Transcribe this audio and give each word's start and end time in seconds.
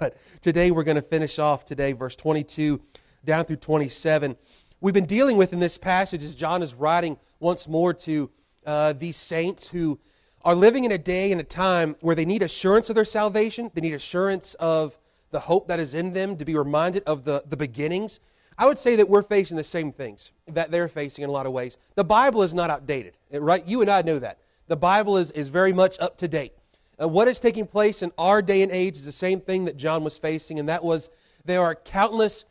But 0.00 0.16
today 0.40 0.72
we're 0.72 0.82
going 0.82 0.96
to 0.96 1.02
finish 1.02 1.38
off 1.38 1.64
today, 1.64 1.92
verse 1.92 2.16
22 2.16 2.80
down 3.24 3.44
through 3.44 3.58
27. 3.58 4.34
We've 4.80 4.92
been 4.92 5.06
dealing 5.06 5.36
with 5.36 5.52
in 5.52 5.60
this 5.60 5.78
passage 5.78 6.24
as 6.24 6.34
John 6.34 6.64
is 6.64 6.74
writing 6.74 7.16
once 7.38 7.68
more 7.68 7.94
to 7.94 8.28
uh, 8.66 8.94
these 8.94 9.16
saints 9.16 9.68
who 9.68 10.00
are 10.42 10.56
living 10.56 10.82
in 10.82 10.90
a 10.90 10.98
day 10.98 11.30
and 11.30 11.40
a 11.40 11.44
time 11.44 11.94
where 12.00 12.16
they 12.16 12.24
need 12.24 12.42
assurance 12.42 12.88
of 12.88 12.96
their 12.96 13.04
salvation. 13.04 13.70
They 13.72 13.82
need 13.82 13.94
assurance 13.94 14.54
of 14.54 14.98
the 15.30 15.38
hope 15.38 15.68
that 15.68 15.78
is 15.78 15.94
in 15.94 16.12
them, 16.12 16.38
to 16.38 16.44
be 16.44 16.56
reminded 16.56 17.04
of 17.06 17.22
the, 17.22 17.44
the 17.48 17.56
beginnings. 17.56 18.18
I 18.58 18.66
would 18.66 18.80
say 18.80 18.96
that 18.96 19.08
we're 19.08 19.22
facing 19.22 19.56
the 19.56 19.62
same 19.62 19.92
things 19.92 20.32
that 20.48 20.72
they're 20.72 20.88
facing 20.88 21.22
in 21.22 21.30
a 21.30 21.32
lot 21.32 21.46
of 21.46 21.52
ways. 21.52 21.78
The 21.94 22.02
Bible 22.02 22.42
is 22.42 22.52
not 22.52 22.68
outdated, 22.68 23.16
right? 23.30 23.64
You 23.64 23.80
and 23.80 23.88
I 23.88 24.02
know 24.02 24.18
that. 24.18 24.40
The 24.66 24.76
Bible 24.76 25.18
is, 25.18 25.30
is 25.30 25.46
very 25.46 25.72
much 25.72 25.96
up 26.00 26.18
to 26.18 26.26
date. 26.26 26.52
Uh, 27.00 27.08
what 27.08 27.28
is 27.28 27.40
taking 27.40 27.66
place 27.66 28.02
in 28.02 28.12
our 28.18 28.40
day 28.40 28.62
and 28.62 28.70
age 28.70 28.96
is 28.96 29.04
the 29.04 29.12
same 29.12 29.40
thing 29.40 29.64
that 29.64 29.76
John 29.76 30.04
was 30.04 30.16
facing, 30.18 30.58
and 30.58 30.68
that 30.68 30.84
was 30.84 31.10
there 31.44 31.62
are 31.62 31.74
countless 31.74 32.44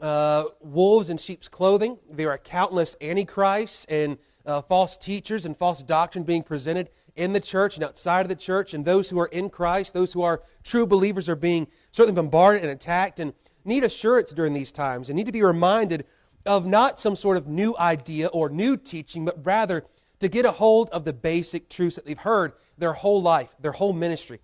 uh, 0.00 0.44
wolves 0.60 1.10
in 1.10 1.18
sheep's 1.18 1.48
clothing. 1.48 1.98
There 2.10 2.30
are 2.30 2.38
countless 2.38 2.96
antichrists 3.00 3.84
and 3.88 4.18
uh, 4.44 4.62
false 4.62 4.96
teachers 4.96 5.44
and 5.44 5.56
false 5.56 5.82
doctrine 5.82 6.24
being 6.24 6.42
presented 6.42 6.90
in 7.14 7.32
the 7.32 7.40
church 7.40 7.76
and 7.76 7.84
outside 7.84 8.22
of 8.22 8.28
the 8.28 8.34
church. 8.34 8.74
And 8.74 8.84
those 8.84 9.10
who 9.10 9.20
are 9.20 9.26
in 9.26 9.50
Christ, 9.50 9.94
those 9.94 10.12
who 10.12 10.22
are 10.22 10.42
true 10.64 10.86
believers, 10.86 11.28
are 11.28 11.36
being 11.36 11.68
certainly 11.92 12.20
bombarded 12.20 12.62
and 12.62 12.70
attacked 12.70 13.20
and 13.20 13.32
need 13.64 13.84
assurance 13.84 14.32
during 14.32 14.54
these 14.54 14.72
times 14.72 15.08
and 15.08 15.16
need 15.16 15.26
to 15.26 15.32
be 15.32 15.42
reminded 15.42 16.04
of 16.44 16.66
not 16.66 16.98
some 16.98 17.14
sort 17.14 17.36
of 17.36 17.46
new 17.46 17.76
idea 17.78 18.26
or 18.28 18.48
new 18.48 18.76
teaching, 18.76 19.24
but 19.24 19.44
rather 19.46 19.84
to 20.22 20.28
get 20.28 20.46
a 20.46 20.52
hold 20.52 20.88
of 20.90 21.04
the 21.04 21.12
basic 21.12 21.68
truths 21.68 21.96
that 21.96 22.06
they've 22.06 22.16
heard 22.16 22.52
their 22.78 22.92
whole 22.92 23.20
life, 23.20 23.48
their 23.60 23.72
whole 23.72 23.92
ministry. 23.92 24.38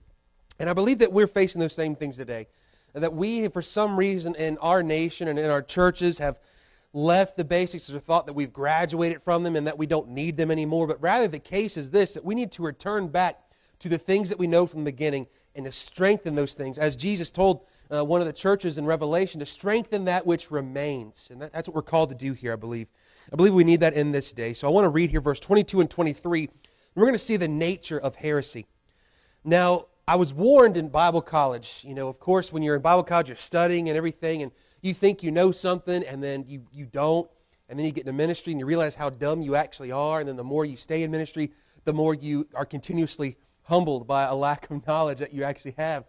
And 0.59 0.69
I 0.69 0.73
believe 0.73 0.99
that 0.99 1.13
we're 1.13 1.29
facing 1.29 1.61
those 1.61 1.73
same 1.73 1.95
things 1.95 2.17
today. 2.17 2.49
That 2.95 3.15
we, 3.15 3.47
for 3.47 3.63
some 3.63 3.97
reason, 3.97 4.35
in 4.35 4.59
our 4.59 4.83
nation 4.83 5.29
and 5.29 5.39
in 5.39 5.49
our 5.49 5.63
churches, 5.63 6.19
have 6.19 6.41
left 6.93 7.37
the 7.37 7.45
basics 7.45 7.89
or 7.93 8.01
thought 8.01 8.27
that 8.27 8.33
we've 8.33 8.53
graduated 8.53 9.23
from 9.23 9.45
them 9.45 9.55
and 9.55 9.69
that 9.69 9.79
we 9.79 9.87
don't 9.87 10.09
need 10.09 10.37
them 10.37 10.51
anymore. 10.51 10.89
But 10.89 11.01
rather, 11.01 11.29
the 11.29 11.39
case 11.39 11.77
is 11.77 11.93
this 11.93 12.15
that 12.15 12.25
we 12.25 12.35
need 12.35 12.51
to 12.53 12.63
return 12.65 13.07
back 13.07 13.39
to 13.79 13.89
the 13.89 13.99
things 13.99 14.31
that 14.31 14.39
we 14.39 14.49
know 14.49 14.67
from 14.67 14.81
the 14.81 14.91
beginning 14.91 15.29
and 15.55 15.65
to 15.65 15.71
strengthen 15.71 16.35
those 16.35 16.55
things. 16.55 16.79
As 16.79 16.97
Jesus 16.97 17.31
told 17.31 17.61
uh, 17.89 18.05
one 18.05 18.21
of 18.21 18.27
the 18.27 18.33
churches 18.33 18.79
in 18.79 18.85
Revelation, 18.85 19.39
to 19.39 19.47
strengthen 19.47 20.07
that 20.07 20.27
which 20.27 20.51
remains. 20.51 21.29
And 21.31 21.41
that, 21.41 21.53
that's 21.53 21.69
what 21.69 21.77
we're 21.77 21.83
called 21.83 22.09
to 22.09 22.17
do 22.17 22.33
here, 22.33 22.53
I 22.53 22.57
believe. 22.57 22.89
I 23.33 23.37
believe 23.37 23.55
we 23.55 23.65
need 23.65 23.81
that 23.81 23.95
in 23.95 24.13
this 24.13 24.33
day. 24.33 24.55
So 24.55 24.67
I 24.67 24.71
want 24.71 24.85
to 24.85 24.89
read 24.89 25.11
here 25.11 25.21
verse 25.21 25.41
22 25.41 25.81
and 25.81 25.91
23. 25.91 26.41
And 26.45 26.51
we're 26.95 27.05
going 27.05 27.13
to 27.13 27.19
see 27.19 27.37
the 27.37 27.49
nature 27.49 27.99
of 27.99 28.17
heresy. 28.17 28.67
Now, 29.45 29.87
I 30.07 30.17
was 30.17 30.33
warned 30.33 30.77
in 30.77 30.89
Bible 30.89 31.21
college, 31.21 31.83
you 31.85 31.95
know, 31.95 32.09
of 32.09 32.19
course, 32.19 32.53
when 32.53 32.63
you're 32.63 32.77
in 32.77 32.83
Bible 32.83 33.03
college, 33.03 33.29
you're 33.29 33.37
studying 33.37 33.89
and 33.89 33.97
everything, 33.97 34.43
and 34.43 34.51
you 34.81 34.95
think 34.95 35.23
you 35.23 35.31
know 35.31 35.53
something, 35.53 36.03
and 36.05 36.23
then 36.23 36.45
you, 36.49 36.63
you 36.73 36.87
don't. 36.87 37.31
And 37.69 37.79
then 37.79 37.85
you 37.85 37.93
get 37.93 38.07
into 38.07 38.15
ministry 38.15 38.53
and 38.53 38.61
you 38.61 38.65
realize 38.65 38.95
how 38.95 39.11
dumb 39.11 39.43
you 39.43 39.55
actually 39.55 39.93
are. 39.93 40.21
And 40.21 40.29
then 40.29 40.37
the 40.37 40.45
more 40.45 40.65
you 40.65 40.79
stay 40.79 41.03
in 41.03 41.11
ministry, 41.11 41.53
the 41.85 41.93
more 41.93 42.15
you 42.15 42.49
are 42.55 42.65
continuously 42.65 43.37
humbled 43.65 44.07
by 44.07 44.25
a 44.25 44.35
lack 44.35 44.71
of 44.71 44.87
knowledge 44.87 45.19
that 45.19 45.35
you 45.35 45.45
actually 45.45 45.75
have. 45.77 46.05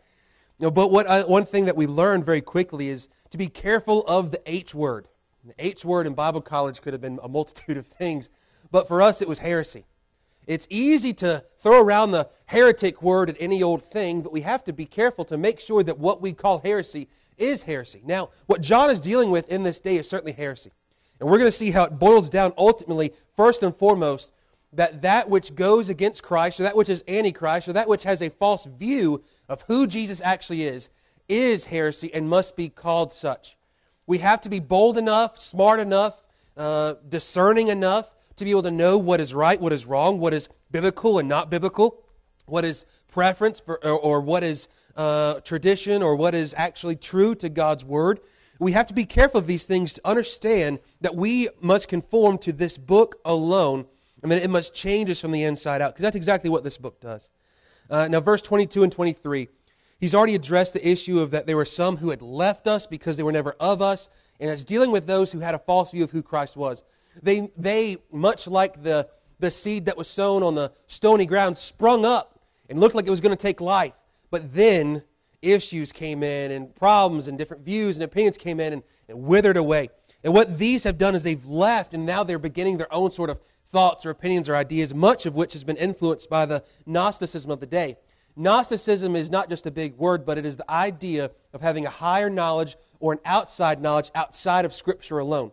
You 0.58 0.68
know, 0.68 0.72
but 0.72 0.92
what 0.92 1.08
I, 1.08 1.24
one 1.24 1.46
thing 1.46 1.66
that 1.66 1.76
we 1.76 1.86
learned 1.86 2.26
very 2.26 2.42
quickly 2.42 2.88
is 2.88 3.10
to 3.32 3.38
be 3.38 3.48
careful 3.48 4.06
of 4.08 4.32
the 4.32 4.42
H 4.46 4.74
word. 4.74 5.08
The 5.50 5.66
H 5.66 5.84
word 5.84 6.06
in 6.06 6.14
Bible 6.14 6.42
college 6.42 6.80
could 6.80 6.94
have 6.94 7.02
been 7.02 7.20
a 7.24 7.28
multitude 7.28 7.78
of 7.78 7.88
things, 7.88 8.30
but 8.70 8.88
for 8.88 9.02
us 9.02 9.20
it 9.20 9.28
was 9.28 9.40
heresy. 9.40 9.86
It's 10.46 10.68
easy 10.70 11.12
to 11.14 11.44
throw 11.60 11.82
around 11.82 12.12
the 12.12 12.30
heretic 12.46 13.02
word 13.02 13.32
at 13.32 13.38
any 13.40 13.64
old 13.64 13.84
thing, 13.84 14.22
but 14.22 14.32
we 14.32 14.42
have 14.42 14.64
to 14.66 14.74
be 14.74 14.86
careful 14.86 15.26
to 15.26 15.38
make 15.38 15.60
sure 15.60 15.82
that 15.82 15.98
what 15.98 16.22
we 16.22 16.34
call 16.34 16.60
heresy 16.60 17.08
is 17.40 17.64
heresy. 17.64 18.02
Now, 18.06 18.30
what 18.46 18.62
John 18.62 18.92
is 18.92 19.00
dealing 19.00 19.32
with 19.32 19.50
in 19.50 19.64
this 19.64 19.80
day 19.80 19.98
is 19.98 20.08
certainly 20.08 20.34
heresy. 20.34 20.72
And 21.20 21.28
we're 21.28 21.40
going 21.40 21.52
to 21.52 21.58
see 21.58 21.72
how 21.72 21.84
it 21.84 21.98
boils 21.98 22.30
down 22.30 22.54
ultimately, 22.56 23.14
first 23.36 23.64
and 23.64 23.76
foremost, 23.76 24.32
that 24.74 25.02
that 25.02 25.30
which 25.30 25.56
goes 25.56 25.90
against 25.90 26.22
Christ, 26.22 26.60
or 26.60 26.64
that 26.64 26.76
which 26.76 26.90
is 26.90 27.04
antichrist, 27.08 27.68
or 27.68 27.74
that 27.74 27.90
which 27.90 28.04
has 28.04 28.22
a 28.22 28.30
false 28.30 28.66
view 28.66 29.24
of 29.48 29.62
who 29.64 29.88
Jesus 29.88 30.22
actually 30.24 30.64
is, 30.64 30.90
is 31.28 31.66
heresy 31.66 32.14
and 32.14 32.30
must 32.30 32.56
be 32.56 32.70
called 32.70 33.12
such. 33.12 33.58
We 34.10 34.18
have 34.18 34.42
to 34.42 34.50
be 34.50 34.60
bold 34.60 34.98
enough, 34.98 35.38
smart 35.38 35.80
enough, 35.80 36.20
uh, 36.58 36.96
discerning 37.10 37.68
enough 37.68 38.10
to 38.38 38.44
be 38.44 38.50
able 38.50 38.64
to 38.64 38.72
know 38.72 38.98
what 38.98 39.22
is 39.22 39.36
right, 39.36 39.62
what 39.62 39.72
is 39.72 39.86
wrong, 39.86 40.20
what 40.20 40.34
is 40.34 40.50
biblical 40.72 41.20
and 41.20 41.30
not 41.30 41.52
biblical, 41.52 42.04
what 42.48 42.66
is 42.66 42.86
preference 43.08 43.60
for, 43.60 43.76
or, 43.86 44.00
or 44.00 44.22
what 44.22 44.44
is 44.44 44.68
uh, 44.96 45.42
tradition, 45.42 46.02
or 46.02 46.16
what 46.16 46.34
is 46.34 46.56
actually 46.58 46.96
true 46.96 47.36
to 47.36 47.50
God's 47.50 47.86
word. 47.86 48.20
We 48.58 48.72
have 48.72 48.88
to 48.88 48.96
be 48.96 49.06
careful 49.06 49.38
of 49.38 49.46
these 49.46 49.66
things 49.66 49.94
to 49.94 50.02
understand 50.04 50.80
that 51.02 51.14
we 51.16 51.48
must 51.62 51.88
conform 51.88 52.40
to 52.40 52.52
this 52.52 52.80
book 52.80 53.18
alone 53.26 53.86
and 54.24 54.32
that 54.32 54.42
it 54.42 54.50
must 54.50 54.74
change 54.74 55.12
us 55.12 55.22
from 55.22 55.30
the 55.30 55.44
inside 55.44 55.84
out, 55.84 55.94
because 55.94 56.02
that's 56.02 56.16
exactly 56.16 56.50
what 56.50 56.64
this 56.64 56.80
book 56.80 57.00
does. 57.00 57.30
Uh, 57.92 58.08
now, 58.08 58.22
verse 58.22 58.42
22 58.42 58.82
and 58.82 58.92
23 58.92 59.50
He's 60.00 60.16
already 60.16 60.36
addressed 60.36 60.74
the 60.74 60.88
issue 60.88 61.20
of 61.20 61.32
that 61.32 61.46
there 61.46 61.58
were 61.58 61.66
some 61.66 61.98
who 61.98 62.10
had 62.10 62.22
left 62.22 62.68
us 62.68 62.88
because 62.88 63.18
they 63.18 63.24
were 63.24 63.32
never 63.32 63.56
of 63.60 63.82
us, 63.82 64.10
and 64.40 64.50
it's 64.50 64.64
dealing 64.64 64.92
with 64.92 65.08
those 65.08 65.32
who 65.32 65.40
had 65.40 65.56
a 65.56 65.60
false 65.60 65.92
view 65.92 66.04
of 66.04 66.12
who 66.12 66.24
Christ 66.24 66.56
was. 66.56 66.84
They, 67.22 67.52
they 67.58 67.98
much 68.12 68.48
like 68.48 68.82
the, 68.82 69.10
the 69.40 69.52
seed 69.52 69.86
that 69.86 69.98
was 69.98 70.08
sown 70.08 70.42
on 70.42 70.56
the 70.56 70.72
stony 70.88 71.26
ground, 71.26 71.58
sprung 71.58 72.06
up 72.06 72.40
and 72.70 72.80
looked 72.80 72.96
like 72.96 73.08
it 73.08 73.10
was 73.10 73.20
going 73.20 73.36
to 73.36 73.42
take 73.42 73.60
life. 73.60 73.94
But 74.32 74.54
then 74.54 75.04
issues 75.42 75.92
came 75.92 76.24
in, 76.24 76.52
and 76.52 76.74
problems, 76.76 77.28
and 77.28 77.38
different 77.38 77.64
views 77.64 77.98
and 77.98 78.04
opinions 78.04 78.38
came 78.38 78.60
in 78.60 78.74
and, 78.74 78.84
and 79.08 79.24
withered 79.24 79.58
away. 79.58 79.90
And 80.24 80.34
what 80.34 80.58
these 80.58 80.84
have 80.84 80.98
done 80.98 81.16
is 81.16 81.24
they've 81.24 81.46
left, 81.46 81.94
and 81.94 82.06
now 82.06 82.24
they're 82.24 82.40
beginning 82.40 82.78
their 82.78 82.94
own 82.94 83.12
sort 83.12 83.30
of 83.30 83.40
thoughts 83.72 84.06
or 84.06 84.10
opinions 84.10 84.50
or 84.50 84.56
ideas, 84.56 84.94
much 84.94 85.26
of 85.26 85.36
which 85.36 85.54
has 85.54 85.64
been 85.64 85.78
influenced 85.78 86.30
by 86.30 86.46
the 86.46 86.64
Gnosticism 86.86 87.52
of 87.52 87.60
the 87.60 87.66
day. 87.66 87.98
Gnosticism 88.40 89.18
is 89.18 89.30
not 89.30 89.50
just 89.50 89.66
a 89.66 89.72
big 89.72 89.98
word, 89.98 90.26
but 90.26 90.38
it 90.38 90.46
is 90.46 90.56
the 90.56 90.72
idea 90.72 91.30
of 91.52 91.60
having 91.60 91.86
a 91.86 91.90
higher 91.90 92.30
knowledge 92.30 92.78
or 93.02 93.12
an 93.12 93.20
outside 93.26 93.82
knowledge 93.82 94.10
outside 94.16 94.64
of 94.64 94.74
Scripture 94.74 95.20
alone. 95.20 95.52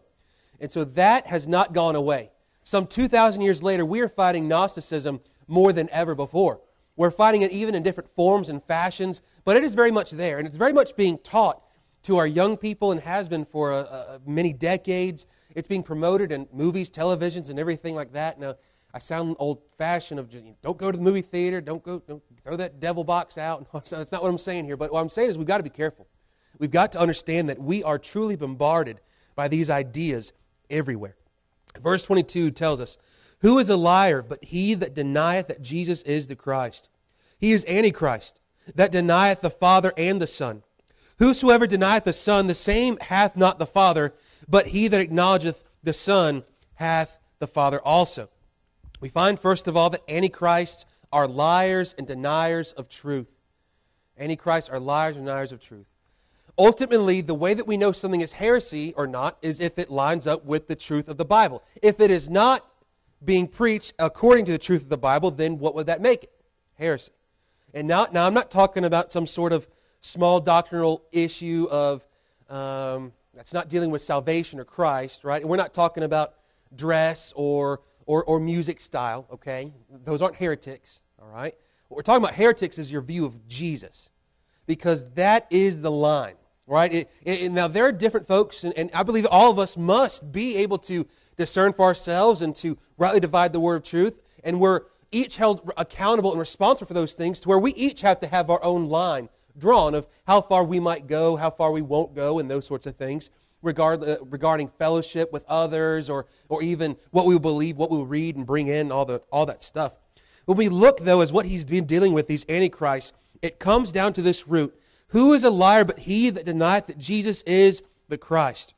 And 0.61 0.71
so 0.71 0.85
that 0.85 1.27
has 1.27 1.49
not 1.49 1.73
gone 1.73 1.97
away. 1.97 2.31
Some 2.63 2.87
2,000 2.87 3.43
years 3.43 3.61
later, 3.61 3.85
we 3.85 4.01
are 4.03 4.09
fighting 4.09 4.47
Gnosticism 4.47 5.19
more 5.49 5.73
than 5.73 5.89
ever 5.91 6.15
before. 6.15 6.61
We're 6.95 7.11
fighting 7.11 7.43
it 7.43 7.51
even 7.51 7.75
in 7.75 7.83
different 7.83 8.09
forms 8.15 8.49
and 8.49 8.63
fashions, 8.63 9.21
but 9.45 9.57
it 9.57 9.65
is 9.65 9.75
very 9.75 9.91
much 9.91 10.13
there. 10.13 10.39
And 10.39 10.47
it's 10.47 10.57
very 10.57 10.73
much 10.73 10.95
being 10.95 11.19
taught 11.19 11.61
to 12.05 12.19
our 12.19 12.27
young 12.27 12.57
people 12.57 12.93
and 12.93 13.01
has 13.01 13.29
been 13.29 13.45
for 13.45 13.73
uh, 13.73 13.79
uh, 13.83 14.19
many 14.25 14.53
decades. 14.53 15.27
It's 15.57 15.67
being 15.67 15.83
promoted 15.83 16.31
in 16.31 16.47
movies, 16.53 16.89
televisions, 16.93 17.51
and 17.51 17.59
everything 17.59 17.97
like 17.97 18.13
that. 18.13 18.39
Now, 18.39 18.55
I 18.97 18.99
sound 18.99 19.37
old 19.39 19.61
fashioned 19.77 20.19
of 20.19 20.31
just, 20.31 20.43
you 20.43 20.53
know, 20.53 20.57
don't 20.63 20.79
go 20.79 20.91
to 20.91 20.97
the 20.97 21.05
movie 21.05 21.21
theater, 21.21 21.61
don't 21.61 21.83
go, 21.83 21.99
don't 22.09 22.23
throw 22.43 22.57
that 22.57 22.81
devil 22.81 23.05
box 23.05 23.37
out. 23.37 23.71
That's 23.91 24.11
not 24.11 24.23
what 24.23 24.31
I'm 24.31 24.39
saying 24.39 24.65
here. 24.65 24.79
But 24.79 24.91
what 24.91 25.03
I'm 25.03 25.11
saying 25.11 25.29
is 25.29 25.37
we've 25.37 25.47
got 25.47 25.59
to 25.59 25.63
be 25.63 25.69
careful. 25.69 26.07
We've 26.59 26.71
got 26.71 26.93
to 26.93 26.99
understand 26.99 27.51
that 27.51 27.61
we 27.61 27.83
are 27.83 27.99
truly 27.99 28.37
bombarded 28.37 29.01
by 29.35 29.49
these 29.49 29.69
ideas 29.69 30.33
everywhere. 30.71 31.15
Verse 31.79 32.05
22 32.05 32.53
tells 32.53 32.81
us, 32.81 32.97
Who 33.41 33.59
is 33.59 33.69
a 33.69 33.77
liar 33.77 34.23
but 34.23 34.43
he 34.43 34.73
that 34.73 34.95
denieth 34.95 35.49
that 35.49 35.61
Jesus 35.61 36.01
is 36.01 36.27
the 36.27 36.35
Christ? 36.35 36.89
He 37.37 37.53
is 37.53 37.67
Antichrist, 37.67 38.41
that 38.77 38.93
denieth 38.93 39.43
the 39.43 39.51
Father 39.51 39.93
and 39.99 40.23
the 40.23 40.27
Son. 40.27 40.63
Whosoever 41.19 41.67
denieth 41.67 42.05
the 42.05 42.15
Son, 42.15 42.47
the 42.47 42.55
same 42.55 42.97
hath 43.03 43.37
not 43.37 43.59
the 43.59 43.67
Father, 43.67 44.15
but 44.49 44.69
he 44.69 44.89
that 44.89 45.03
acknowledgeth 45.03 45.65
the 45.83 45.93
Son 45.93 46.45
hath 46.77 47.19
the 47.41 47.47
Father 47.47 47.79
also. 47.79 48.31
We 49.01 49.09
find, 49.09 49.39
first 49.39 49.69
of 49.69 49.77
all, 49.77 49.91
that 49.91 50.03
antichrists 50.09 50.87
are 51.13 51.29
liars 51.29 51.95
and 51.99 52.07
deniers 52.07 52.73
of 52.73 52.89
truth. 52.89 53.29
Antichrists 54.19 54.71
are 54.71 54.81
liars 54.81 55.17
and 55.17 55.27
deniers 55.27 55.53
of 55.53 55.61
truth. 55.61 55.87
Ultimately, 56.59 57.21
the 57.21 57.35
way 57.35 57.53
that 57.53 57.67
we 57.67 57.77
know 57.77 57.93
something 57.93 58.23
is 58.23 58.33
heresy 58.33 58.95
or 58.95 59.07
not 59.07 59.37
is 59.43 59.61
if 59.61 59.79
it 59.79 59.91
lines 59.91 60.27
up 60.27 60.45
with 60.47 60.69
the 60.69 60.77
truth 60.77 61.09
of 61.09 61.19
the 61.19 61.25
Bible. 61.25 61.63
If 61.83 62.01
it 62.01 62.11
is 62.11 62.31
not 62.31 62.67
being 63.23 63.47
preached 63.47 63.93
according 63.99 64.47
to 64.47 64.53
the 64.53 64.59
truth 64.59 64.83
of 64.83 64.89
the 64.89 64.97
Bible, 64.97 65.31
then 65.31 65.59
what 65.59 65.75
would 65.75 65.87
that 65.87 66.01
make 66.01 66.25
it? 66.25 66.33
Heresy. 66.75 67.13
And 67.75 67.87
now, 67.87 68.07
now 68.11 68.27
I'm 68.27 68.33
not 68.33 68.51
talking 68.51 68.85
about 68.85 69.13
some 69.13 69.27
sort 69.27 69.53
of 69.53 69.69
small 70.01 70.41
doctrinal 70.41 71.05
issue 71.13 71.69
of 71.71 72.07
um, 72.49 73.13
that's 73.35 73.53
not 73.53 73.69
dealing 73.69 73.91
with 73.91 74.01
salvation 74.01 74.59
or 74.59 74.65
Christ, 74.65 75.25
right? 75.25 75.47
We're 75.47 75.57
not 75.57 75.75
talking 75.75 76.05
about 76.05 76.35
dress 76.75 77.35
or 77.37 77.81
or, 78.07 78.25
or 78.25 78.41
music 78.41 78.81
style, 78.81 79.27
okay? 79.33 79.73
Those 80.05 80.23
aren't 80.23 80.37
heretics, 80.37 81.01
all 81.21 81.29
right? 81.29 81.55
What 81.89 81.97
we're 81.97 82.03
talking 82.03 82.23
about 82.23 82.35
heretics 82.35 82.79
is 82.79 82.91
your 82.91 83.03
view 83.03 83.27
of 83.27 83.47
Jesus, 83.49 84.09
because 84.67 85.05
that 85.15 85.47
is 85.51 85.81
the 85.81 85.91
line, 85.91 86.35
right? 86.67 86.93
It, 86.93 87.11
it, 87.23 87.53
now, 87.53 87.69
there 87.69 87.85
are 87.85 87.93
different 87.93 88.27
folks, 88.27 88.65
and, 88.65 88.73
and 88.79 88.91
I 88.95 89.03
believe 89.03 89.27
all 89.31 89.51
of 89.51 89.59
us 89.59 89.77
must 89.77 90.33
be 90.33 90.57
able 90.59 90.79
to 90.79 91.07
discern 91.37 91.73
for 91.73 91.85
ourselves 91.85 92.43
and 92.43 92.55
to 92.57 92.79
rightly 92.97 93.21
divide 93.21 93.53
the 93.53 93.61
word 93.61 93.77
of 93.77 93.83
truth, 93.83 94.19
and 94.43 94.61
we're 94.61 94.83
each 95.13 95.37
held 95.37 95.71
accountable 95.77 96.31
and 96.31 96.41
responsible 96.41 96.87
for 96.87 96.95
those 96.95 97.13
things 97.13 97.41
to 97.41 97.49
where 97.49 97.59
we 97.59 97.73
each 97.75 98.01
have 98.01 98.21
to 98.21 98.27
have 98.27 98.51
our 98.51 98.63
own 98.65 98.85
line 98.85 99.29
drawn 99.59 99.95
of 99.95 100.07
how 100.27 100.41
far 100.41 100.65
we 100.65 100.79
might 100.81 101.07
go, 101.07 101.37
how 101.37 101.51
far 101.51 101.73
we 101.73 101.83
won't 101.83 102.15
go, 102.15 102.39
and 102.39 102.51
those 102.51 102.67
sorts 102.67 102.87
of 102.87 102.97
things 102.97 103.31
regard, 103.67 104.03
uh, 104.03 104.17
regarding 104.23 104.69
fellowship 104.79 105.33
with 105.33 105.45
others 105.47 106.09
or, 106.09 106.27
or 106.49 106.63
even 106.63 106.97
what 107.11 107.27
we 107.27 107.39
believe, 107.39 107.77
what 107.77 107.91
we 107.91 108.03
read 108.03 108.37
and 108.37 108.47
bring 108.47 108.69
in, 108.69 108.91
all, 108.91 109.05
the, 109.05 109.21
all 109.31 109.45
that 109.47 109.61
stuff. 109.61 109.93
When 110.47 110.57
we 110.57 110.69
look, 110.69 111.01
though, 111.01 111.21
as 111.21 111.33
what 111.33 111.45
he's 111.45 111.65
been 111.65 111.87
dealing 111.87 112.13
with, 112.13 112.29
these 112.29 112.47
antichrists, 112.49 113.13
it 113.43 113.59
comes 113.59 113.93
down 113.93 114.13
to 114.15 114.23
this 114.23 114.49
root. 114.49 114.75
Who 115.09 115.35
is 115.35 115.45
a 115.45 115.51
liar 115.51 115.85
but 115.85 115.99
he 115.99 116.31
that 116.31 116.47
denieth 116.47 116.87
that 116.87 116.99
Jesus 116.99 117.43
is 117.43 117.83
the 118.09 118.17
Christ? 118.17 118.75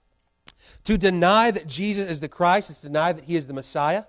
To 0.84 0.98
deny 0.98 1.50
that 1.50 1.66
Jesus 1.66 2.08
is 2.08 2.20
the 2.20 2.28
Christ 2.28 2.70
is 2.70 2.80
to 2.80 2.88
deny 2.88 3.12
that 3.12 3.24
he 3.24 3.36
is 3.36 3.46
the 3.46 3.54
Messiah. 3.54 4.04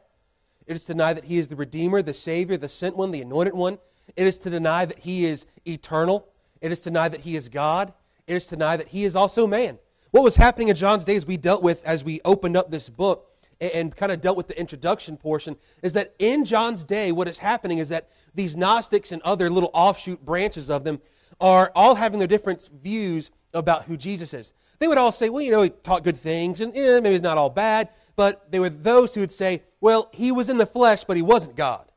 It 0.65 0.75
is 0.75 0.85
to 0.85 0.93
deny 0.93 1.13
that 1.13 1.25
he 1.25 1.37
is 1.37 1.47
the 1.47 1.55
Redeemer, 1.55 2.01
the 2.01 2.13
Savior, 2.13 2.55
the 2.55 2.69
sent 2.69 2.95
one, 2.95 3.11
the 3.11 3.21
anointed 3.21 3.53
one. 3.53 3.79
It 4.15 4.27
is 4.27 4.37
to 4.39 4.49
deny 4.49 4.85
that 4.85 4.99
he 4.99 5.25
is 5.25 5.45
eternal. 5.65 6.27
It 6.61 6.71
is 6.71 6.81
to 6.81 6.89
deny 6.89 7.09
that 7.09 7.21
he 7.21 7.35
is 7.35 7.49
God. 7.49 7.93
It 8.27 8.35
is 8.35 8.45
to 8.47 8.55
deny 8.55 8.77
that 8.77 8.89
he 8.89 9.03
is 9.03 9.15
also 9.15 9.47
man. 9.47 9.79
What 10.11 10.23
was 10.23 10.35
happening 10.35 10.69
in 10.69 10.75
John's 10.75 11.05
days, 11.05 11.25
we 11.25 11.37
dealt 11.37 11.61
with 11.61 11.85
as 11.85 12.03
we 12.03 12.19
opened 12.25 12.57
up 12.57 12.71
this 12.71 12.89
book 12.89 13.31
and, 13.61 13.71
and 13.71 13.95
kind 13.95 14.11
of 14.11 14.21
dealt 14.21 14.37
with 14.37 14.47
the 14.47 14.59
introduction 14.59 15.17
portion, 15.17 15.55
is 15.83 15.93
that 15.93 16.15
in 16.17 16.45
John's 16.45 16.83
day, 16.83 17.11
what 17.11 17.27
is 17.27 17.37
happening 17.37 17.77
is 17.77 17.89
that 17.89 18.09
these 18.33 18.55
Gnostics 18.55 19.11
and 19.11 19.21
other 19.21 19.49
little 19.49 19.69
offshoot 19.73 20.25
branches 20.25 20.69
of 20.69 20.83
them 20.83 20.99
are 21.39 21.71
all 21.75 21.95
having 21.95 22.19
their 22.19 22.27
different 22.27 22.69
views 22.81 23.29
about 23.53 23.85
who 23.85 23.97
Jesus 23.97 24.33
is. 24.33 24.53
They 24.79 24.87
would 24.87 24.97
all 24.97 25.11
say, 25.11 25.29
well, 25.29 25.41
you 25.41 25.51
know, 25.51 25.61
he 25.61 25.69
taught 25.69 26.03
good 26.03 26.17
things, 26.17 26.61
and 26.61 26.73
maybe 26.73 27.15
it's 27.15 27.23
not 27.23 27.37
all 27.37 27.49
bad, 27.49 27.89
but 28.15 28.51
there 28.51 28.61
were 28.61 28.69
those 28.69 29.13
who 29.13 29.21
would 29.21 29.31
say, 29.31 29.63
well, 29.81 30.09
he 30.13 30.31
was 30.31 30.49
in 30.49 30.57
the 30.57 30.65
flesh, 30.65 31.03
but 31.03 31.17
he 31.17 31.21
wasn't 31.21 31.55
God. 31.55 31.91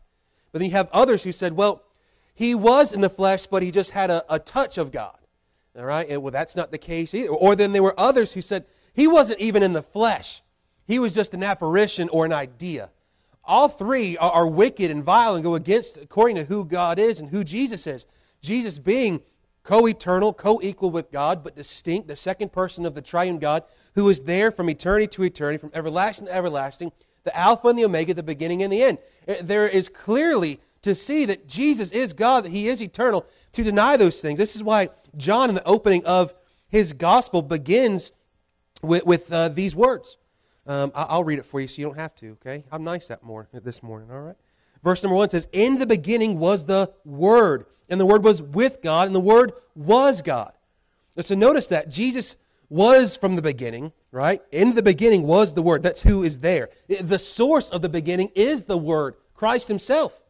But 0.51 0.59
then 0.59 0.69
you 0.69 0.77
have 0.77 0.89
others 0.93 1.23
who 1.23 1.33
said, 1.33 1.55
well, 1.55 1.83
he 2.35 2.55
was 2.55 2.93
in 2.93 3.01
the 3.01 3.09
flesh, 3.09 3.47
but 3.47 3.63
he 3.63 3.71
just 3.71 3.93
had 3.93 4.11
a, 4.11 4.25
a 4.29 4.39
touch 4.39 4.79
of 4.79 4.91
God. 4.91 5.17
All 5.77 5.85
right? 5.85 6.09
And, 6.09 6.23
well, 6.23 6.31
that's 6.31 6.57
not 6.57 6.71
the 6.71 6.79
case 6.79 7.15
either. 7.15 7.31
Or 7.31 7.57
then 7.57 7.73
there 7.73 7.83
were 7.83 7.99
others 7.99 8.33
who 8.33 8.43
said 8.43 8.67
he 8.93 9.09
wasn't 9.09 9.41
even 9.41 9.63
in 9.63 9.73
the 9.73 9.83
flesh, 9.83 10.43
he 10.87 10.99
was 10.99 11.15
just 11.15 11.35
an 11.35 11.43
apparition 11.43 12.09
or 12.11 12.25
an 12.25 12.33
idea. 12.33 12.91
All 13.45 13.69
three 13.69 14.17
are, 14.19 14.31
are 14.31 14.47
wicked 14.47 14.91
and 14.91 15.03
vile 15.03 15.35
and 15.35 15.43
go 15.43 15.55
against 15.55 15.97
according 15.97 16.37
to 16.37 16.45
who 16.45 16.65
God 16.65 16.99
is 16.99 17.21
and 17.21 17.31
who 17.31 17.43
Jesus 17.43 17.87
is. 17.87 18.07
Jesus 18.41 18.79
being 18.79 19.21
co 19.63 19.87
eternal, 19.87 20.33
co 20.33 20.61
equal 20.63 20.91
with 20.91 21.11
God, 21.11 21.43
but 21.43 21.57
distinct, 21.57 22.09
the 22.09 22.17
second 22.17 22.53
person 22.53 22.87
of 22.87 22.95
the 22.95 23.03
triune 23.03 23.39
God, 23.39 23.65
who 23.95 24.09
is 24.09 24.23
there 24.23 24.51
from 24.51 24.69
eternity 24.71 25.07
to 25.09 25.25
eternity, 25.25 25.59
from 25.59 25.71
everlasting 25.75 26.27
to 26.27 26.35
everlasting, 26.35 26.93
the 27.25 27.37
Alpha 27.37 27.69
and 27.69 27.79
the 27.79 27.85
Omega, 27.85 28.15
the 28.15 28.23
beginning 28.23 28.63
and 28.63 28.73
the 28.73 28.83
end. 28.83 28.99
Eh, 29.29 29.37
there 29.43 29.67
is 29.67 29.89
clearly 29.89 30.61
to 30.83 30.95
see 30.95 31.25
that 31.27 31.49
Jesus 31.49 31.93
is 31.93 32.13
God, 32.13 32.45
that 32.45 32.51
He 32.51 32.69
is 32.69 32.83
eternal, 32.83 33.27
to 33.53 33.63
deny 33.63 33.97
those 33.97 34.21
things. 34.21 34.39
This 34.39 34.57
is 34.57 34.63
why 34.63 34.91
John, 35.17 35.49
in 35.49 35.55
the 35.55 35.65
opening 35.65 36.05
of 36.05 36.35
his 36.69 36.93
gospel, 36.93 37.43
begins 37.43 38.13
with, 38.83 39.05
with 39.05 39.33
uh, 39.33 39.49
these 39.49 39.77
words. 39.77 40.17
Um, 40.67 40.93
I'll 40.95 41.25
read 41.25 41.39
it 41.39 41.47
for 41.47 41.61
you 41.61 41.69
so 41.69 41.81
you 41.81 41.87
don't 41.87 41.99
have 41.99 42.15
to, 42.17 42.31
okay? 42.33 42.65
I'm 42.71 42.85
nice 42.85 43.09
that 43.09 43.23
morning, 43.23 43.49
this 43.53 43.83
morning, 43.83 44.11
all 44.11 44.21
right? 44.21 44.37
Verse 44.83 45.03
number 45.03 45.17
one 45.17 45.29
says, 45.29 45.47
In 45.53 45.79
the 45.79 45.87
beginning 45.87 46.39
was 46.39 46.65
the 46.65 46.93
Word, 47.05 47.67
and 47.89 48.01
the 48.01 48.07
Word 48.07 48.25
was 48.25 48.41
with 48.41 48.81
God, 48.81 49.07
and 49.07 49.15
the 49.15 49.21
Word 49.21 49.53
was 49.75 50.23
God. 50.23 50.53
And 51.17 51.27
so 51.27 51.35
notice 51.35 51.67
that 51.69 51.91
Jesus 51.91 52.37
was 52.69 53.17
from 53.17 53.37
the 53.37 53.43
beginning, 53.43 53.93
right? 54.13 54.41
In 54.51 54.75
the 54.75 54.83
beginning 54.83 55.25
was 55.25 55.53
the 55.53 55.63
Word. 55.63 55.83
That's 55.83 56.01
who 56.01 56.23
is 56.23 56.39
there. 56.39 56.71
The 56.89 57.19
source 57.19 57.71
of 57.71 57.83
the 57.83 57.89
beginning 57.89 58.31
is 58.35 58.63
the 58.63 58.79
Word, 58.79 59.17
Christ 59.35 59.69
Himself, 59.69 60.22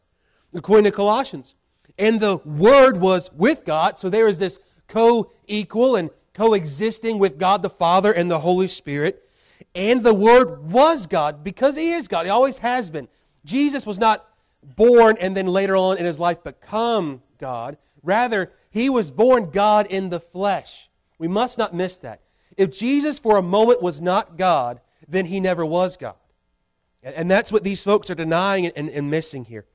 according 0.55 0.85
to 0.85 0.91
Colossians. 0.91 1.55
And 1.99 2.21
the 2.21 2.39
Word 2.39 3.01
was 3.01 3.31
with 3.33 3.65
God, 3.65 3.99
so 3.99 4.09
there 4.09 4.29
is 4.29 4.39
this 4.39 4.59
co 4.89 5.31
equal 5.47 5.97
and 5.97 6.11
coexisting 6.35 7.19
with 7.19 7.39
God 7.39 7.63
the 7.63 7.71
Father 7.71 8.13
and 8.13 8.31
the 8.31 8.41
Holy 8.41 8.69
Spirit. 8.69 9.29
And 9.75 10.03
the 10.03 10.15
Word 10.15 10.71
was 10.71 11.07
God 11.07 11.45
because 11.45 11.77
He 11.77 11.93
is 11.93 12.09
God. 12.09 12.27
He 12.27 12.31
always 12.31 12.59
has 12.59 12.91
been. 12.91 13.09
Jesus 13.45 13.87
was 13.87 13.99
not 13.99 14.29
born 14.77 15.17
and 15.21 15.37
then 15.37 15.47
later 15.47 15.77
on 15.77 15.99
in 15.99 16.05
his 16.05 16.19
life 16.19 16.43
become 16.43 17.23
God. 17.39 17.77
Rather, 18.03 18.53
He 18.71 18.89
was 18.89 19.11
born 19.11 19.51
God 19.51 19.87
in 19.87 20.11
the 20.11 20.21
flesh. 20.21 20.89
We 21.19 21.29
must 21.29 21.59
not 21.59 21.75
miss 21.75 21.97
that. 21.99 22.21
If 22.57 22.77
Jesus 22.77 23.19
for 23.19 23.37
a 23.37 23.43
moment 23.43 23.83
was 23.83 24.01
not 24.01 24.37
God, 24.37 24.81
then 25.09 25.27
He 25.27 25.41
never 25.41 25.65
was 25.65 25.97
God. 25.97 26.17
And 27.03 27.31
that's 27.31 27.51
what 27.51 27.65
these 27.65 27.83
folks 27.83 28.11
are 28.11 28.15
denying 28.15 28.67
and, 28.67 28.89
and 28.89 29.11
missing 29.11 29.45
here. 29.45 29.67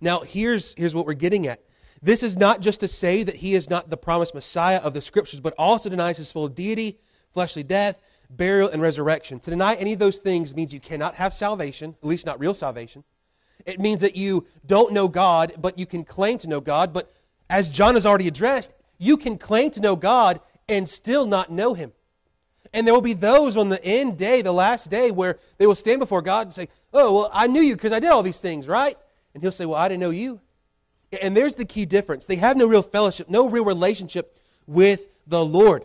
Now, 0.00 0.20
here's, 0.20 0.74
here's 0.76 0.94
what 0.94 1.06
we're 1.06 1.14
getting 1.14 1.46
at. 1.46 1.62
This 2.02 2.22
is 2.22 2.36
not 2.38 2.60
just 2.60 2.80
to 2.80 2.88
say 2.88 3.22
that 3.22 3.36
he 3.36 3.54
is 3.54 3.68
not 3.68 3.90
the 3.90 3.96
promised 3.96 4.34
Messiah 4.34 4.78
of 4.78 4.94
the 4.94 5.02
Scriptures, 5.02 5.40
but 5.40 5.54
also 5.58 5.90
denies 5.90 6.16
his 6.16 6.32
full 6.32 6.48
deity, 6.48 6.98
fleshly 7.32 7.62
death, 7.62 8.00
burial, 8.30 8.68
and 8.68 8.80
resurrection. 8.80 9.38
To 9.40 9.50
deny 9.50 9.74
any 9.74 9.92
of 9.92 9.98
those 9.98 10.18
things 10.18 10.54
means 10.54 10.72
you 10.72 10.80
cannot 10.80 11.16
have 11.16 11.34
salvation, 11.34 11.96
at 12.02 12.08
least 12.08 12.24
not 12.24 12.40
real 12.40 12.54
salvation. 12.54 13.04
It 13.66 13.80
means 13.80 14.00
that 14.00 14.16
you 14.16 14.46
don't 14.64 14.92
know 14.92 15.08
God, 15.08 15.52
but 15.58 15.78
you 15.78 15.84
can 15.84 16.04
claim 16.04 16.38
to 16.38 16.48
know 16.48 16.60
God. 16.60 16.94
But 16.94 17.12
as 17.50 17.68
John 17.68 17.94
has 17.94 18.06
already 18.06 18.28
addressed, 18.28 18.72
you 18.98 19.16
can 19.16 19.36
claim 19.36 19.70
to 19.72 19.80
know 19.80 19.96
God 19.96 20.40
and 20.68 20.88
still 20.88 21.26
not 21.26 21.50
know 21.50 21.74
him. 21.74 21.92
And 22.72 22.86
there 22.86 22.94
will 22.94 23.00
be 23.00 23.12
those 23.12 23.56
on 23.56 23.68
the 23.68 23.84
end 23.84 24.16
day, 24.16 24.42
the 24.42 24.52
last 24.52 24.90
day, 24.90 25.10
where 25.10 25.38
they 25.58 25.66
will 25.66 25.74
stand 25.74 25.98
before 25.98 26.22
God 26.22 26.46
and 26.46 26.52
say, 26.52 26.68
Oh, 26.92 27.12
well, 27.12 27.30
I 27.32 27.46
knew 27.46 27.60
you 27.60 27.74
because 27.74 27.92
I 27.92 28.00
did 28.00 28.10
all 28.10 28.22
these 28.22 28.40
things, 28.40 28.68
right? 28.68 28.96
And 29.34 29.42
he'll 29.42 29.52
say, 29.52 29.66
Well, 29.66 29.78
I 29.78 29.88
didn't 29.88 30.00
know 30.00 30.10
you. 30.10 30.40
And 31.20 31.36
there's 31.36 31.56
the 31.56 31.64
key 31.64 31.86
difference. 31.86 32.26
They 32.26 32.36
have 32.36 32.56
no 32.56 32.66
real 32.66 32.82
fellowship, 32.82 33.28
no 33.28 33.48
real 33.48 33.64
relationship 33.64 34.38
with 34.66 35.06
the 35.26 35.44
Lord. 35.44 35.84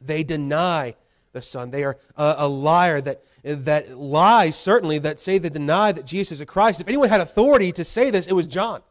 They 0.00 0.22
deny 0.22 0.94
the 1.32 1.42
Son. 1.42 1.70
They 1.70 1.84
are 1.84 1.98
a, 2.16 2.34
a 2.38 2.48
liar 2.48 3.00
that, 3.00 3.24
that 3.42 3.98
lies, 3.98 4.56
certainly, 4.56 4.98
that 4.98 5.20
say 5.20 5.38
they 5.38 5.48
deny 5.48 5.92
that 5.92 6.06
Jesus 6.06 6.32
is 6.32 6.40
a 6.40 6.46
Christ. 6.46 6.80
If 6.80 6.88
anyone 6.88 7.08
had 7.08 7.20
authority 7.20 7.72
to 7.72 7.84
say 7.84 8.10
this, 8.10 8.26
it 8.26 8.32
was 8.32 8.46
John. 8.46 8.82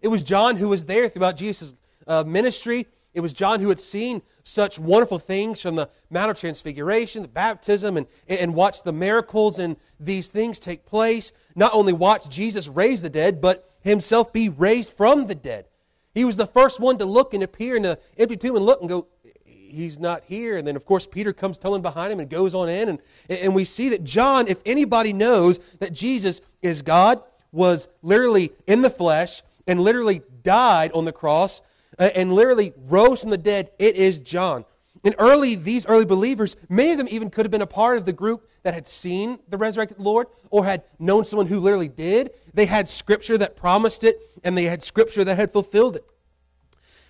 It 0.00 0.08
was 0.08 0.22
John 0.22 0.56
who 0.56 0.68
was 0.68 0.86
there 0.86 1.08
throughout 1.08 1.36
Jesus' 1.36 1.74
uh, 2.06 2.24
ministry. 2.24 2.86
It 3.14 3.20
was 3.20 3.32
John 3.32 3.60
who 3.60 3.68
had 3.68 3.78
seen 3.78 4.22
such 4.42 4.78
wonderful 4.78 5.20
things 5.20 5.62
from 5.62 5.76
the 5.76 5.88
Mount 6.10 6.32
of 6.32 6.38
Transfiguration, 6.38 7.22
the 7.22 7.28
baptism, 7.28 7.96
and, 7.96 8.06
and 8.28 8.54
watched 8.54 8.84
the 8.84 8.92
miracles 8.92 9.58
and 9.58 9.76
these 10.00 10.28
things 10.28 10.58
take 10.58 10.84
place. 10.84 11.32
Not 11.54 11.72
only 11.72 11.92
watched 11.92 12.30
Jesus 12.30 12.68
raise 12.68 13.02
the 13.02 13.08
dead, 13.08 13.40
but 13.40 13.70
himself 13.80 14.32
be 14.32 14.48
raised 14.48 14.92
from 14.92 15.26
the 15.26 15.34
dead. 15.34 15.66
He 16.12 16.24
was 16.24 16.36
the 16.36 16.46
first 16.46 16.80
one 16.80 16.98
to 16.98 17.04
look 17.04 17.34
and 17.34 17.42
appear 17.42 17.76
in 17.76 17.82
the 17.82 17.98
empty 18.18 18.36
tomb 18.36 18.56
and 18.56 18.64
look 18.64 18.80
and 18.80 18.88
go, 18.88 19.06
He's 19.44 19.98
not 19.98 20.22
here. 20.24 20.56
And 20.56 20.64
then, 20.64 20.76
of 20.76 20.84
course, 20.84 21.04
Peter 21.04 21.32
comes 21.32 21.58
telling 21.58 21.82
behind 21.82 22.12
him 22.12 22.20
and 22.20 22.30
goes 22.30 22.54
on 22.54 22.68
in. 22.68 22.90
And, 22.90 23.00
and 23.28 23.54
we 23.56 23.64
see 23.64 23.88
that 23.88 24.04
John, 24.04 24.46
if 24.46 24.58
anybody 24.64 25.12
knows 25.12 25.58
that 25.80 25.92
Jesus 25.92 26.40
is 26.62 26.80
God, 26.80 27.20
was 27.50 27.88
literally 28.00 28.52
in 28.68 28.82
the 28.82 28.90
flesh 28.90 29.42
and 29.66 29.80
literally 29.80 30.22
died 30.44 30.92
on 30.92 31.04
the 31.04 31.12
cross 31.12 31.60
Uh, 31.98 32.10
and 32.14 32.32
literally 32.32 32.72
rose 32.88 33.20
from 33.20 33.30
the 33.30 33.38
dead, 33.38 33.70
it 33.78 33.96
is 33.96 34.18
John. 34.18 34.64
And 35.04 35.14
early, 35.18 35.54
these 35.54 35.84
early 35.86 36.06
believers, 36.06 36.56
many 36.68 36.92
of 36.92 36.98
them 36.98 37.08
even 37.10 37.28
could 37.28 37.44
have 37.44 37.50
been 37.50 37.62
a 37.62 37.66
part 37.66 37.98
of 37.98 38.06
the 38.06 38.12
group 38.12 38.48
that 38.62 38.72
had 38.72 38.86
seen 38.86 39.38
the 39.48 39.58
resurrected 39.58 39.98
Lord 39.98 40.28
or 40.50 40.64
had 40.64 40.82
known 40.98 41.24
someone 41.24 41.46
who 41.46 41.60
literally 41.60 41.88
did. 41.88 42.30
They 42.54 42.64
had 42.64 42.88
scripture 42.88 43.36
that 43.38 43.54
promised 43.54 44.02
it, 44.02 44.18
and 44.42 44.56
they 44.56 44.64
had 44.64 44.82
scripture 44.82 45.22
that 45.24 45.36
had 45.36 45.52
fulfilled 45.52 45.96
it. 45.96 46.04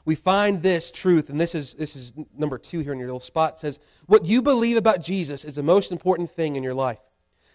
We 0.04 0.16
find 0.16 0.62
this 0.62 0.90
truth, 0.90 1.30
and 1.30 1.40
this 1.40 1.54
is, 1.54 1.74
this 1.74 1.94
is 1.96 2.12
number 2.36 2.58
two 2.58 2.80
here 2.80 2.92
in 2.92 2.98
your 2.98 3.08
little 3.08 3.20
spot, 3.20 3.58
says, 3.58 3.78
What 4.06 4.26
you 4.26 4.42
believe 4.42 4.76
about 4.76 5.00
Jesus 5.00 5.44
is 5.44 5.54
the 5.54 5.62
most 5.62 5.92
important 5.92 6.30
thing 6.30 6.56
in 6.56 6.62
your 6.62 6.74
life. 6.74 6.98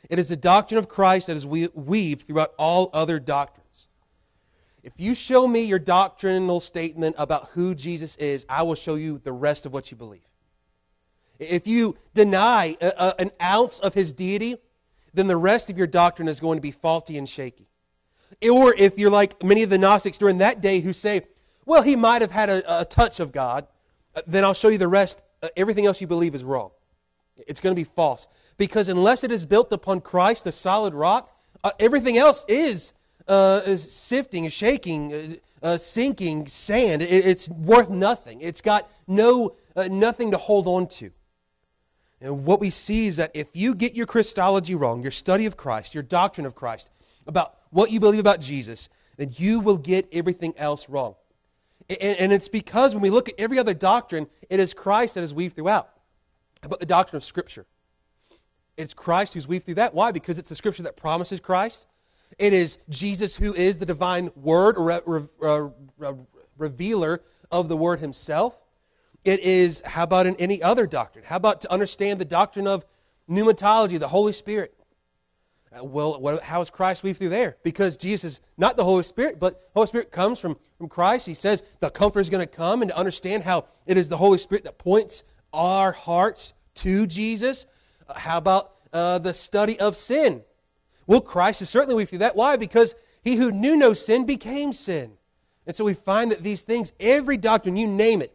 It 0.09 0.17
is 0.17 0.29
the 0.29 0.37
doctrine 0.37 0.79
of 0.79 0.87
Christ 0.87 1.27
that 1.27 1.37
is 1.37 1.45
weaved 1.45 2.25
throughout 2.25 2.53
all 2.57 2.89
other 2.93 3.19
doctrines. 3.19 3.58
If 4.83 4.93
you 4.97 5.13
show 5.13 5.47
me 5.47 5.61
your 5.61 5.79
doctrinal 5.79 6.59
statement 6.59 7.15
about 7.17 7.49
who 7.49 7.75
Jesus 7.75 8.15
is, 8.15 8.45
I 8.47 8.63
will 8.63 8.75
show 8.75 8.95
you 8.95 9.19
the 9.23 9.31
rest 9.31 9.65
of 9.65 9.73
what 9.73 9.91
you 9.91 9.97
believe. 9.97 10.21
If 11.39 11.67
you 11.67 11.97
deny 12.13 12.75
a, 12.81 12.87
a, 12.97 13.15
an 13.19 13.31
ounce 13.41 13.79
of 13.79 13.93
his 13.93 14.11
deity, 14.11 14.57
then 15.13 15.27
the 15.27 15.37
rest 15.37 15.69
of 15.69 15.77
your 15.77 15.87
doctrine 15.87 16.27
is 16.27 16.39
going 16.39 16.57
to 16.57 16.61
be 16.61 16.71
faulty 16.71 17.17
and 17.17 17.27
shaky. 17.27 17.67
Or 18.49 18.73
if 18.77 18.97
you're 18.97 19.09
like 19.09 19.43
many 19.43 19.63
of 19.63 19.69
the 19.69 19.77
Gnostics 19.77 20.17
during 20.17 20.37
that 20.37 20.61
day 20.61 20.79
who 20.79 20.93
say, 20.93 21.23
well, 21.65 21.81
he 21.81 21.95
might 21.95 22.21
have 22.21 22.31
had 22.31 22.49
a, 22.49 22.81
a 22.81 22.85
touch 22.85 23.19
of 23.19 23.31
God, 23.31 23.67
uh, 24.15 24.21
then 24.27 24.43
I'll 24.43 24.53
show 24.53 24.69
you 24.69 24.77
the 24.77 24.87
rest. 24.87 25.21
Uh, 25.41 25.49
everything 25.57 25.85
else 25.85 25.99
you 25.99 26.07
believe 26.07 26.35
is 26.35 26.43
wrong. 26.43 26.71
It's 27.47 27.59
going 27.59 27.75
to 27.75 27.79
be 27.79 27.89
false. 27.95 28.27
Because 28.57 28.89
unless 28.89 29.23
it 29.23 29.31
is 29.31 29.45
built 29.45 29.71
upon 29.71 30.01
Christ, 30.01 30.43
the 30.43 30.51
solid 30.51 30.93
rock, 30.93 31.31
uh, 31.63 31.71
everything 31.79 32.17
else 32.17 32.45
is, 32.47 32.93
uh, 33.29 33.77
sifting, 33.77 34.47
shaking, 34.49 35.13
uh, 35.13 35.65
uh, 35.65 35.77
sinking 35.77 36.47
sand. 36.47 37.01
It, 37.01 37.25
it's 37.25 37.49
worth 37.49 37.89
nothing. 37.89 38.41
It's 38.41 38.61
got 38.61 38.89
no, 39.07 39.55
nothing 39.75 40.31
to 40.31 40.37
hold 40.37 40.67
on 40.67 40.87
to. 40.87 41.11
And 42.21 42.43
what 42.43 42.59
we 42.59 42.69
see 42.69 43.07
is 43.07 43.15
that 43.15 43.31
if 43.33 43.47
you 43.53 43.75
get 43.75 43.95
your 43.95 44.05
Christology 44.05 44.75
wrong, 44.75 45.01
your 45.01 45.11
study 45.11 45.45
of 45.45 45.55
Christ, 45.55 45.93
your 45.93 46.03
doctrine 46.03 46.45
of 46.45 46.55
Christ, 46.55 46.89
about 47.27 47.55
what 47.69 47.91
you 47.91 47.99
believe 47.99 48.19
about 48.19 48.41
Jesus, 48.41 48.89
then 49.17 49.31
you 49.37 49.59
will 49.59 49.77
get 49.77 50.07
everything 50.11 50.53
else 50.57 50.89
wrong. 50.89 51.15
And, 51.89 52.19
and 52.19 52.33
it's 52.33 52.49
because 52.49 52.93
when 52.93 53.01
we 53.01 53.09
look 53.09 53.29
at 53.29 53.35
every 53.37 53.57
other 53.59 53.73
doctrine, 53.73 54.27
it 54.49 54.59
is 54.59 54.73
Christ 54.73 55.15
that 55.15 55.23
is 55.23 55.33
weaved 55.33 55.55
throughout. 55.55 55.89
How 56.61 56.67
about 56.67 56.79
the 56.79 56.85
doctrine 56.85 57.17
of 57.17 57.23
Scripture? 57.23 57.65
It's 58.75 58.93
Christ 58.93 59.33
who's 59.33 59.47
weaved 59.47 59.65
through 59.65 59.75
that. 59.75 59.93
Why? 59.93 60.11
Because 60.11 60.37
it's 60.37 60.49
the 60.49 60.55
Scripture 60.55 60.83
that 60.83 60.97
promises 60.97 61.39
Christ. 61.39 61.85
It 62.37 62.53
is 62.53 62.77
Jesus 62.89 63.35
who 63.35 63.53
is 63.53 63.79
the 63.79 63.85
divine 63.85 64.29
Word, 64.35 64.77
or 64.77 64.83
re- 64.83 65.29
re- 65.39 65.69
re- 65.97 66.15
revealer 66.57 67.21
of 67.51 67.67
the 67.67 67.75
Word 67.75 67.99
Himself. 67.99 68.57
It 69.25 69.41
is, 69.41 69.81
how 69.83 70.03
about 70.03 70.27
in 70.27 70.35
any 70.37 70.63
other 70.63 70.87
doctrine? 70.87 71.25
How 71.25 71.35
about 71.35 71.61
to 71.61 71.71
understand 71.71 72.19
the 72.19 72.25
doctrine 72.25 72.67
of 72.67 72.85
pneumatology, 73.29 73.99
the 73.99 74.07
Holy 74.07 74.33
Spirit? 74.33 74.73
Uh, 75.71 75.83
well, 75.83 76.19
what, 76.19 76.41
how 76.41 76.61
is 76.61 76.69
Christ 76.69 77.03
weaved 77.03 77.19
through 77.19 77.29
there? 77.29 77.57
Because 77.63 77.97
Jesus 77.97 78.33
is 78.33 78.41
not 78.57 78.77
the 78.77 78.83
Holy 78.83 79.03
Spirit, 79.03 79.39
but 79.39 79.53
the 79.53 79.67
Holy 79.75 79.87
Spirit 79.87 80.11
comes 80.11 80.39
from, 80.39 80.57
from 80.77 80.87
Christ. 80.87 81.27
He 81.27 81.33
says 81.33 81.63
the 81.79 81.89
Comforter 81.89 82.21
is 82.21 82.29
going 82.29 82.45
to 82.45 82.51
come, 82.51 82.81
and 82.81 82.89
to 82.89 82.97
understand 82.97 83.43
how 83.43 83.65
it 83.85 83.97
is 83.97 84.09
the 84.09 84.17
Holy 84.17 84.37
Spirit 84.37 84.63
that 84.63 84.77
points 84.77 85.23
our 85.53 85.91
hearts 85.91 86.53
to 86.75 87.05
Jesus. 87.05 87.65
Uh, 88.07 88.17
how 88.17 88.37
about 88.37 88.75
uh, 88.93 89.19
the 89.19 89.33
study 89.33 89.79
of 89.79 89.95
sin? 89.95 90.41
Well, 91.09 91.21
Christ 91.21 91.63
is 91.63 91.71
certainly 91.71 91.95
weaved 91.95 92.11
through 92.11 92.19
that. 92.19 92.35
Why? 92.35 92.55
Because 92.55 92.93
he 93.23 93.35
who 93.35 93.51
knew 93.51 93.75
no 93.75 93.95
sin 93.95 94.27
became 94.27 94.71
sin. 94.71 95.13
And 95.65 95.75
so 95.75 95.83
we 95.83 95.95
find 95.95 96.31
that 96.31 96.43
these 96.43 96.61
things, 96.61 96.93
every 96.99 97.35
doctrine, 97.35 97.75
you 97.75 97.87
name 97.87 98.21
it, 98.21 98.31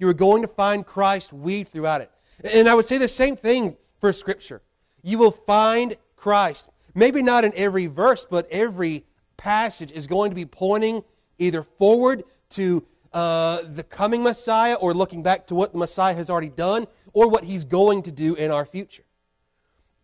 you 0.00 0.08
are 0.08 0.12
going 0.12 0.42
to 0.42 0.48
find 0.48 0.84
Christ 0.84 1.32
weaved 1.32 1.70
throughout 1.70 2.00
it. 2.00 2.10
And 2.52 2.68
I 2.68 2.74
would 2.74 2.84
say 2.84 2.98
the 2.98 3.06
same 3.06 3.36
thing 3.36 3.76
for 4.00 4.12
Scripture. 4.12 4.60
You 5.04 5.18
will 5.18 5.30
find 5.30 5.94
Christ 6.16 6.68
maybe 6.96 7.22
not 7.22 7.44
in 7.44 7.52
every 7.54 7.86
verse, 7.86 8.26
but 8.28 8.50
every 8.50 9.04
passage 9.36 9.92
is 9.92 10.08
going 10.08 10.32
to 10.32 10.34
be 10.34 10.46
pointing 10.46 11.04
either 11.38 11.62
forward 11.62 12.24
to 12.50 12.84
uh, 13.12 13.60
the 13.62 13.84
coming 13.84 14.24
Messiah 14.24 14.74
or 14.74 14.94
looking 14.94 15.22
back 15.22 15.46
to 15.46 15.54
what 15.54 15.70
the 15.70 15.78
Messiah 15.78 16.14
has 16.14 16.28
already 16.28 16.48
done 16.48 16.88
or 17.12 17.30
what 17.30 17.44
he's 17.44 17.64
going 17.64 18.02
to 18.02 18.10
do 18.10 18.34
in 18.34 18.50
our 18.50 18.66
future. 18.66 19.04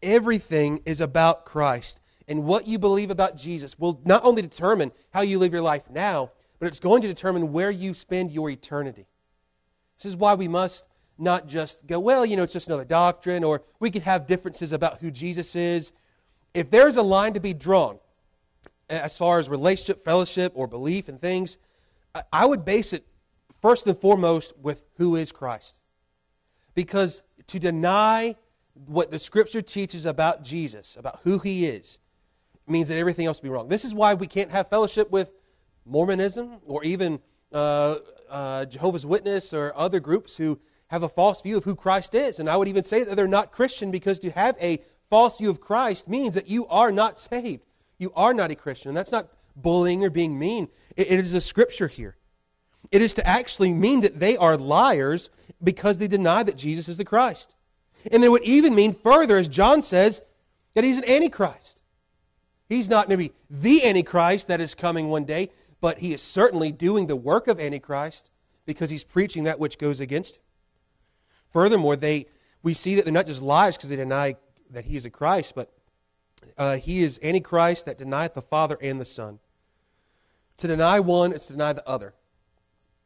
Everything 0.05 0.81
is 0.85 1.01
about 1.01 1.45
Christ. 1.45 1.99
And 2.33 2.45
what 2.45 2.67
you 2.67 2.79
believe 2.79 3.11
about 3.11 3.37
Jesus 3.37 3.79
will 3.79 4.01
not 4.07 4.25
only 4.25 4.41
determine 4.41 4.91
how 5.11 5.21
you 5.21 5.39
live 5.39 5.53
your 5.53 5.61
life 5.61 5.83
now, 5.91 6.31
but 6.59 6.67
it's 6.67 6.81
going 6.81 7.03
to 7.03 7.09
determine 7.09 7.53
where 7.53 7.71
you 7.71 7.93
spend 7.93 8.33
your 8.33 8.49
eternity. 8.49 9.05
This 9.99 10.07
is 10.07 10.17
why 10.17 10.33
we 10.33 10.49
must 10.49 10.87
not 11.19 11.47
just 11.47 11.87
go, 11.87 12.01
well, 12.01 12.25
you 12.25 12.39
know, 12.39 12.43
it's 12.43 12.55
just 12.55 12.69
another 12.69 12.87
doctrine, 12.87 13.45
or 13.45 13.61
we 13.81 13.91
could 13.91 14.05
have 14.05 14.27
differences 14.27 14.73
about 14.73 15.03
who 15.03 15.11
Jesus 15.11 15.55
is 15.55 15.93
if 16.55 16.71
there's 16.71 16.97
a 16.97 17.03
line 17.03 17.35
to 17.35 17.41
be 17.41 17.53
drawn 17.53 17.99
as 18.89 19.19
far 19.19 19.39
as 19.39 19.51
relationship, 19.51 20.03
fellowship, 20.03 20.53
or 20.55 20.67
belief 20.67 21.09
and 21.09 21.21
things, 21.21 21.59
I 22.33 22.47
would 22.47 22.65
base 22.65 22.95
it 22.95 23.05
first 23.61 23.87
and 23.87 23.99
foremost 23.99 24.55
with 24.57 24.85
who 24.97 25.17
is 25.17 25.33
Christ. 25.33 25.83
Because 26.75 27.21
to 27.49 27.59
deny 27.59 28.37
what 28.87 29.11
the 29.11 29.19
Scripture 29.19 29.61
teaches 29.61 30.07
about 30.07 30.43
Jesus, 30.43 30.97
about 30.97 31.21
who 31.25 31.39
he 31.39 31.67
is, 31.67 31.99
means 32.73 32.89
that 32.89 32.97
everything 32.97 33.27
else 33.27 33.41
will 33.41 33.51
be 33.51 33.55
wrong. 33.55 33.69
This 33.69 33.85
is 33.85 33.95
why 33.95 34.15
we 34.15 34.27
can't 34.27 34.51
have 34.51 34.69
fellowship 34.69 35.11
with 35.11 35.31
Mormonism 35.85 36.59
or 36.67 36.83
even 36.85 37.21
uh, 37.53 37.97
uh, 38.29 38.65
Jehovah's 38.65 39.07
Witness 39.07 39.53
or 39.53 39.73
other 39.77 40.01
groups 40.01 40.37
who 40.37 40.59
have 40.89 41.03
a 41.03 41.09
false 41.09 41.41
view 41.41 41.57
of 41.57 41.65
who 41.65 41.75
Christ 41.75 42.15
is. 42.15 42.39
And 42.39 42.49
I 42.49 42.57
would 42.57 42.69
even 42.69 42.83
say 42.83 43.05
that 43.05 43.15
they're 43.17 43.29
not 43.29 43.53
Christian 43.53 43.91
because 43.91 44.19
to 44.21 44.31
have 44.31 44.57
a 44.61 44.83
false 45.11 45.37
view 45.37 45.51
of 45.51 45.61
Christ 45.61 46.09
means 46.09 46.35
that 46.35 46.49
you 46.49 46.67
are 46.67 46.91
not 46.91 47.19
saved. 47.19 47.65
You 47.99 48.13
are 48.17 48.35
not 48.35 48.51
a 48.51 48.55
Christian. 48.55 48.89
And 48.89 48.97
that's 48.97 49.13
not 49.13 49.29
bullying 49.55 50.03
or 50.05 50.11
being 50.11 50.39
mean. 50.39 50.69
it, 50.97 51.11
it 51.11 51.21
is 51.21 51.35
a 51.35 51.41
scripture 51.41 51.89
here. 51.89 52.17
It 52.91 53.03
is 53.03 53.15
to 53.15 53.27
actually 53.27 53.73
mean 53.73 54.01
that 54.01 54.19
they 54.19 54.37
are 54.37 54.57
liars 54.57 55.31
because 55.63 55.99
they 55.99 56.09
deny 56.09 56.43
that 56.43 56.57
Jesus 56.57 56.89
is 56.89 56.97
the 56.97 57.05
Christ. 57.05 57.55
And 58.11 58.25
it 58.25 58.31
would 58.31 58.43
even 58.43 58.75
mean 58.75 58.93
further, 58.93 59.37
as 59.37 59.49
John 59.49 59.83
says, 59.83 60.21
that 60.75 60.85
he's 60.85 60.99
an 60.99 61.09
antichrist. 61.09 61.82
He's 62.73 62.89
not 62.89 63.09
maybe 63.09 63.33
the 63.51 63.85
antichrist 63.85 64.49
that 64.49 64.61
is 64.61 64.75
coming 64.75 65.09
one 65.09 65.25
day, 65.25 65.51
but 65.83 65.99
he 65.99 66.15
is 66.15 66.23
certainly 66.23 66.73
doing 66.73 67.07
the 67.07 67.17
work 67.17 67.47
of 67.47 67.61
antichrist 67.61 68.31
because 68.65 68.89
he's 68.89 69.05
preaching 69.05 69.45
that 69.45 69.59
which 69.59 69.77
goes 69.77 70.01
against 70.01 70.37
him. 70.37 70.43
Furthermore, 71.53 71.97
they 71.97 72.27
we 72.63 72.73
see 72.73 72.95
that 72.95 73.05
they're 73.05 73.13
not 73.13 73.27
just 73.27 73.43
liars 73.43 73.77
because 73.77 73.91
they 73.91 73.97
deny 73.97 74.37
that 74.71 74.87
he 74.87 74.97
is 74.97 75.05
a 75.05 75.11
Christ, 75.11 75.55
but 75.55 75.71
uh, 76.57 76.77
he 76.77 77.03
is 77.03 77.21
Antichrist 77.23 77.87
that 77.87 77.99
denieth 77.99 78.35
the 78.35 78.43
Father 78.43 78.79
and 78.81 79.01
the 79.01 79.05
Son. 79.05 79.39
To 80.59 80.69
deny 80.69 81.01
one 81.01 81.33
is 81.33 81.47
to 81.47 81.53
deny 81.53 81.73
the 81.73 81.87
other. 81.87 82.15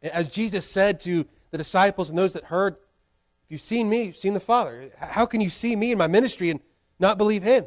As 0.01 0.29
Jesus 0.29 0.69
said 0.71 1.01
to 1.01 1.27
the 1.51 1.59
disciples 1.59 2.11
and 2.11 2.19
those 2.19 2.35
that 2.35 2.45
heard, 2.45 2.75
if 2.75 3.51
you've 3.51 3.61
seen 3.61 3.89
me, 3.89 4.05
you've 4.05 4.17
seen 4.17 4.35
the 4.35 4.41
Father. 4.41 4.91
How 4.99 5.27
can 5.27 5.41
you 5.41 5.51
see 5.51 5.75
me 5.75 5.93
in 5.93 5.99
my 5.99 6.07
ministry 6.07 6.51
and 6.51 6.61
not 7.01 7.19
believe 7.19 7.43
him? 7.43 7.67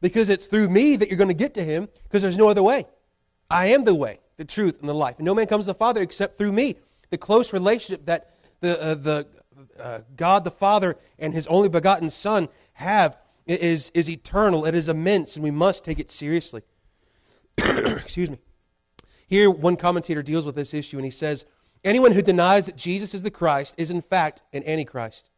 Because 0.00 0.28
it's 0.28 0.46
through 0.46 0.68
me 0.68 0.96
that 0.96 1.08
you're 1.08 1.18
going 1.18 1.28
to 1.28 1.34
get 1.34 1.54
to 1.54 1.64
him, 1.64 1.88
because 2.04 2.22
there's 2.22 2.38
no 2.38 2.48
other 2.48 2.62
way. 2.62 2.86
I 3.50 3.68
am 3.68 3.84
the 3.84 3.94
way, 3.94 4.20
the 4.36 4.44
truth, 4.44 4.80
and 4.80 4.88
the 4.88 4.94
life. 4.94 5.16
And 5.18 5.24
no 5.24 5.34
man 5.34 5.46
comes 5.46 5.64
to 5.64 5.72
the 5.72 5.78
Father 5.78 6.02
except 6.02 6.36
through 6.36 6.52
me. 6.52 6.76
The 7.10 7.18
close 7.18 7.52
relationship 7.52 8.06
that 8.06 8.34
the, 8.60 8.80
uh, 8.82 8.94
the 8.94 9.26
uh, 9.78 10.00
God 10.16 10.44
the 10.44 10.50
Father 10.50 10.96
and 11.18 11.32
his 11.32 11.46
only 11.46 11.68
begotten 11.68 12.10
Son 12.10 12.48
have 12.74 13.16
is, 13.46 13.90
is 13.94 14.10
eternal, 14.10 14.64
it 14.66 14.74
is 14.74 14.88
immense, 14.88 15.36
and 15.36 15.44
we 15.44 15.50
must 15.50 15.84
take 15.84 15.98
it 15.98 16.10
seriously. 16.10 16.62
Excuse 17.58 18.30
me. 18.30 18.38
Here, 19.28 19.50
one 19.50 19.76
commentator 19.76 20.22
deals 20.22 20.44
with 20.44 20.54
this 20.54 20.74
issue, 20.74 20.96
and 20.96 21.04
he 21.04 21.10
says 21.10 21.44
anyone 21.84 22.12
who 22.12 22.22
denies 22.22 22.66
that 22.66 22.76
Jesus 22.76 23.14
is 23.14 23.22
the 23.22 23.30
Christ 23.30 23.74
is, 23.78 23.90
in 23.90 24.02
fact, 24.02 24.42
an 24.52 24.62
antichrist. 24.66 25.30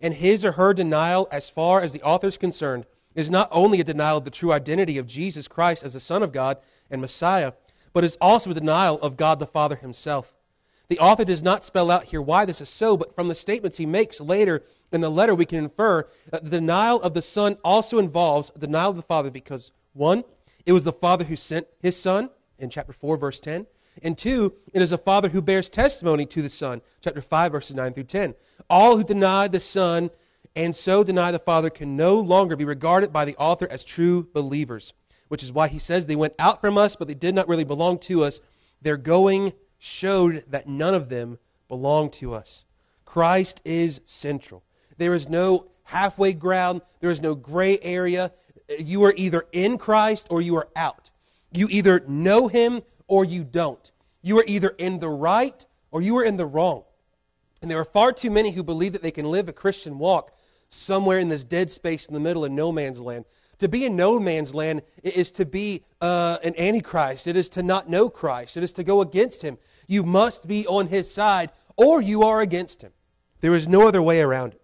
And 0.00 0.14
his 0.14 0.44
or 0.44 0.52
her 0.52 0.72
denial, 0.72 1.28
as 1.32 1.50
far 1.50 1.80
as 1.80 1.92
the 1.92 2.02
author 2.02 2.28
is 2.28 2.36
concerned, 2.36 2.86
is 3.14 3.30
not 3.30 3.48
only 3.50 3.80
a 3.80 3.84
denial 3.84 4.18
of 4.18 4.24
the 4.24 4.30
true 4.30 4.52
identity 4.52 4.98
of 4.98 5.06
Jesus 5.06 5.48
Christ 5.48 5.82
as 5.82 5.94
the 5.94 6.00
Son 6.00 6.22
of 6.22 6.32
God 6.32 6.58
and 6.90 7.00
Messiah, 7.00 7.52
but 7.92 8.04
is 8.04 8.16
also 8.20 8.50
a 8.50 8.54
denial 8.54 9.00
of 9.00 9.16
God 9.16 9.40
the 9.40 9.46
Father 9.46 9.76
himself. 9.76 10.34
The 10.88 10.98
author 10.98 11.24
does 11.24 11.42
not 11.42 11.64
spell 11.64 11.90
out 11.90 12.04
here 12.04 12.20
why 12.20 12.44
this 12.44 12.60
is 12.60 12.68
so, 12.68 12.96
but 12.96 13.14
from 13.14 13.28
the 13.28 13.34
statements 13.34 13.76
he 13.76 13.86
makes 13.86 14.20
later 14.20 14.62
in 14.92 15.00
the 15.00 15.08
letter, 15.08 15.34
we 15.34 15.46
can 15.46 15.58
infer 15.58 16.08
that 16.30 16.44
the 16.44 16.50
denial 16.50 17.00
of 17.02 17.14
the 17.14 17.22
Son 17.22 17.56
also 17.62 17.98
involves 17.98 18.50
the 18.50 18.66
denial 18.66 18.90
of 18.90 18.96
the 18.96 19.02
Father 19.02 19.30
because, 19.30 19.70
one, 19.92 20.24
it 20.66 20.72
was 20.72 20.84
the 20.84 20.92
Father 20.92 21.24
who 21.24 21.36
sent 21.36 21.66
his 21.78 21.96
Son 21.96 22.30
in 22.58 22.70
chapter 22.70 22.92
4, 22.92 23.16
verse 23.16 23.40
10. 23.40 23.66
And 24.02 24.16
two, 24.16 24.54
it 24.72 24.82
is 24.82 24.92
a 24.92 24.98
Father 24.98 25.28
who 25.28 25.42
bears 25.42 25.68
testimony 25.68 26.26
to 26.26 26.42
the 26.42 26.48
Son, 26.48 26.80
chapter 27.00 27.20
5, 27.20 27.52
verses 27.52 27.76
9 27.76 27.92
through 27.92 28.04
10. 28.04 28.34
All 28.68 28.96
who 28.96 29.04
deny 29.04 29.46
the 29.46 29.60
Son 29.60 30.10
and 30.56 30.74
so 30.74 31.04
deny 31.04 31.30
the 31.30 31.38
Father 31.38 31.70
can 31.70 31.96
no 31.96 32.18
longer 32.18 32.56
be 32.56 32.64
regarded 32.64 33.12
by 33.12 33.24
the 33.24 33.36
author 33.36 33.68
as 33.70 33.84
true 33.84 34.28
believers, 34.32 34.92
which 35.28 35.42
is 35.42 35.52
why 35.52 35.68
he 35.68 35.78
says 35.78 36.06
they 36.06 36.16
went 36.16 36.34
out 36.38 36.60
from 36.60 36.76
us, 36.76 36.96
but 36.96 37.08
they 37.08 37.14
did 37.14 37.34
not 37.34 37.48
really 37.48 37.64
belong 37.64 37.98
to 38.00 38.24
us. 38.24 38.40
Their 38.82 38.96
going 38.96 39.52
showed 39.78 40.44
that 40.48 40.68
none 40.68 40.94
of 40.94 41.08
them 41.08 41.38
belonged 41.68 42.12
to 42.14 42.34
us. 42.34 42.64
Christ 43.04 43.60
is 43.64 44.00
central. 44.06 44.62
There 44.98 45.14
is 45.14 45.28
no 45.28 45.68
halfway 45.84 46.32
ground, 46.32 46.82
there 47.00 47.10
is 47.10 47.20
no 47.20 47.34
gray 47.34 47.78
area. 47.82 48.32
You 48.78 49.04
are 49.04 49.14
either 49.16 49.46
in 49.52 49.78
Christ 49.78 50.28
or 50.30 50.40
you 50.40 50.56
are 50.56 50.68
out. 50.76 51.10
You 51.52 51.68
either 51.70 52.04
know 52.06 52.48
Him 52.48 52.82
or 53.08 53.24
you 53.24 53.44
don't. 53.44 53.90
You 54.22 54.38
are 54.38 54.44
either 54.46 54.74
in 54.78 54.98
the 54.98 55.08
right 55.08 55.64
or 55.90 56.02
you 56.02 56.16
are 56.18 56.24
in 56.24 56.36
the 56.36 56.46
wrong. 56.46 56.84
And 57.62 57.70
there 57.70 57.78
are 57.78 57.84
far 57.84 58.12
too 58.12 58.30
many 58.30 58.52
who 58.52 58.62
believe 58.62 58.92
that 58.92 59.02
they 59.02 59.10
can 59.10 59.30
live 59.30 59.48
a 59.48 59.52
Christian 59.52 59.98
walk 59.98 60.32
somewhere 60.70 61.18
in 61.18 61.28
this 61.28 61.44
dead 61.44 61.70
space 61.70 62.06
in 62.06 62.14
the 62.14 62.20
middle 62.20 62.44
of 62.44 62.52
no 62.52 62.72
man's 62.72 63.00
land. 63.00 63.24
To 63.58 63.68
be 63.68 63.84
in 63.84 63.94
no 63.94 64.18
man's 64.18 64.54
land 64.54 64.82
is 65.02 65.30
to 65.32 65.44
be 65.44 65.84
uh, 66.00 66.38
an 66.42 66.58
antichrist. 66.58 67.26
It 67.26 67.36
is 67.36 67.50
to 67.50 67.62
not 67.62 67.90
know 67.90 68.08
Christ. 68.08 68.56
It 68.56 68.62
is 68.62 68.72
to 68.74 68.84
go 68.84 69.02
against 69.02 69.42
him. 69.42 69.58
You 69.86 70.02
must 70.02 70.48
be 70.48 70.66
on 70.66 70.86
his 70.86 71.12
side 71.12 71.50
or 71.76 72.00
you 72.00 72.22
are 72.22 72.40
against 72.40 72.82
him. 72.82 72.92
There 73.40 73.54
is 73.54 73.68
no 73.68 73.86
other 73.86 74.02
way 74.02 74.20
around 74.20 74.54
it. 74.54 74.62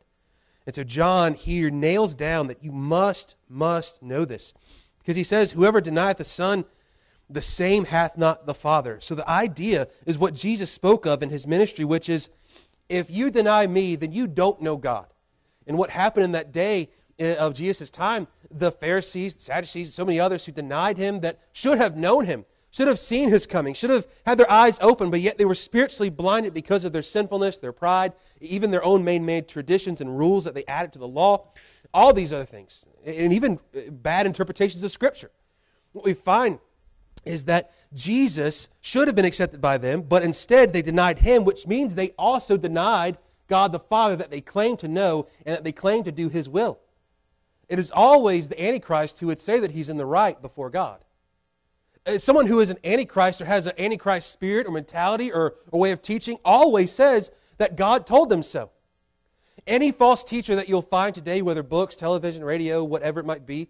And 0.65 0.75
so 0.75 0.83
John 0.83 1.35
here 1.35 1.71
nails 1.71 2.15
down 2.15 2.49
that 2.49 2.65
you 2.65 2.73
must, 2.73 3.37
must 3.49 4.03
know 4.03 4.25
this. 4.25 4.55
Because 4.99 5.17
he 5.17 5.25
says, 5.25 5.53
Whoever 5.53 5.81
denieth 5.81 6.17
the 6.17 6.25
Son, 6.25 6.65
the 7.29 7.43
same 7.43 7.85
hath 7.85 8.17
not 8.17 8.47
the 8.47 8.55
Father. 8.55 8.99
So 9.01 9.15
the 9.15 9.29
idea 9.29 9.89
is 10.05 10.19
what 10.19 10.35
Jesus 10.35 10.71
spoke 10.71 11.07
of 11.07 11.23
in 11.23 11.31
his 11.31 11.47
ministry, 11.47 11.85
which 11.85 12.09
is 12.09 12.29
if 12.89 13.11
you 13.11 13.31
deny 13.31 13.67
me, 13.67 13.97
then 13.97 14.13
you 14.13 14.27
don't 14.27 14.61
know 14.61 14.77
God. 14.77 15.07
And 15.67 15.77
what 15.79 15.91
happened 15.91 16.25
in 16.25 16.33
that 16.33 16.53
day 16.53 16.91
eh, 17.19 17.35
of 17.35 17.55
Jesus' 17.55 17.91
time, 17.91 18.29
the 18.51 18.71
Pharisees, 18.71 19.37
Sadducees, 19.37 19.95
so 19.95 20.05
many 20.05 20.21
others 20.21 20.45
who 20.45 20.53
denied 20.53 20.97
him 20.97 21.21
that 21.21 21.41
should 21.53 21.79
have 21.79 21.97
known 21.97 22.27
him, 22.27 22.45
should 22.71 22.89
have 22.89 22.99
seen 22.99 23.31
his 23.31 23.47
coming, 23.47 23.75
should 23.75 23.91
have 23.91 24.07
had 24.27 24.39
their 24.39 24.51
eyes 24.51 24.79
open, 24.81 25.11
but 25.11 25.21
yet 25.21 25.39
they 25.39 25.45
were 25.45 25.55
spiritually 25.55 26.11
blinded 26.11 26.53
because 26.53 26.85
of 26.85 26.93
their 26.93 27.03
sinfulness, 27.03 27.59
their 27.59 27.73
pride, 27.73 28.13
even 28.41 28.71
their 28.71 28.85
own 28.85 29.03
man 29.03 29.25
made 29.25 29.49
traditions 29.49 30.01
and 30.01 30.19
rules 30.19 30.45
that 30.45 30.55
they 30.55 30.65
added 30.67 30.93
to 30.93 30.99
the 30.99 31.09
law, 31.09 31.49
all 31.95 32.13
these 32.13 32.33
other 32.33 32.45
things, 32.45 32.85
and 33.05 33.33
even 33.33 33.59
uh, 33.75 33.91
bad 33.91 34.27
interpretations 34.27 34.85
of 34.85 34.93
Scripture. 34.93 35.31
What 35.93 36.05
we 36.05 36.13
find 36.13 36.59
is 37.25 37.47
that 37.47 37.73
Jesus 37.95 38.69
should 38.81 39.09
have 39.09 39.17
been 39.17 39.25
accepted 39.25 39.61
by 39.61 39.79
them, 39.79 40.03
but 40.03 40.23
instead 40.23 40.73
they 40.73 40.83
denied 40.83 41.21
him, 41.21 41.45
which 41.45 41.67
means 41.67 41.95
they 41.95 42.11
also 42.19 42.57
denied 42.57 43.19
God 43.47 43.73
the 43.73 43.79
Father 43.79 44.17
that 44.17 44.31
they 44.31 44.41
claim 44.41 44.77
to 44.79 44.89
know 44.89 45.29
and 45.45 45.57
that 45.57 45.65
they 45.65 45.73
claim 45.73 46.05
to 46.05 46.13
do 46.13 46.29
his 46.29 46.49
will. 46.49 46.79
It 47.69 47.79
is 47.79 47.91
always 47.91 48.49
the 48.49 48.63
Antichrist 48.63 49.19
who 49.21 49.27
would 49.27 49.41
say 49.41 49.59
that 49.61 49.73
he's 49.73 49.89
in 49.89 49.97
the 49.97 50.07
right 50.07 50.41
before 50.41 50.71
God. 50.71 51.05
Uh, 52.07 52.19
someone 52.19 52.47
who 52.47 52.61
is 52.61 52.71
an 52.71 52.79
Antichrist 52.85 53.41
or 53.41 53.47
has 53.47 53.67
an 53.67 53.73
Antichrist 53.79 54.31
spirit 54.31 54.67
or 54.67 54.73
mentality 54.73 55.33
or, 55.33 55.55
or 55.73 55.81
way 55.81 55.91
of 55.91 56.03
teaching 56.03 56.39
always 56.45 56.93
says 56.93 57.31
that 57.59 57.77
God 57.77 58.07
told 58.07 58.31
them 58.31 58.43
so. 58.43 58.71
Any 59.67 59.91
false 59.91 60.23
teacher 60.23 60.55
that 60.55 60.69
you'll 60.69 60.83
find 60.83 61.13
today, 61.13 61.43
whether 61.43 61.65
books, 61.65 61.97
television, 61.97 62.45
radio, 62.45 62.85
whatever 62.85 63.19
it 63.19 63.27
might 63.27 63.47
be, 63.47 63.69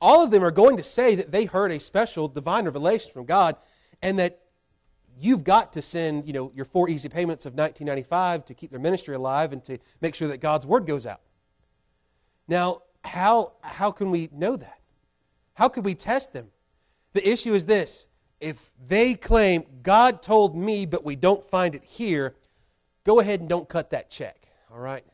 all 0.00 0.22
of 0.22 0.30
them 0.30 0.44
are 0.44 0.50
going 0.50 0.76
to 0.76 0.82
say 0.82 1.14
that 1.14 1.32
they 1.32 1.46
heard 1.46 1.72
a 1.72 1.80
special 1.80 2.28
divine 2.28 2.66
revelation 2.66 3.10
from 3.12 3.24
God 3.24 3.56
and 4.02 4.18
that 4.18 4.40
you've 5.20 5.44
got 5.44 5.72
to 5.74 5.82
send 5.82 6.26
you 6.26 6.32
know, 6.32 6.50
your 6.54 6.64
four 6.64 6.88
easy 6.88 7.08
payments 7.08 7.46
of 7.46 7.52
1995 7.52 8.44
to 8.46 8.54
keep 8.54 8.70
their 8.70 8.80
ministry 8.80 9.14
alive 9.14 9.52
and 9.52 9.62
to 9.64 9.78
make 10.00 10.14
sure 10.14 10.28
that 10.28 10.38
God's 10.38 10.66
word 10.66 10.86
goes 10.86 11.06
out. 11.06 11.20
Now, 12.48 12.82
how, 13.04 13.52
how 13.62 13.90
can 13.90 14.10
we 14.10 14.28
know 14.32 14.56
that? 14.56 14.80
How 15.54 15.68
could 15.68 15.84
we 15.84 15.94
test 15.94 16.32
them? 16.32 16.48
The 17.12 17.28
issue 17.28 17.54
is 17.54 17.66
this 17.66 18.06
if 18.40 18.70
they 18.86 19.14
claim, 19.14 19.64
God 19.82 20.22
told 20.22 20.56
me, 20.56 20.86
but 20.86 21.04
we 21.04 21.14
don't 21.14 21.44
find 21.44 21.74
it 21.74 21.84
here, 21.84 22.34
go 23.04 23.20
ahead 23.20 23.40
and 23.40 23.48
don't 23.48 23.68
cut 23.68 23.90
that 23.90 24.08
check, 24.08 24.48
all 24.72 24.80
right? 24.80 25.04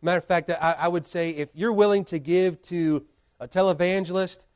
Matter 0.00 0.18
of 0.18 0.24
fact, 0.24 0.50
I, 0.50 0.76
I 0.78 0.88
would 0.88 1.04
say 1.04 1.30
if 1.30 1.50
you're 1.54 1.72
willing 1.72 2.04
to 2.06 2.18
give 2.18 2.60
to 2.62 3.04
a 3.38 3.46
televangelist, 3.46 4.46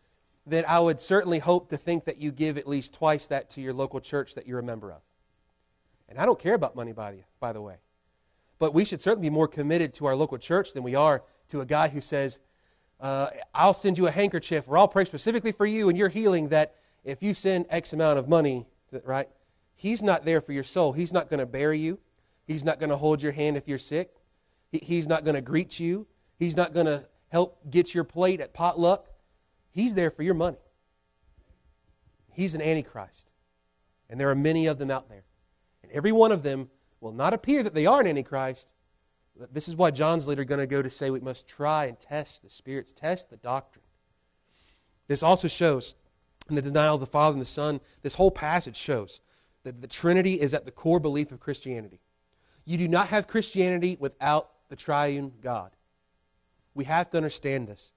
then 0.47 0.65
I 0.67 0.79
would 0.79 1.01
certainly 1.01 1.41
hope 1.41 1.69
to 1.71 1.77
think 1.77 2.05
that 2.05 2.19
you 2.19 2.31
give 2.31 2.57
at 2.57 2.69
least 2.69 2.95
twice 2.95 3.27
that 3.27 3.51
to 3.51 3.61
your 3.61 3.73
local 3.73 4.01
church 4.01 4.35
that 4.37 4.47
you're 4.47 4.61
a 4.61 4.63
member 4.63 4.93
of. 4.93 5.01
And 6.09 6.19
I 6.19 6.25
don't 6.25 6.39
care 6.39 6.55
about 6.55 6.77
money, 6.77 6.93
by 6.93 7.13
the, 7.13 7.19
by 7.41 7.53
the 7.53 7.61
way. 7.61 7.77
But 8.59 8.73
we 8.73 8.85
should 8.85 9.01
certainly 9.01 9.29
be 9.29 9.35
more 9.35 9.49
committed 9.49 9.93
to 9.95 10.07
our 10.07 10.15
local 10.15 10.39
church 10.39 10.73
than 10.73 10.85
we 10.85 10.95
are 10.95 11.25
to 11.49 11.61
a 11.61 11.67
guy 11.67 11.89
who 11.89 12.01
says, 12.01 12.39
uh, 13.01 13.29
I'll 13.55 13.75
send 13.75 13.99
you 13.99 14.07
a 14.07 14.11
handkerchief 14.11 14.65
or 14.69 14.79
I'll 14.79 14.89
pray 14.89 15.05
specifically 15.05 15.53
for 15.53 15.67
you 15.67 15.89
and 15.89 15.99
your 15.99 16.09
healing 16.09 16.49
that 16.49 16.77
if 17.05 17.23
you 17.23 17.35
send 17.35 17.67
X 17.69 17.93
amount 17.93 18.19
of 18.19 18.29
money, 18.29 18.67
right, 19.05 19.29
he's 19.75 20.03
not 20.03 20.25
there 20.25 20.41
for 20.41 20.53
your 20.53 20.65
soul. 20.65 20.93
He's 20.93 21.13
not 21.13 21.29
going 21.29 21.41
to 21.41 21.47
bury 21.47 21.79
you. 21.79 21.99
He's 22.47 22.65
not 22.65 22.79
going 22.79 22.91
to 22.91 22.97
hold 22.97 23.21
your 23.21 23.33
hand 23.33 23.57
if 23.57 23.67
you're 23.67 23.79
sick. 23.79 24.15
He, 24.71 24.79
he's 24.83 25.07
not 25.07 25.25
going 25.25 25.35
to 25.35 25.41
greet 25.41 25.79
you. 25.79 26.07
He's 26.39 26.57
not 26.57 26.73
going 26.73 26.87
to 26.87 27.05
help 27.29 27.71
get 27.71 27.95
your 27.95 28.05
plate 28.05 28.41
at 28.41 28.55
potluck. 28.55 29.09
He's 29.77 29.93
there 29.93 30.11
for 30.11 30.23
your 30.23 30.33
money. 30.33 30.57
He's 32.33 32.55
an 32.55 32.63
antichrist. 32.63 33.29
And 34.09 34.19
there 34.19 34.31
are 34.31 34.35
many 34.35 34.69
of 34.69 34.79
them 34.79 34.91
out 34.91 35.11
there. 35.11 35.25
And 35.83 35.93
every 35.93 36.13
one 36.13 36.33
of 36.33 36.43
them 36.43 36.71
will 37.03 37.13
not 37.13 37.35
appear 37.35 37.63
that 37.63 37.75
they 37.75 37.85
are 37.85 38.01
an 38.01 38.07
antichrist, 38.07 38.69
this 39.53 39.69
is 39.69 39.77
why 39.77 39.91
John's 39.91 40.27
later 40.27 40.45
going 40.45 40.61
to 40.61 40.67
go 40.67 40.81
to 40.81 40.89
say 40.89 41.11
we 41.11 41.21
must 41.21 41.47
try 41.47 41.85
and 41.85 42.01
test 42.01 42.43
the 42.43 42.49
spirits, 42.49 42.91
test 42.91 43.29
the 43.29 43.37
doctrine. 43.37 43.85
This 45.09 45.23
also 45.23 45.47
shows 45.47 45.95
in 46.49 46.55
the 46.55 46.63
denial 46.63 46.95
of 46.95 47.01
the 47.01 47.07
Father 47.07 47.35
and 47.35 47.43
the 47.43 47.47
Son, 47.47 47.79
this 48.01 48.15
whole 48.15 48.31
passage 48.31 48.77
shows 48.77 49.21
that 49.65 49.83
the 49.83 49.87
Trinity 49.87 50.41
is 50.41 50.55
at 50.55 50.65
the 50.65 50.71
core 50.71 51.01
belief 51.01 51.33
of 51.33 51.41
Christianity. 51.41 52.01
You 52.65 52.79
do 52.79 52.89
not 52.89 53.09
have 53.09 53.27
Christianity 53.27 53.99
without 54.01 54.53
the 54.71 54.77
triune 54.77 55.33
God. 55.43 55.73
We 56.73 56.85
have 56.85 57.11
to 57.11 57.19
understand 57.19 57.69
this. 57.69 57.93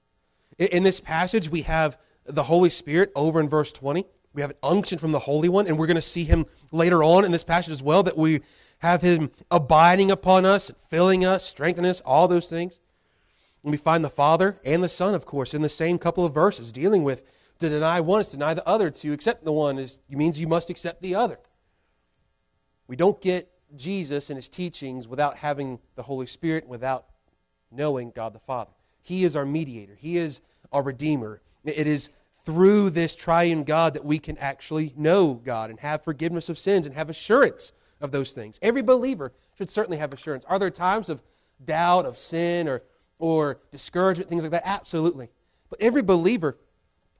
In 0.59 0.83
this 0.83 0.99
passage, 0.99 1.49
we 1.49 1.63
have 1.63 1.97
the 2.25 2.43
Holy 2.43 2.69
Spirit 2.69 3.11
over 3.15 3.39
in 3.39 3.49
verse 3.49 3.71
20. 3.71 4.05
We 4.33 4.41
have 4.41 4.51
an 4.51 4.57
unction 4.61 4.99
from 4.99 5.11
the 5.11 5.19
Holy 5.19 5.49
One, 5.49 5.65
and 5.65 5.79
we're 5.79 5.87
going 5.87 5.95
to 5.95 6.01
see 6.01 6.23
him 6.23 6.45
later 6.71 7.03
on 7.03 7.25
in 7.25 7.31
this 7.31 7.43
passage 7.43 7.71
as 7.71 7.81
well 7.81 8.03
that 8.03 8.17
we 8.17 8.41
have 8.79 9.01
Him 9.01 9.31
abiding 9.51 10.11
upon 10.11 10.45
us, 10.45 10.71
filling 10.89 11.23
us, 11.25 11.45
strengthening 11.45 11.89
us, 11.89 12.01
all 12.01 12.27
those 12.27 12.49
things. 12.49 12.79
And 13.63 13.71
we 13.71 13.77
find 13.77 14.03
the 14.03 14.09
Father 14.09 14.59
and 14.63 14.83
the 14.83 14.89
Son, 14.89 15.13
of 15.13 15.25
course, 15.25 15.53
in 15.53 15.61
the 15.61 15.69
same 15.69 15.99
couple 15.99 16.25
of 16.25 16.33
verses, 16.33 16.71
dealing 16.71 17.03
with 17.03 17.23
to 17.59 17.67
deny 17.67 17.99
one 17.99 18.21
is 18.21 18.29
to 18.29 18.37
deny 18.37 18.53
the 18.53 18.67
other. 18.67 18.89
To 18.89 19.11
accept 19.11 19.43
the 19.43 19.51
one 19.51 19.77
is 19.77 19.99
means 20.09 20.39
you 20.39 20.47
must 20.47 20.69
accept 20.69 21.01
the 21.01 21.15
other. 21.15 21.39
We 22.87 22.95
don't 22.95 23.21
get 23.21 23.51
Jesus 23.75 24.29
and 24.29 24.37
his 24.37 24.47
teachings 24.47 25.07
without 25.09 25.37
having 25.37 25.79
the 25.95 26.03
Holy 26.03 26.25
Spirit, 26.25 26.67
without 26.67 27.05
knowing 27.69 28.11
God 28.11 28.33
the 28.33 28.39
Father. 28.39 28.71
He 29.01 29.25
is 29.25 29.35
our 29.35 29.45
mediator. 29.45 29.95
He 29.95 30.17
is 30.17 30.39
our 30.71 30.83
redeemer. 30.83 31.41
It 31.63 31.87
is 31.87 32.09
through 32.43 32.89
this 32.91 33.15
triune 33.15 33.63
God 33.63 33.93
that 33.93 34.05
we 34.05 34.19
can 34.19 34.37
actually 34.37 34.93
know 34.97 35.33
God 35.33 35.69
and 35.69 35.79
have 35.79 36.03
forgiveness 36.03 36.49
of 36.49 36.57
sins 36.57 36.85
and 36.85 36.95
have 36.95 37.09
assurance 37.09 37.71
of 38.01 38.11
those 38.11 38.31
things. 38.31 38.59
Every 38.61 38.81
believer 38.81 39.33
should 39.57 39.69
certainly 39.69 39.97
have 39.97 40.13
assurance. 40.13 40.45
Are 40.45 40.57
there 40.57 40.69
times 40.69 41.09
of 41.09 41.21
doubt, 41.63 42.05
of 42.05 42.17
sin, 42.17 42.67
or, 42.67 42.81
or 43.19 43.59
discouragement, 43.71 44.29
things 44.29 44.43
like 44.43 44.51
that? 44.53 44.63
Absolutely. 44.65 45.29
But 45.69 45.81
every 45.81 46.01
believer, 46.01 46.57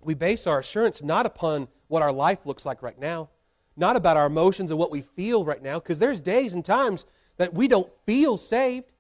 we 0.02 0.14
base 0.14 0.48
our 0.48 0.60
assurance 0.60 1.04
not 1.04 1.26
upon 1.26 1.68
what 1.90 2.02
our 2.02 2.12
life 2.12 2.40
looks 2.46 2.66
like 2.66 2.82
right 2.82 3.00
now, 3.00 3.30
not 3.76 3.96
about 3.96 4.18
our 4.18 4.28
emotions 4.28 4.72
and 4.72 4.80
what 4.80 4.92
we 4.92 5.02
feel 5.02 5.44
right 5.44 5.62
now, 5.62 5.80
because 5.80 6.00
there's 6.00 6.22
days 6.22 6.54
and 6.54 6.64
times 6.64 7.06
that 7.38 7.54
we 7.54 7.68
don't 7.68 7.90
feel 8.06 8.38
saved 8.38 8.92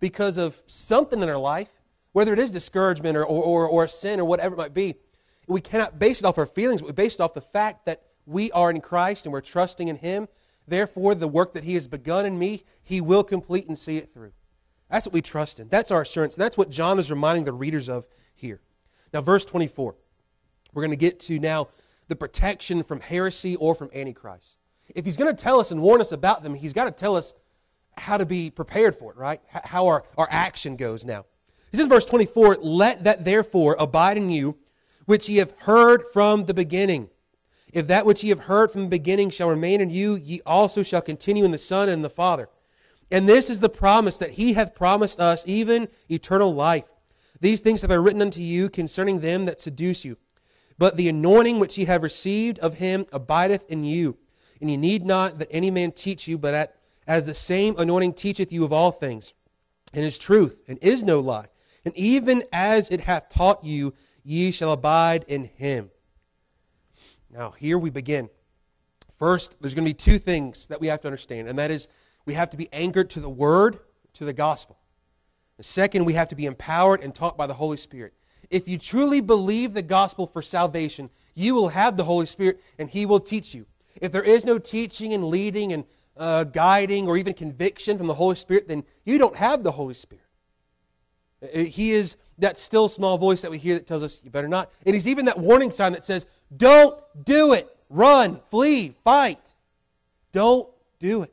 because 0.00 0.36
of 0.36 0.60
something 0.66 1.22
in 1.22 1.28
our 1.28 1.38
life, 1.38 1.68
whether 2.12 2.32
it 2.32 2.38
is 2.38 2.50
discouragement 2.50 3.16
or, 3.16 3.24
or, 3.24 3.42
or, 3.42 3.68
or 3.68 3.88
sin 3.88 4.20
or 4.20 4.24
whatever 4.24 4.54
it 4.54 4.58
might 4.58 4.74
be. 4.74 4.94
We 5.46 5.60
cannot 5.60 5.98
base 5.98 6.20
it 6.20 6.24
off 6.24 6.38
our 6.38 6.46
feelings, 6.46 6.80
but 6.80 6.88
we 6.88 6.92
base 6.92 7.14
it 7.14 7.20
off 7.20 7.34
the 7.34 7.40
fact 7.40 7.86
that 7.86 8.02
we 8.26 8.52
are 8.52 8.70
in 8.70 8.80
Christ 8.80 9.26
and 9.26 9.32
we're 9.32 9.40
trusting 9.40 9.88
in 9.88 9.96
Him 9.96 10.28
Therefore, 10.66 11.14
the 11.14 11.28
work 11.28 11.54
that 11.54 11.64
He 11.64 11.74
has 11.74 11.88
begun 11.88 12.26
in 12.26 12.38
me, 12.38 12.64
He 12.82 13.00
will 13.00 13.24
complete 13.24 13.66
and 13.66 13.78
see 13.78 13.98
it 13.98 14.12
through. 14.12 14.32
That's 14.90 15.06
what 15.06 15.12
we 15.12 15.22
trust 15.22 15.58
in. 15.58 15.68
That's 15.68 15.90
our 15.90 16.02
assurance. 16.02 16.34
And 16.34 16.42
that's 16.42 16.56
what 16.56 16.70
John 16.70 16.98
is 16.98 17.10
reminding 17.10 17.44
the 17.44 17.52
readers 17.52 17.88
of 17.88 18.06
here. 18.34 18.60
Now, 19.12 19.22
verse 19.22 19.44
24. 19.44 19.94
We're 20.74 20.82
going 20.82 20.90
to 20.90 20.96
get 20.96 21.20
to 21.20 21.38
now 21.38 21.68
the 22.08 22.16
protection 22.16 22.82
from 22.82 23.00
heresy 23.00 23.56
or 23.56 23.74
from 23.74 23.90
Antichrist. 23.94 24.56
If 24.94 25.04
he's 25.04 25.16
going 25.16 25.34
to 25.34 25.42
tell 25.42 25.60
us 25.60 25.70
and 25.70 25.80
warn 25.80 26.00
us 26.00 26.12
about 26.12 26.42
them, 26.42 26.54
he's 26.54 26.72
got 26.72 26.84
to 26.84 26.90
tell 26.90 27.16
us 27.16 27.32
how 27.96 28.16
to 28.16 28.26
be 28.26 28.50
prepared 28.50 28.94
for 28.94 29.12
it, 29.12 29.16
right? 29.16 29.40
How 29.48 29.86
our, 29.86 30.04
our 30.16 30.28
action 30.30 30.76
goes 30.76 31.04
now. 31.04 31.26
He 31.72 31.78
says 31.78 31.86
verse 31.86 32.04
24, 32.04 32.58
Let 32.60 33.04
that 33.04 33.24
therefore 33.24 33.76
abide 33.78 34.18
in 34.18 34.30
you, 34.30 34.58
which 35.06 35.28
ye 35.28 35.38
have 35.38 35.54
heard 35.60 36.04
from 36.12 36.44
the 36.44 36.54
beginning. 36.54 37.08
If 37.72 37.86
that 37.86 38.04
which 38.04 38.22
ye 38.22 38.28
have 38.28 38.40
heard 38.40 38.70
from 38.70 38.82
the 38.82 38.88
beginning 38.88 39.30
shall 39.30 39.48
remain 39.48 39.80
in 39.80 39.88
you, 39.88 40.14
ye 40.16 40.42
also 40.44 40.82
shall 40.82 41.00
continue 41.00 41.44
in 41.44 41.50
the 41.50 41.58
Son 41.58 41.88
and 41.88 42.04
the 42.04 42.10
Father. 42.10 42.50
And 43.10 43.26
this 43.26 43.48
is 43.48 43.60
the 43.60 43.70
promise 43.70 44.18
that 44.18 44.32
he 44.32 44.52
hath 44.52 44.74
promised 44.74 45.18
us, 45.18 45.44
even 45.46 45.88
eternal 46.10 46.54
life. 46.54 46.84
These 47.40 47.60
things 47.60 47.80
have 47.80 47.90
I 47.90 47.94
written 47.94 48.22
unto 48.22 48.40
you 48.40 48.68
concerning 48.68 49.20
them 49.20 49.46
that 49.46 49.60
seduce 49.60 50.04
you. 50.04 50.18
But 50.78 50.96
the 50.96 51.08
anointing 51.08 51.58
which 51.58 51.78
ye 51.78 51.86
have 51.86 52.02
received 52.02 52.58
of 52.58 52.74
him 52.74 53.06
abideth 53.12 53.70
in 53.70 53.82
you. 53.82 54.18
And 54.60 54.70
ye 54.70 54.76
need 54.76 55.06
not 55.06 55.38
that 55.38 55.48
any 55.50 55.70
man 55.70 55.92
teach 55.92 56.28
you, 56.28 56.36
but 56.36 56.54
at, 56.54 56.76
as 57.06 57.24
the 57.24 57.34
same 57.34 57.74
anointing 57.78 58.12
teacheth 58.12 58.52
you 58.52 58.64
of 58.64 58.72
all 58.72 58.92
things, 58.92 59.32
and 59.94 60.04
is 60.04 60.18
truth, 60.18 60.60
and 60.68 60.78
is 60.82 61.02
no 61.02 61.20
lie. 61.20 61.46
And 61.84 61.96
even 61.96 62.44
as 62.52 62.90
it 62.90 63.00
hath 63.00 63.28
taught 63.28 63.64
you, 63.64 63.94
ye 64.24 64.52
shall 64.52 64.72
abide 64.72 65.24
in 65.28 65.44
him. 65.44 65.90
Now, 67.30 67.50
here 67.50 67.78
we 67.78 67.90
begin. 67.90 68.28
First, 69.18 69.56
there's 69.60 69.74
going 69.74 69.84
to 69.84 69.90
be 69.90 69.94
two 69.94 70.18
things 70.18 70.66
that 70.66 70.80
we 70.80 70.88
have 70.88 71.00
to 71.00 71.08
understand, 71.08 71.48
and 71.48 71.58
that 71.58 71.70
is 71.70 71.88
we 72.26 72.34
have 72.34 72.50
to 72.50 72.56
be 72.56 72.68
anchored 72.72 73.10
to 73.10 73.20
the 73.20 73.30
Word, 73.30 73.78
to 74.14 74.24
the 74.24 74.32
gospel. 74.32 74.78
The 75.56 75.62
second, 75.62 76.04
we 76.04 76.14
have 76.14 76.28
to 76.28 76.34
be 76.34 76.46
empowered 76.46 77.02
and 77.02 77.14
taught 77.14 77.36
by 77.36 77.46
the 77.46 77.54
Holy 77.54 77.76
Spirit. 77.76 78.14
If 78.50 78.68
you 78.68 78.78
truly 78.78 79.20
believe 79.20 79.74
the 79.74 79.82
gospel 79.82 80.26
for 80.26 80.42
salvation, 80.42 81.08
you 81.34 81.54
will 81.54 81.68
have 81.68 81.96
the 81.96 82.04
Holy 82.04 82.26
Spirit, 82.26 82.60
and 82.78 82.90
He 82.90 83.06
will 83.06 83.20
teach 83.20 83.54
you. 83.54 83.66
If 84.00 84.12
there 84.12 84.22
is 84.22 84.44
no 84.44 84.58
teaching 84.58 85.14
and 85.14 85.24
leading 85.24 85.72
and 85.72 85.84
uh, 86.16 86.44
guiding 86.44 87.08
or 87.08 87.16
even 87.16 87.32
conviction 87.32 87.96
from 87.96 88.06
the 88.06 88.14
Holy 88.14 88.36
Spirit, 88.36 88.68
then 88.68 88.84
you 89.04 89.18
don't 89.18 89.36
have 89.36 89.62
the 89.62 89.72
Holy 89.72 89.94
Spirit. 89.94 90.21
Uh, 91.42 91.60
he 91.60 91.92
is 91.92 92.16
that 92.38 92.58
still 92.58 92.88
small 92.88 93.18
voice 93.18 93.42
that 93.42 93.50
we 93.50 93.58
hear 93.58 93.74
that 93.74 93.86
tells 93.86 94.02
us 94.02 94.20
you 94.24 94.30
better 94.30 94.48
not. 94.48 94.70
And 94.84 94.94
He's 94.94 95.08
even 95.08 95.26
that 95.26 95.38
warning 95.38 95.70
sign 95.70 95.92
that 95.92 96.04
says, 96.04 96.26
don't 96.56 96.98
do 97.24 97.52
it. 97.52 97.68
Run, 97.88 98.40
flee, 98.50 98.94
fight. 99.04 99.40
Don't 100.32 100.68
do 100.98 101.22
it. 101.22 101.32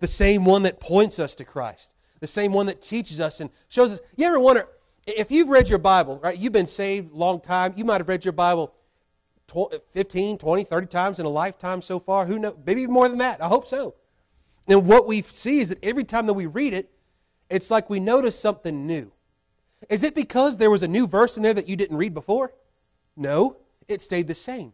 The 0.00 0.08
same 0.08 0.44
one 0.44 0.62
that 0.62 0.80
points 0.80 1.18
us 1.18 1.34
to 1.36 1.44
Christ, 1.44 1.92
the 2.20 2.26
same 2.26 2.52
one 2.52 2.66
that 2.66 2.82
teaches 2.82 3.20
us 3.20 3.40
and 3.40 3.50
shows 3.68 3.92
us. 3.92 4.00
You 4.16 4.26
ever 4.26 4.40
wonder, 4.40 4.68
if 5.06 5.30
you've 5.30 5.48
read 5.48 5.68
your 5.68 5.78
Bible, 5.78 6.18
right, 6.18 6.36
you've 6.36 6.52
been 6.52 6.66
saved 6.66 7.12
a 7.12 7.16
long 7.16 7.40
time, 7.40 7.74
you 7.76 7.84
might 7.84 8.00
have 8.00 8.08
read 8.08 8.24
your 8.24 8.32
Bible 8.32 8.74
15, 9.92 10.38
20, 10.38 10.64
30 10.64 10.86
times 10.86 11.20
in 11.20 11.26
a 11.26 11.28
lifetime 11.28 11.82
so 11.82 12.00
far. 12.00 12.26
Who 12.26 12.38
knows? 12.38 12.56
Maybe 12.64 12.86
more 12.86 13.08
than 13.08 13.18
that. 13.18 13.42
I 13.42 13.48
hope 13.48 13.66
so. 13.66 13.94
And 14.68 14.86
what 14.86 15.06
we 15.06 15.22
see 15.22 15.60
is 15.60 15.68
that 15.68 15.84
every 15.84 16.04
time 16.04 16.26
that 16.26 16.32
we 16.32 16.46
read 16.46 16.72
it, 16.72 16.90
it's 17.52 17.70
like 17.70 17.88
we 17.88 18.00
notice 18.00 18.38
something 18.38 18.86
new. 18.86 19.12
Is 19.88 20.02
it 20.02 20.14
because 20.14 20.56
there 20.56 20.70
was 20.70 20.82
a 20.82 20.88
new 20.88 21.06
verse 21.06 21.36
in 21.36 21.42
there 21.42 21.54
that 21.54 21.68
you 21.68 21.76
didn't 21.76 21.96
read 21.96 22.14
before? 22.14 22.52
No 23.16 23.58
it 23.88 24.02
stayed 24.02 24.28
the 24.28 24.34
same. 24.34 24.72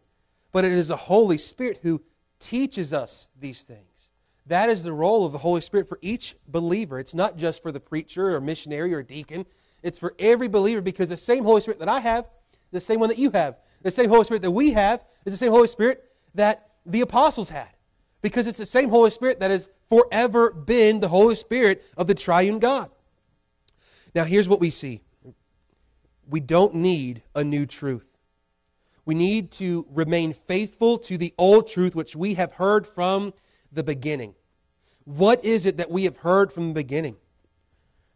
but 0.51 0.65
it 0.65 0.71
is 0.71 0.87
the 0.87 0.95
Holy 0.95 1.37
Spirit 1.37 1.79
who 1.83 2.01
teaches 2.39 2.91
us 2.91 3.27
these 3.39 3.61
things. 3.61 4.09
That 4.47 4.67
is 4.67 4.81
the 4.81 4.91
role 4.91 5.23
of 5.23 5.31
the 5.31 5.37
Holy 5.37 5.61
Spirit 5.61 5.87
for 5.87 5.99
each 6.01 6.35
believer. 6.47 6.97
It's 6.97 7.13
not 7.13 7.37
just 7.37 7.61
for 7.61 7.71
the 7.71 7.79
preacher 7.79 8.33
or 8.33 8.41
missionary 8.41 8.91
or 8.95 9.03
deacon. 9.03 9.45
It's 9.83 9.99
for 9.99 10.15
every 10.17 10.47
believer 10.47 10.81
because 10.81 11.09
the 11.09 11.17
same 11.17 11.43
Holy 11.43 11.61
Spirit 11.61 11.79
that 11.81 11.87
I 11.87 11.99
have, 11.99 12.25
the 12.71 12.81
same 12.81 12.99
one 12.99 13.09
that 13.09 13.19
you 13.19 13.29
have, 13.29 13.57
the 13.83 13.91
same 13.91 14.09
Holy 14.09 14.23
Spirit 14.23 14.41
that 14.41 14.49
we 14.49 14.71
have, 14.71 15.03
is 15.23 15.33
the 15.33 15.37
same 15.37 15.51
Holy 15.51 15.67
Spirit 15.67 16.03
that 16.33 16.71
the 16.83 17.01
apostles 17.01 17.49
had. 17.49 17.69
Because 18.21 18.47
it's 18.47 18.57
the 18.57 18.65
same 18.65 18.89
Holy 18.89 19.11
Spirit 19.11 19.39
that 19.39 19.51
has 19.51 19.69
forever 19.89 20.51
been 20.51 20.99
the 20.99 21.07
Holy 21.07 21.35
Spirit 21.35 21.85
of 21.95 22.07
the 22.07 22.15
triune 22.15 22.59
God. 22.59 22.89
Now, 24.13 24.23
here's 24.23 24.49
what 24.49 24.59
we 24.59 24.69
see 24.69 25.01
we 26.27 26.39
don't 26.39 26.75
need 26.75 27.23
a 27.33 27.43
new 27.43 27.65
truth. 27.65 28.05
We 29.05 29.15
need 29.15 29.51
to 29.53 29.87
remain 29.89 30.33
faithful 30.33 30.99
to 30.99 31.17
the 31.17 31.33
old 31.37 31.67
truth 31.67 31.95
which 31.95 32.15
we 32.15 32.35
have 32.35 32.51
heard 32.51 32.85
from 32.85 33.33
the 33.71 33.83
beginning. 33.83 34.35
What 35.05 35.43
is 35.43 35.65
it 35.65 35.77
that 35.77 35.89
we 35.89 36.03
have 36.03 36.17
heard 36.17 36.51
from 36.51 36.67
the 36.67 36.73
beginning? 36.75 37.15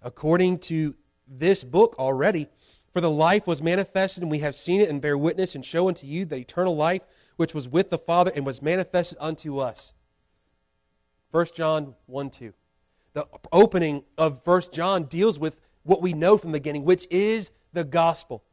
According 0.04 0.60
to 0.60 0.94
this 1.28 1.64
book 1.64 1.96
already, 1.98 2.48
for 2.92 3.02
the 3.02 3.10
life 3.10 3.48
was 3.48 3.64
manifested, 3.64 4.22
and 4.22 4.30
we 4.30 4.40
have 4.40 4.54
seen 4.54 4.82
it 4.82 4.90
and 4.90 5.02
bear 5.02 5.18
witness 5.18 5.56
and 5.56 5.66
show 5.66 5.88
unto 5.88 6.06
you 6.06 6.26
the 6.26 6.38
eternal 6.38 6.76
life 6.76 7.02
which 7.36 7.54
was 7.54 7.68
with 7.68 7.90
the 7.90 7.98
Father 7.98 8.32
and 8.36 8.46
was 8.46 8.62
manifested 8.62 9.18
unto 9.20 9.58
us. 9.58 9.94
1 11.32 11.48
John 11.56 11.96
1 12.06 12.30
2. 12.30 12.54
The 13.14 13.28
opening 13.52 14.04
of 14.18 14.46
1 14.46 14.62
John 14.72 15.06
deals 15.06 15.40
with 15.40 15.60
what 15.84 16.02
we 16.02 16.14
know 16.14 16.38
from 16.38 16.52
the 16.52 16.60
beginning, 16.60 16.86
which 16.86 17.08
is 17.10 17.52
the 17.74 17.84
gospel. 17.84 18.44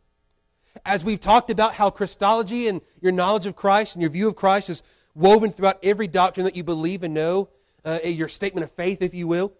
As 0.84 1.04
we've 1.04 1.20
talked 1.20 1.50
about 1.50 1.74
how 1.74 1.90
Christology 1.90 2.68
and 2.68 2.80
your 3.00 3.12
knowledge 3.12 3.46
of 3.46 3.56
Christ 3.56 3.94
and 3.94 4.02
your 4.02 4.10
view 4.10 4.28
of 4.28 4.36
Christ 4.36 4.70
is 4.70 4.82
woven 5.14 5.50
throughout 5.50 5.78
every 5.82 6.06
doctrine 6.06 6.44
that 6.44 6.56
you 6.56 6.64
believe 6.64 7.02
and 7.02 7.14
know, 7.14 7.48
uh, 7.84 7.98
your 8.04 8.28
statement 8.28 8.64
of 8.64 8.70
faith, 8.72 9.02
if 9.02 9.14
you 9.14 9.26
will, 9.26 9.52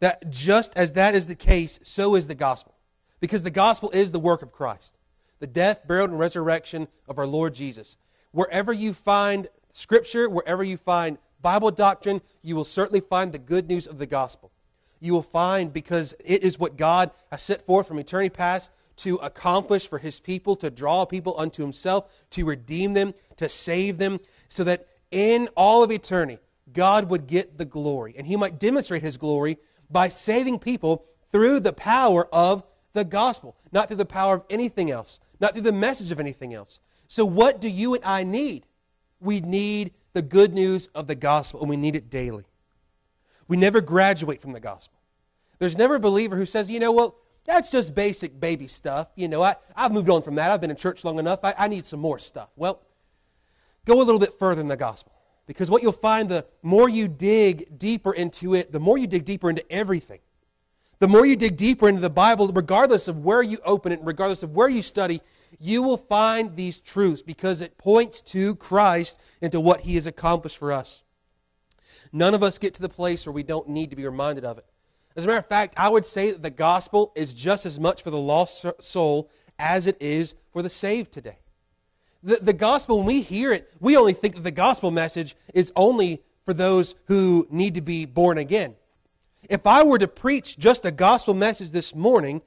that 0.00 0.28
just 0.30 0.72
as 0.76 0.94
that 0.94 1.14
is 1.14 1.26
the 1.26 1.34
case, 1.34 1.78
so 1.82 2.14
is 2.14 2.26
the 2.26 2.34
gospel. 2.34 2.74
Because 3.20 3.42
the 3.42 3.50
gospel 3.50 3.90
is 3.90 4.10
the 4.10 4.18
work 4.18 4.42
of 4.42 4.50
Christ 4.52 4.96
the 5.42 5.46
death, 5.48 5.88
burial, 5.88 6.06
and 6.06 6.16
resurrection 6.16 6.86
of 7.08 7.18
our 7.18 7.26
Lord 7.26 7.52
Jesus. 7.52 7.96
Wherever 8.30 8.72
you 8.72 8.94
find 8.94 9.48
Scripture, 9.72 10.30
wherever 10.30 10.62
you 10.62 10.76
find 10.76 11.18
Bible 11.42 11.72
doctrine, 11.72 12.20
you 12.42 12.54
will 12.54 12.64
certainly 12.64 13.00
find 13.00 13.32
the 13.32 13.40
good 13.40 13.68
news 13.68 13.88
of 13.88 13.98
the 13.98 14.06
gospel. 14.06 14.52
You 15.00 15.14
will 15.14 15.22
find 15.24 15.72
because 15.72 16.14
it 16.24 16.44
is 16.44 16.60
what 16.60 16.76
God 16.76 17.10
has 17.32 17.42
set 17.42 17.66
forth 17.66 17.88
from 17.88 17.98
eternity 17.98 18.30
past 18.30 18.70
to 18.98 19.16
accomplish 19.16 19.88
for 19.88 19.98
his 19.98 20.20
people, 20.20 20.54
to 20.54 20.70
draw 20.70 21.04
people 21.04 21.34
unto 21.36 21.60
himself, 21.60 22.08
to 22.30 22.44
redeem 22.44 22.92
them, 22.92 23.12
to 23.36 23.48
save 23.48 23.98
them, 23.98 24.20
so 24.48 24.62
that 24.62 24.86
in 25.10 25.48
all 25.56 25.82
of 25.82 25.90
eternity, 25.90 26.38
God 26.72 27.10
would 27.10 27.26
get 27.26 27.58
the 27.58 27.64
glory. 27.64 28.14
And 28.16 28.28
he 28.28 28.36
might 28.36 28.60
demonstrate 28.60 29.02
his 29.02 29.16
glory 29.16 29.58
by 29.90 30.08
saving 30.08 30.60
people 30.60 31.04
through 31.32 31.58
the 31.58 31.72
power 31.72 32.28
of 32.32 32.62
the 32.92 33.04
gospel, 33.04 33.56
not 33.72 33.88
through 33.88 33.96
the 33.96 34.04
power 34.04 34.36
of 34.36 34.44
anything 34.48 34.90
else, 34.90 35.18
not 35.42 35.52
through 35.52 35.62
the 35.62 35.72
message 35.72 36.12
of 36.12 36.20
anything 36.20 36.54
else. 36.54 36.80
So, 37.08 37.26
what 37.26 37.60
do 37.60 37.68
you 37.68 37.94
and 37.94 38.04
I 38.04 38.24
need? 38.24 38.64
We 39.20 39.40
need 39.40 39.92
the 40.14 40.22
good 40.22 40.54
news 40.54 40.88
of 40.94 41.06
the 41.06 41.14
gospel, 41.14 41.60
and 41.60 41.68
we 41.68 41.76
need 41.76 41.96
it 41.96 42.08
daily. 42.08 42.44
We 43.48 43.56
never 43.56 43.80
graduate 43.80 44.40
from 44.40 44.52
the 44.52 44.60
gospel. 44.60 44.98
There's 45.58 45.76
never 45.76 45.96
a 45.96 46.00
believer 46.00 46.36
who 46.36 46.46
says, 46.46 46.70
you 46.70 46.80
know, 46.80 46.92
well, 46.92 47.16
that's 47.44 47.70
just 47.70 47.94
basic 47.94 48.38
baby 48.38 48.68
stuff. 48.68 49.08
You 49.16 49.28
know, 49.28 49.42
I, 49.42 49.56
I've 49.76 49.92
moved 49.92 50.08
on 50.10 50.22
from 50.22 50.36
that. 50.36 50.50
I've 50.50 50.60
been 50.60 50.70
in 50.70 50.76
church 50.76 51.04
long 51.04 51.18
enough. 51.18 51.40
I, 51.42 51.54
I 51.58 51.68
need 51.68 51.84
some 51.84 52.00
more 52.00 52.18
stuff. 52.18 52.50
Well, 52.56 52.80
go 53.84 54.00
a 54.00 54.04
little 54.04 54.20
bit 54.20 54.38
further 54.38 54.60
in 54.60 54.68
the 54.68 54.76
gospel. 54.76 55.12
Because 55.46 55.70
what 55.70 55.82
you'll 55.82 55.92
find, 55.92 56.28
the 56.28 56.46
more 56.62 56.88
you 56.88 57.08
dig 57.08 57.78
deeper 57.78 58.12
into 58.12 58.54
it, 58.54 58.72
the 58.72 58.80
more 58.80 58.96
you 58.96 59.06
dig 59.06 59.24
deeper 59.24 59.50
into 59.50 59.70
everything. 59.72 60.20
The 61.02 61.08
more 61.08 61.26
you 61.26 61.34
dig 61.34 61.56
deeper 61.56 61.88
into 61.88 62.00
the 62.00 62.08
Bible, 62.08 62.46
regardless 62.46 63.08
of 63.08 63.24
where 63.24 63.42
you 63.42 63.58
open 63.64 63.90
it, 63.90 63.98
regardless 64.04 64.44
of 64.44 64.52
where 64.52 64.68
you 64.68 64.82
study, 64.82 65.20
you 65.58 65.82
will 65.82 65.96
find 65.96 66.54
these 66.54 66.80
truths 66.80 67.22
because 67.22 67.60
it 67.60 67.76
points 67.76 68.20
to 68.20 68.54
Christ 68.54 69.18
and 69.40 69.50
to 69.50 69.58
what 69.58 69.80
he 69.80 69.96
has 69.96 70.06
accomplished 70.06 70.58
for 70.58 70.70
us. 70.70 71.02
None 72.12 72.34
of 72.34 72.44
us 72.44 72.56
get 72.56 72.74
to 72.74 72.82
the 72.82 72.88
place 72.88 73.26
where 73.26 73.32
we 73.32 73.42
don't 73.42 73.68
need 73.68 73.90
to 73.90 73.96
be 73.96 74.06
reminded 74.06 74.44
of 74.44 74.58
it. 74.58 74.66
As 75.16 75.24
a 75.24 75.26
matter 75.26 75.40
of 75.40 75.48
fact, 75.48 75.74
I 75.76 75.88
would 75.88 76.06
say 76.06 76.30
that 76.30 76.44
the 76.44 76.50
gospel 76.50 77.10
is 77.16 77.34
just 77.34 77.66
as 77.66 77.80
much 77.80 78.04
for 78.04 78.10
the 78.12 78.16
lost 78.16 78.64
soul 78.78 79.28
as 79.58 79.88
it 79.88 79.96
is 79.98 80.36
for 80.52 80.62
the 80.62 80.70
saved 80.70 81.10
today. 81.10 81.40
The, 82.22 82.36
the 82.36 82.52
gospel, 82.52 82.98
when 82.98 83.06
we 83.06 83.22
hear 83.22 83.52
it, 83.52 83.72
we 83.80 83.96
only 83.96 84.12
think 84.12 84.36
that 84.36 84.44
the 84.44 84.52
gospel 84.52 84.92
message 84.92 85.34
is 85.52 85.72
only 85.74 86.22
for 86.44 86.54
those 86.54 86.94
who 87.06 87.48
need 87.50 87.74
to 87.74 87.80
be 87.80 88.06
born 88.06 88.38
again. 88.38 88.76
If 89.48 89.66
I 89.66 89.82
were 89.82 89.98
to 89.98 90.08
preach 90.08 90.58
just 90.58 90.84
a 90.84 90.90
gospel 90.90 91.34
message 91.34 91.70
this 91.70 91.94
morning 91.94 92.42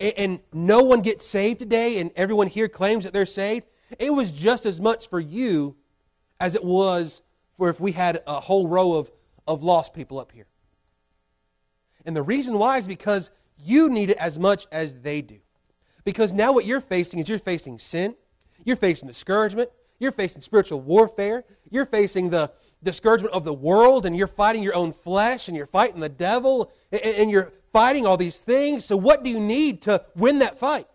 and, 0.00 0.12
and 0.16 0.40
no 0.52 0.82
one 0.82 1.00
gets 1.00 1.24
saved 1.24 1.60
today 1.60 1.98
and 1.98 2.10
everyone 2.16 2.48
here 2.48 2.68
claims 2.68 3.04
that 3.04 3.12
they're 3.12 3.26
saved, 3.26 3.66
it 3.98 4.12
was 4.12 4.32
just 4.32 4.66
as 4.66 4.80
much 4.80 5.08
for 5.08 5.20
you 5.20 5.76
as 6.40 6.54
it 6.54 6.64
was 6.64 7.22
for 7.56 7.68
if 7.68 7.78
we 7.78 7.92
had 7.92 8.22
a 8.26 8.40
whole 8.40 8.66
row 8.66 8.94
of, 8.94 9.10
of 9.46 9.62
lost 9.62 9.94
people 9.94 10.18
up 10.18 10.32
here. 10.32 10.46
And 12.04 12.16
the 12.16 12.22
reason 12.22 12.58
why 12.58 12.78
is 12.78 12.88
because 12.88 13.30
you 13.56 13.88
need 13.88 14.10
it 14.10 14.16
as 14.16 14.38
much 14.38 14.66
as 14.72 14.94
they 15.00 15.22
do. 15.22 15.38
Because 16.04 16.32
now 16.32 16.52
what 16.52 16.64
you're 16.64 16.80
facing 16.80 17.20
is 17.20 17.28
you're 17.28 17.38
facing 17.38 17.78
sin, 17.78 18.16
you're 18.64 18.76
facing 18.76 19.06
discouragement, 19.06 19.70
you're 20.00 20.10
facing 20.10 20.42
spiritual 20.42 20.80
warfare, 20.80 21.44
you're 21.70 21.86
facing 21.86 22.30
the 22.30 22.50
discouragement 22.82 23.34
of 23.34 23.44
the 23.44 23.52
world, 23.52 24.06
and 24.06 24.16
you're 24.16 24.26
fighting 24.26 24.62
your 24.62 24.74
own 24.74 24.92
flesh, 24.92 25.48
and 25.48 25.56
you're 25.56 25.66
fighting 25.66 26.00
the 26.00 26.08
devil, 26.08 26.72
and 26.90 27.30
you're 27.30 27.52
fighting 27.72 28.06
all 28.06 28.16
these 28.16 28.38
things. 28.38 28.84
So, 28.84 28.96
what 28.96 29.22
do 29.22 29.30
you 29.30 29.40
need 29.40 29.82
to 29.82 30.04
win 30.14 30.38
that 30.38 30.58
fight? 30.58 30.86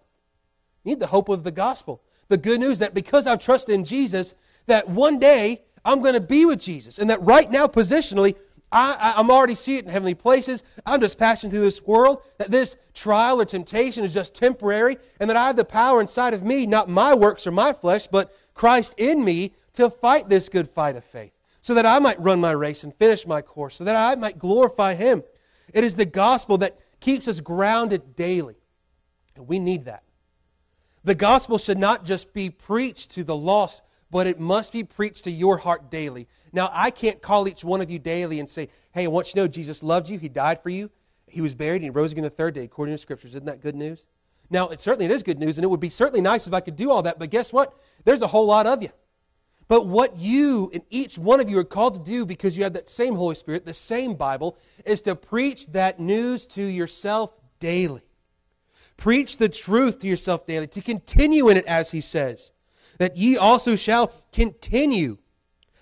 You 0.83 0.91
need 0.91 0.99
the 0.99 1.07
hope 1.07 1.29
of 1.29 1.43
the 1.43 1.51
gospel. 1.51 2.01
The 2.29 2.37
good 2.37 2.59
news 2.59 2.79
that 2.79 2.93
because 2.93 3.25
I've 3.25 3.39
trusted 3.39 3.73
in 3.73 3.83
Jesus, 3.83 4.35
that 4.65 4.89
one 4.89 5.17
day 5.19 5.61
I'm 5.85 6.01
going 6.01 6.13
to 6.13 6.21
be 6.21 6.45
with 6.45 6.59
Jesus, 6.59 6.99
and 6.99 7.09
that 7.09 7.21
right 7.21 7.49
now, 7.49 7.67
positionally, 7.67 8.35
I, 8.71 9.13
am 9.15 9.31
already 9.31 9.55
seeing 9.55 9.79
it 9.79 9.85
in 9.85 9.91
heavenly 9.91 10.13
places. 10.13 10.63
I'm 10.85 10.99
just 10.99 11.17
passing 11.17 11.49
through 11.49 11.61
this 11.61 11.81
world. 11.81 12.21
That 12.37 12.51
this 12.51 12.75
trial 12.93 13.39
or 13.39 13.45
temptation 13.45 14.03
is 14.03 14.13
just 14.13 14.35
temporary, 14.35 14.97
and 15.19 15.29
that 15.29 15.37
I 15.37 15.47
have 15.47 15.55
the 15.55 15.63
power 15.63 16.01
inside 16.01 16.33
of 16.33 16.43
me, 16.43 16.65
not 16.65 16.89
my 16.89 17.13
works 17.13 17.47
or 17.47 17.51
my 17.51 17.71
flesh, 17.71 18.07
but 18.07 18.35
Christ 18.53 18.93
in 18.97 19.23
me 19.23 19.53
to 19.73 19.89
fight 19.89 20.27
this 20.27 20.49
good 20.49 20.67
fight 20.67 20.95
of 20.95 21.05
faith, 21.05 21.31
so 21.67 21.73
that 21.73 21.85
I 21.85 21.99
might 21.99 22.17
run 22.21 22.39
my 22.39 22.51
race 22.51 22.85
and 22.85 22.95
finish 22.95 23.27
my 23.27 23.41
course, 23.41 23.75
so 23.75 23.83
that 23.83 23.97
I 23.97 24.15
might 24.15 24.39
glorify 24.39 24.93
Him. 24.93 25.21
It 25.73 25.83
is 25.83 25.97
the 25.97 26.05
gospel 26.05 26.57
that 26.59 26.79
keeps 27.01 27.27
us 27.27 27.41
grounded 27.41 28.15
daily, 28.15 28.55
and 29.35 29.49
we 29.49 29.59
need 29.59 29.83
that. 29.83 30.03
The 31.03 31.13
gospel 31.13 31.57
should 31.57 31.77
not 31.77 32.05
just 32.05 32.31
be 32.31 32.49
preached 32.49 33.11
to 33.11 33.23
the 33.25 33.35
lost, 33.35 33.83
but 34.09 34.27
it 34.27 34.39
must 34.39 34.71
be 34.71 34.85
preached 34.85 35.25
to 35.25 35.29
your 35.29 35.57
heart 35.57 35.91
daily. 35.91 36.29
Now, 36.53 36.69
I 36.71 36.89
can't 36.89 37.21
call 37.21 37.49
each 37.49 37.65
one 37.65 37.81
of 37.81 37.91
you 37.91 37.99
daily 37.99 38.39
and 38.39 38.47
say, 38.47 38.69
hey, 38.93 39.03
I 39.03 39.07
want 39.07 39.27
you 39.27 39.33
to 39.33 39.39
know 39.39 39.47
Jesus 39.49 39.83
loved 39.83 40.07
you, 40.07 40.17
He 40.17 40.29
died 40.29 40.63
for 40.63 40.69
you, 40.69 40.89
He 41.27 41.41
was 41.41 41.53
buried, 41.53 41.81
and 41.81 41.83
He 41.83 41.89
rose 41.89 42.13
again 42.13 42.23
the 42.23 42.29
third 42.29 42.53
day, 42.53 42.63
according 42.63 42.95
to 42.95 42.97
Scriptures. 42.97 43.31
Isn't 43.31 43.43
that 43.43 43.59
good 43.59 43.75
news? 43.75 44.05
Now, 44.49 44.69
it 44.69 44.79
certainly 44.79 45.03
it 45.03 45.11
is 45.11 45.21
good 45.21 45.37
news, 45.37 45.57
and 45.57 45.65
it 45.65 45.67
would 45.67 45.81
be 45.81 45.89
certainly 45.89 46.21
nice 46.21 46.47
if 46.47 46.53
I 46.53 46.61
could 46.61 46.77
do 46.77 46.91
all 46.91 47.01
that, 47.01 47.19
but 47.19 47.29
guess 47.29 47.51
what? 47.51 47.77
There's 48.05 48.21
a 48.21 48.27
whole 48.27 48.45
lot 48.45 48.67
of 48.67 48.81
you. 48.81 48.91
But 49.67 49.87
what 49.87 50.17
you 50.17 50.71
and 50.73 50.83
each 50.89 51.17
one 51.17 51.41
of 51.41 51.49
you 51.49 51.59
are 51.59 51.65
called 51.65 51.95
to 51.95 52.11
do 52.11 52.25
because 52.25 52.55
you 52.55 52.63
have 52.63 52.73
that 52.73 52.87
same 52.87 53.15
Holy 53.15 53.35
Spirit, 53.35 53.65
the 53.65 53.73
same 53.73 54.15
Bible, 54.15 54.57
is 54.85 55.01
to 55.03 55.15
preach 55.15 55.67
that 55.67 55.99
news 55.99 56.47
to 56.47 56.63
yourself 56.63 57.33
daily. 57.59 58.01
Preach 58.95 59.37
the 59.37 59.49
truth 59.49 59.99
to 59.99 60.07
yourself 60.07 60.45
daily, 60.45 60.67
to 60.67 60.81
continue 60.81 61.49
in 61.49 61.57
it, 61.57 61.65
as 61.65 61.91
he 61.91 62.01
says, 62.01 62.51
that 62.97 63.17
ye 63.17 63.37
also 63.37 63.75
shall 63.75 64.11
continue, 64.31 65.17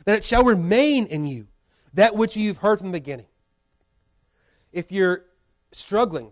that 0.05 0.17
it 0.17 0.23
shall 0.23 0.43
remain 0.43 1.05
in 1.05 1.23
you, 1.23 1.47
that 1.93 2.15
which 2.15 2.35
you've 2.35 2.57
heard 2.57 2.79
from 2.79 2.91
the 2.91 2.99
beginning. 2.99 3.27
If 4.73 4.91
you're 4.91 5.25
struggling 5.71 6.31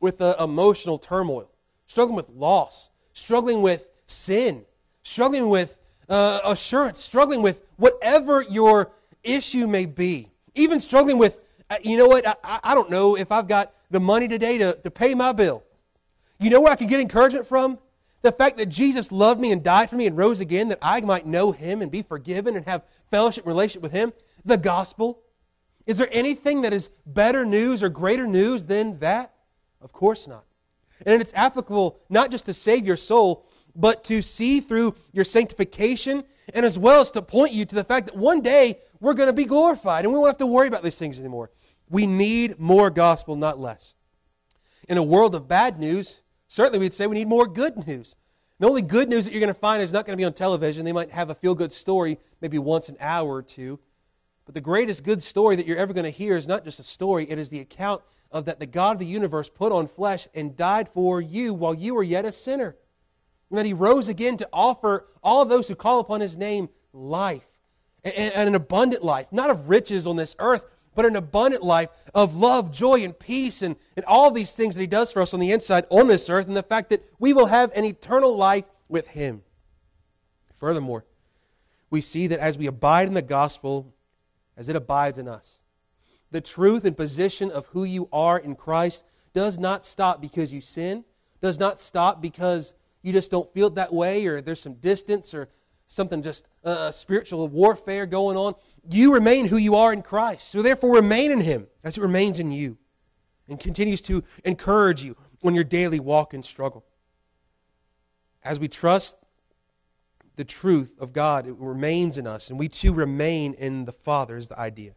with 0.00 0.20
emotional 0.20 0.98
turmoil, 0.98 1.50
struggling 1.86 2.16
with 2.16 2.30
loss, 2.30 2.90
struggling 3.12 3.62
with 3.62 3.86
sin, 4.06 4.64
struggling 5.02 5.48
with 5.48 5.78
uh, 6.08 6.40
assurance, 6.44 7.00
struggling 7.00 7.42
with 7.42 7.62
whatever 7.76 8.42
your 8.42 8.92
issue 9.22 9.66
may 9.66 9.86
be, 9.86 10.30
even 10.54 10.80
struggling 10.80 11.18
with, 11.18 11.40
uh, 11.70 11.76
you 11.82 11.96
know 11.96 12.06
what, 12.06 12.26
I, 12.26 12.60
I 12.62 12.74
don't 12.74 12.90
know 12.90 13.16
if 13.16 13.32
I've 13.32 13.48
got 13.48 13.72
the 13.90 14.00
money 14.00 14.28
today 14.28 14.58
to, 14.58 14.74
to 14.82 14.90
pay 14.90 15.14
my 15.14 15.32
bill. 15.32 15.62
You 16.38 16.50
know 16.50 16.60
where 16.60 16.72
I 16.72 16.76
can 16.76 16.88
get 16.88 17.00
encouragement 17.00 17.46
from? 17.46 17.78
The 18.22 18.32
fact 18.32 18.56
that 18.56 18.66
Jesus 18.66 19.12
loved 19.12 19.40
me 19.40 19.52
and 19.52 19.62
died 19.62 19.90
for 19.90 19.96
me 19.96 20.06
and 20.06 20.16
rose 20.16 20.40
again, 20.40 20.68
that 20.68 20.78
I 20.80 21.00
might 21.02 21.26
know 21.26 21.52
him 21.52 21.82
and 21.82 21.90
be 21.90 22.02
forgiven 22.02 22.56
and 22.56 22.64
have 22.66 22.82
fellowship, 23.10 23.46
relationship 23.46 23.82
with 23.82 23.92
him. 23.92 24.12
The 24.44 24.56
gospel. 24.56 25.20
Is 25.86 25.98
there 25.98 26.08
anything 26.10 26.62
that 26.62 26.72
is 26.72 26.88
better 27.04 27.44
news 27.44 27.82
or 27.82 27.90
greater 27.90 28.26
news 28.26 28.64
than 28.64 28.98
that? 29.00 29.34
Of 29.82 29.92
course 29.92 30.26
not. 30.26 30.44
And 31.04 31.20
it's 31.20 31.32
applicable 31.34 31.98
not 32.08 32.30
just 32.30 32.46
to 32.46 32.54
save 32.54 32.86
your 32.86 32.96
soul, 32.96 33.46
but 33.76 34.04
to 34.04 34.22
see 34.22 34.60
through 34.60 34.94
your 35.12 35.24
sanctification 35.24 36.24
and 36.52 36.66
as 36.66 36.78
well 36.78 37.00
as 37.00 37.10
to 37.12 37.22
point 37.22 37.52
you 37.52 37.64
to 37.64 37.74
the 37.74 37.84
fact 37.84 38.06
that 38.06 38.16
one 38.16 38.40
day 38.40 38.78
we're 39.00 39.14
going 39.14 39.28
to 39.28 39.34
be 39.34 39.44
glorified 39.44 40.04
and 40.04 40.12
we 40.12 40.18
won't 40.18 40.30
have 40.30 40.38
to 40.38 40.46
worry 40.46 40.68
about 40.68 40.82
these 40.82 40.98
things 40.98 41.18
anymore. 41.18 41.50
We 41.88 42.06
need 42.06 42.58
more 42.58 42.90
gospel, 42.90 43.36
not 43.36 43.58
less. 43.58 43.94
In 44.88 44.98
a 44.98 45.02
world 45.02 45.34
of 45.34 45.48
bad 45.48 45.78
news, 45.78 46.20
certainly 46.48 46.78
we'd 46.78 46.94
say 46.94 47.06
we 47.06 47.14
need 47.14 47.28
more 47.28 47.46
good 47.46 47.86
news. 47.86 48.14
The 48.60 48.68
only 48.68 48.82
good 48.82 49.08
news 49.08 49.24
that 49.24 49.32
you're 49.32 49.40
going 49.40 49.52
to 49.52 49.58
find 49.58 49.82
is 49.82 49.92
not 49.92 50.06
going 50.06 50.16
to 50.16 50.20
be 50.20 50.24
on 50.24 50.32
television. 50.32 50.84
They 50.84 50.92
might 50.92 51.10
have 51.10 51.30
a 51.30 51.34
feel 51.34 51.54
good 51.54 51.72
story 51.72 52.18
maybe 52.40 52.58
once 52.58 52.88
an 52.88 52.96
hour 53.00 53.28
or 53.28 53.42
two. 53.42 53.80
But 54.44 54.54
the 54.54 54.60
greatest 54.60 55.02
good 55.02 55.22
story 55.22 55.56
that 55.56 55.66
you're 55.66 55.78
ever 55.78 55.92
going 55.92 56.04
to 56.04 56.10
hear 56.10 56.36
is 56.36 56.46
not 56.46 56.64
just 56.64 56.78
a 56.78 56.84
story, 56.84 57.28
it 57.28 57.38
is 57.38 57.48
the 57.48 57.60
account 57.60 58.02
of 58.30 58.44
that 58.44 58.60
the 58.60 58.66
God 58.66 58.92
of 58.92 58.98
the 58.98 59.06
universe 59.06 59.48
put 59.48 59.72
on 59.72 59.88
flesh 59.88 60.28
and 60.34 60.56
died 60.56 60.88
for 60.88 61.20
you 61.20 61.54
while 61.54 61.74
you 61.74 61.94
were 61.94 62.02
yet 62.02 62.24
a 62.24 62.32
sinner. 62.32 62.76
And 63.54 63.58
that 63.60 63.66
he 63.66 63.72
rose 63.72 64.08
again 64.08 64.36
to 64.38 64.48
offer 64.52 65.06
all 65.22 65.40
of 65.40 65.48
those 65.48 65.68
who 65.68 65.76
call 65.76 66.00
upon 66.00 66.20
his 66.20 66.36
name 66.36 66.68
life 66.92 67.46
and, 68.02 68.34
and 68.34 68.48
an 68.48 68.56
abundant 68.56 69.04
life, 69.04 69.28
not 69.30 69.48
of 69.48 69.68
riches 69.68 70.08
on 70.08 70.16
this 70.16 70.34
earth, 70.40 70.64
but 70.96 71.06
an 71.06 71.14
abundant 71.14 71.62
life 71.62 71.88
of 72.16 72.34
love, 72.34 72.72
joy, 72.72 73.04
and 73.04 73.16
peace, 73.16 73.62
and, 73.62 73.76
and 73.94 74.04
all 74.06 74.32
these 74.32 74.56
things 74.56 74.74
that 74.74 74.80
He 74.80 74.88
does 74.88 75.12
for 75.12 75.22
us 75.22 75.32
on 75.32 75.38
the 75.38 75.52
inside 75.52 75.86
on 75.88 76.08
this 76.08 76.28
earth, 76.28 76.48
and 76.48 76.56
the 76.56 76.64
fact 76.64 76.90
that 76.90 77.08
we 77.20 77.32
will 77.32 77.46
have 77.46 77.70
an 77.76 77.84
eternal 77.84 78.36
life 78.36 78.64
with 78.88 79.06
Him. 79.06 79.42
Furthermore, 80.56 81.04
we 81.90 82.00
see 82.00 82.26
that 82.26 82.40
as 82.40 82.58
we 82.58 82.66
abide 82.66 83.06
in 83.06 83.14
the 83.14 83.22
gospel, 83.22 83.94
as 84.56 84.68
it 84.68 84.74
abides 84.74 85.16
in 85.16 85.28
us, 85.28 85.60
the 86.32 86.40
truth 86.40 86.84
and 86.84 86.96
position 86.96 87.52
of 87.52 87.66
who 87.66 87.84
you 87.84 88.08
are 88.12 88.36
in 88.36 88.56
Christ 88.56 89.04
does 89.32 89.60
not 89.60 89.84
stop 89.84 90.20
because 90.20 90.52
you 90.52 90.60
sin, 90.60 91.04
does 91.40 91.60
not 91.60 91.78
stop 91.78 92.20
because 92.20 92.74
you 93.04 93.12
just 93.12 93.30
don't 93.30 93.52
feel 93.54 93.68
it 93.68 93.76
that 93.76 93.92
way, 93.92 94.26
or 94.26 94.40
there's 94.40 94.60
some 94.60 94.74
distance, 94.74 95.32
or 95.32 95.48
something 95.86 96.22
just 96.22 96.48
uh, 96.64 96.90
spiritual 96.90 97.46
warfare 97.46 98.06
going 98.06 98.36
on 98.36 98.54
you 98.90 99.14
remain 99.14 99.46
who 99.46 99.56
you 99.56 99.76
are 99.76 99.92
in 99.92 100.02
Christ. 100.02 100.50
So 100.50 100.62
therefore, 100.62 100.94
remain 100.94 101.30
in 101.30 101.40
Him 101.40 101.66
as 101.82 101.96
it 101.96 102.02
remains 102.02 102.38
in 102.38 102.50
you 102.50 102.76
and 103.48 103.58
continues 103.58 104.00
to 104.02 104.22
encourage 104.44 105.02
you 105.02 105.16
on 105.42 105.54
your 105.54 105.64
daily 105.64 106.00
walk 106.00 106.34
and 106.34 106.44
struggle. 106.44 106.84
As 108.42 108.58
we 108.58 108.68
trust 108.68 109.16
the 110.36 110.44
truth 110.44 110.94
of 110.98 111.12
God, 111.12 111.46
it 111.46 111.54
remains 111.58 112.18
in 112.18 112.26
us, 112.26 112.50
and 112.50 112.58
we 112.58 112.68
too 112.68 112.92
remain 112.92 113.54
in 113.54 113.84
the 113.84 113.92
Father, 113.92 114.36
is 114.36 114.48
the 114.48 114.58
idea. 114.58 114.94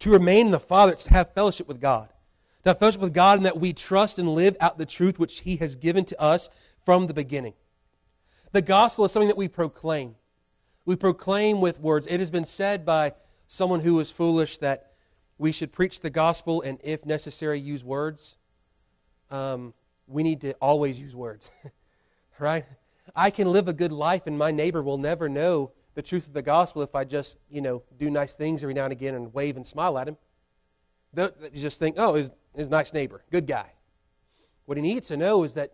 To 0.00 0.10
remain 0.10 0.46
in 0.46 0.52
the 0.52 0.60
Father, 0.60 0.92
it's 0.92 1.04
to 1.04 1.12
have 1.12 1.32
fellowship 1.32 1.68
with 1.68 1.80
God. 1.80 2.08
To 2.64 2.70
have 2.70 2.78
fellowship 2.78 3.00
with 3.00 3.14
God 3.14 3.38
in 3.38 3.44
that 3.44 3.58
we 3.58 3.72
trust 3.72 4.18
and 4.18 4.28
live 4.28 4.56
out 4.60 4.78
the 4.78 4.86
truth 4.86 5.18
which 5.18 5.40
He 5.40 5.56
has 5.56 5.76
given 5.76 6.04
to 6.06 6.20
us 6.20 6.48
from 6.84 7.06
the 7.06 7.14
beginning. 7.14 7.54
The 8.52 8.62
gospel 8.62 9.04
is 9.04 9.12
something 9.12 9.28
that 9.28 9.36
we 9.36 9.48
proclaim. 9.48 10.16
We 10.84 10.96
proclaim 10.96 11.60
with 11.60 11.80
words. 11.80 12.06
It 12.06 12.20
has 12.20 12.30
been 12.30 12.44
said 12.44 12.84
by 12.84 13.12
someone 13.46 13.80
who 13.80 13.94
was 13.94 14.10
foolish 14.10 14.58
that 14.58 14.92
we 15.38 15.52
should 15.52 15.72
preach 15.72 16.00
the 16.00 16.10
gospel 16.10 16.62
and, 16.62 16.78
if 16.84 17.06
necessary, 17.06 17.58
use 17.58 17.82
words. 17.82 18.36
Um, 19.30 19.74
we 20.06 20.22
need 20.22 20.40
to 20.42 20.52
always 20.54 21.00
use 21.00 21.14
words, 21.14 21.50
right? 22.38 22.64
I 23.14 23.30
can 23.30 23.50
live 23.50 23.68
a 23.68 23.72
good 23.72 23.92
life, 23.92 24.26
and 24.26 24.36
my 24.36 24.50
neighbor 24.50 24.82
will 24.82 24.98
never 24.98 25.28
know 25.28 25.72
the 25.94 26.02
truth 26.02 26.26
of 26.26 26.32
the 26.32 26.42
gospel 26.42 26.82
if 26.82 26.94
I 26.94 27.04
just, 27.04 27.38
you 27.50 27.60
know, 27.60 27.82
do 27.98 28.10
nice 28.10 28.34
things 28.34 28.62
every 28.62 28.74
now 28.74 28.84
and 28.84 28.92
again 28.92 29.14
and 29.14 29.32
wave 29.34 29.56
and 29.56 29.66
smile 29.66 29.98
at 29.98 30.08
him. 30.08 30.16
You 31.16 31.30
just 31.60 31.78
think, 31.78 31.96
oh, 31.98 32.14
he's, 32.14 32.30
he's 32.56 32.68
a 32.68 32.70
nice 32.70 32.92
neighbor, 32.92 33.22
good 33.30 33.46
guy. 33.46 33.70
What 34.64 34.78
he 34.78 34.82
needs 34.82 35.08
to 35.08 35.16
know 35.16 35.44
is 35.44 35.54
that 35.54 35.72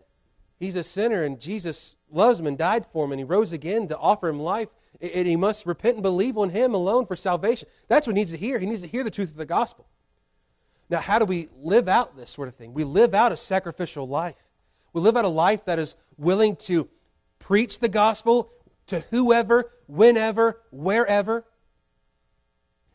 he's 0.59 0.77
a 0.77 0.85
sinner 0.85 1.23
and 1.23 1.41
Jesus 1.41 1.97
loves 2.11 2.41
him 2.41 2.47
and 2.47 2.59
died 2.59 2.87
for 2.93 3.05
him 3.05 3.13
and 3.13 3.21
he 3.21 3.25
rose 3.25 3.53
again 3.53 3.89
to 3.89 3.99
offer 3.99 4.29
him 4.29 4.41
life 4.41 4.69
and 5.01 5.29
he 5.29 5.37
must 5.37 5.67
repent 5.67 5.95
and 5.95 6.03
believe 6.03 6.37
on 6.37 6.51
him 6.51 6.75
alone 6.75 7.07
for 7.07 7.17
salvation. 7.17 7.69
That's 7.89 8.07
what 8.07 8.17
he 8.17 8.21
needs 8.21 8.33
to 8.33 8.37
hear. 8.37 8.59
He 8.59 8.67
needs 8.67 8.83
to 8.83 8.89
hear 8.89 9.05
the 9.05 9.11
truth 9.11 9.31
of 9.31 9.37
the 9.37 9.47
gospel. 9.47 9.87
Now, 10.91 11.01
how 11.01 11.19
do 11.19 11.25
we 11.25 11.49
live 11.57 11.89
out 11.89 12.17
this 12.17 12.31
sort 12.31 12.49
of 12.49 12.55
thing? 12.55 12.73
We 12.73 12.85
live 12.85 13.15
out 13.15 13.31
a 13.31 13.37
sacrificial 13.37 14.09
life. 14.09 14.37
We 14.93 15.03
live 15.03 15.17
out 15.17 15.25
a 15.25 15.29
life 15.29 15.67
that 15.67 15.79
is 15.79 15.95
willing 16.17 16.57
to 16.57 16.89
preach 17.39 17.79
the 17.79 17.89
gospel 17.89 18.51
to 18.87 19.01
whoever, 19.11 19.71
whenever, 19.87 20.63
wherever. 20.71 21.45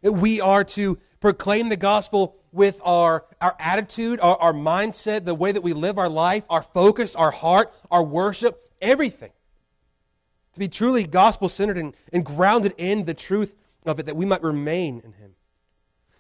We 0.02 0.41
are 0.41 0.63
to 0.63 0.97
proclaim 1.21 1.69
the 1.69 1.78
gospel 1.78 2.36
with 2.53 2.79
our, 2.83 3.25
our 3.41 3.55
attitude, 3.59 4.19
our, 4.21 4.37
our 4.37 4.53
mindset, 4.53 5.25
the 5.25 5.35
way 5.35 5.51
that 5.51 5.61
we 5.61 5.73
live 5.73 5.97
our 5.97 6.07
life, 6.07 6.43
our 6.49 6.61
focus, 6.63 7.15
our 7.15 7.31
heart, 7.31 7.73
our 7.91 8.03
worship, 8.03 8.69
everything 8.81 9.31
to 10.53 10.59
be 10.59 10.67
truly 10.67 11.03
gospel 11.03 11.49
centered 11.49 11.77
and, 11.77 11.95
and 12.13 12.23
grounded 12.23 12.73
in 12.77 13.05
the 13.05 13.13
truth 13.13 13.55
of 13.85 13.99
it, 13.99 14.05
that 14.05 14.15
we 14.15 14.25
might 14.25 14.43
remain 14.43 15.01
in 15.03 15.13
Him. 15.13 15.31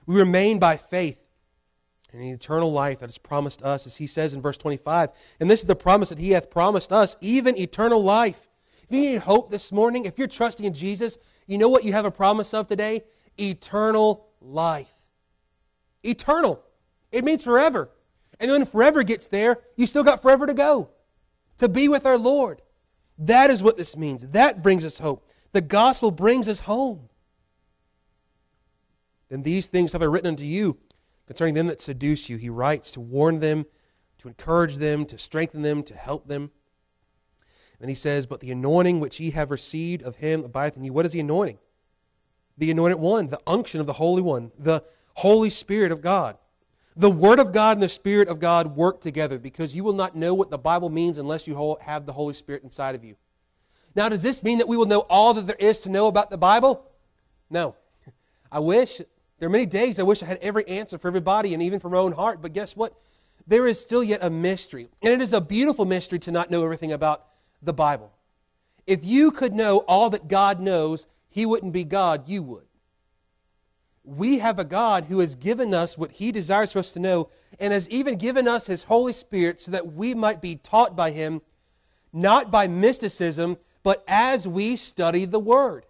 We 0.05 0.15
remain 0.15 0.59
by 0.59 0.77
faith 0.77 1.19
in 2.11 2.21
eternal 2.21 2.71
life 2.71 2.99
that 2.99 3.09
is 3.09 3.17
promised 3.17 3.61
us, 3.61 3.87
as 3.87 3.95
He 3.95 4.07
says 4.07 4.33
in 4.33 4.41
verse 4.41 4.57
25. 4.57 5.11
And 5.39 5.49
this 5.49 5.61
is 5.61 5.67
the 5.67 5.75
promise 5.75 6.09
that 6.09 6.17
He 6.17 6.31
hath 6.31 6.49
promised 6.49 6.91
us, 6.91 7.15
even 7.21 7.57
eternal 7.57 8.03
life. 8.03 8.49
If 8.83 8.91
you 8.91 8.99
need 8.99 9.19
hope 9.19 9.49
this 9.49 9.71
morning, 9.71 10.05
if 10.05 10.17
you're 10.17 10.27
trusting 10.27 10.65
in 10.65 10.73
Jesus, 10.73 11.17
you 11.47 11.57
know 11.57 11.69
what 11.69 11.83
you 11.83 11.93
have 11.93 12.05
a 12.05 12.11
promise 12.11 12.53
of 12.53 12.67
today? 12.67 13.03
Eternal 13.39 14.27
life. 14.41 14.89
Eternal. 16.03 16.63
It 17.11 17.23
means 17.23 17.43
forever. 17.43 17.89
And 18.39 18.51
when 18.51 18.65
forever 18.65 19.03
gets 19.03 19.27
there, 19.27 19.59
you 19.75 19.87
still 19.87 20.03
got 20.03 20.21
forever 20.21 20.45
to 20.45 20.53
go 20.53 20.89
to 21.57 21.69
be 21.69 21.87
with 21.87 22.05
our 22.05 22.17
Lord. 22.17 22.61
That 23.17 23.49
is 23.51 23.61
what 23.61 23.77
this 23.77 23.95
means. 23.95 24.27
That 24.29 24.63
brings 24.63 24.83
us 24.83 24.99
hope. 24.99 25.29
The 25.51 25.61
gospel 25.61 26.11
brings 26.11 26.47
us 26.47 26.61
home. 26.61 27.09
Then 29.29 29.43
these 29.43 29.67
things 29.67 29.93
have 29.93 30.01
I 30.01 30.05
written 30.05 30.27
unto 30.27 30.43
you 30.43 30.77
concerning 31.27 31.53
them 31.53 31.67
that 31.67 31.81
seduce 31.81 32.29
you. 32.29 32.37
He 32.37 32.49
writes 32.49 32.91
to 32.91 32.99
warn 32.99 33.39
them, 33.39 33.65
to 34.19 34.27
encourage 34.27 34.77
them, 34.77 35.05
to 35.05 35.17
strengthen 35.17 35.61
them, 35.61 35.83
to 35.83 35.95
help 35.95 36.27
them. 36.27 36.51
Then 37.79 37.89
he 37.89 37.95
says, 37.95 38.25
But 38.25 38.39
the 38.39 38.51
anointing 38.51 38.99
which 38.99 39.19
ye 39.19 39.31
have 39.31 39.51
received 39.51 40.03
of 40.03 40.17
him 40.17 40.43
abideth 40.43 40.77
in 40.77 40.83
you. 40.83 40.93
What 40.93 41.05
is 41.05 41.11
the 41.11 41.19
anointing? 41.19 41.59
The 42.57 42.71
anointed 42.71 42.99
one, 42.99 43.27
the 43.27 43.41
unction 43.47 43.79
of 43.79 43.87
the 43.87 43.93
Holy 43.93 44.21
One, 44.21 44.51
the 44.57 44.83
Holy 45.13 45.49
Spirit 45.49 45.91
of 45.91 46.01
God. 46.01 46.37
The 46.95 47.09
Word 47.09 47.39
of 47.39 47.51
God 47.51 47.77
and 47.77 47.83
the 47.83 47.89
Spirit 47.89 48.27
of 48.27 48.39
God 48.39 48.75
work 48.75 49.01
together 49.01 49.39
because 49.39 49.75
you 49.75 49.83
will 49.83 49.93
not 49.93 50.15
know 50.15 50.33
what 50.33 50.51
the 50.51 50.57
Bible 50.57 50.89
means 50.89 51.17
unless 51.17 51.47
you 51.47 51.77
have 51.81 52.05
the 52.05 52.13
Holy 52.13 52.33
Spirit 52.33 52.63
inside 52.63 52.93
of 52.93 53.03
you. 53.03 53.15
Now, 53.95 54.09
does 54.09 54.23
this 54.23 54.43
mean 54.43 54.59
that 54.59 54.67
we 54.67 54.77
will 54.77 54.85
know 54.85 55.01
all 55.09 55.33
that 55.33 55.47
there 55.47 55.55
is 55.59 55.81
to 55.81 55.89
know 55.89 56.07
about 56.07 56.29
the 56.29 56.37
Bible? 56.37 56.85
No. 57.49 57.75
I 58.51 58.59
wish, 58.59 59.01
there 59.39 59.47
are 59.47 59.51
many 59.51 59.65
days 59.65 59.99
I 59.99 60.03
wish 60.03 60.21
I 60.21 60.27
had 60.27 60.39
every 60.39 60.67
answer 60.67 60.97
for 60.97 61.07
everybody 61.07 61.53
and 61.53 61.63
even 61.63 61.79
for 61.79 61.89
my 61.89 61.97
own 61.97 62.11
heart, 62.11 62.41
but 62.41 62.53
guess 62.53 62.75
what? 62.75 62.93
There 63.45 63.67
is 63.67 63.79
still 63.79 64.03
yet 64.03 64.23
a 64.23 64.29
mystery. 64.29 64.89
And 65.01 65.13
it 65.13 65.21
is 65.21 65.33
a 65.33 65.41
beautiful 65.41 65.85
mystery 65.85 66.19
to 66.19 66.31
not 66.31 66.49
know 66.49 66.63
everything 66.63 66.91
about 66.91 67.25
the 67.61 67.73
Bible. 67.73 68.11
If 68.85 69.03
you 69.03 69.31
could 69.31 69.53
know 69.53 69.79
all 69.87 70.09
that 70.11 70.27
God 70.27 70.59
knows, 70.59 71.07
He 71.29 71.45
wouldn't 71.45 71.73
be 71.73 71.83
God, 71.83 72.27
you 72.27 72.43
would 72.43 72.65
we 74.03 74.39
have 74.39 74.59
a 74.59 74.65
God 74.65 75.05
who 75.05 75.19
has 75.19 75.35
given 75.35 75.73
us 75.73 75.97
what 75.97 76.11
He 76.11 76.31
desires 76.31 76.73
for 76.73 76.79
us 76.79 76.91
to 76.91 76.99
know 76.99 77.29
and 77.59 77.71
has 77.71 77.89
even 77.89 78.17
given 78.17 78.47
us 78.47 78.67
His 78.67 78.83
Holy 78.83 79.13
Spirit 79.13 79.59
so 79.59 79.71
that 79.71 79.93
we 79.93 80.13
might 80.13 80.41
be 80.41 80.55
taught 80.55 80.95
by 80.95 81.11
Him, 81.11 81.41
not 82.11 82.51
by 82.51 82.67
mysticism, 82.67 83.57
but 83.81 84.03
as 84.07 84.47
we 84.47 84.75
study 84.75 85.25
the 85.25 85.39
Word. 85.39 85.85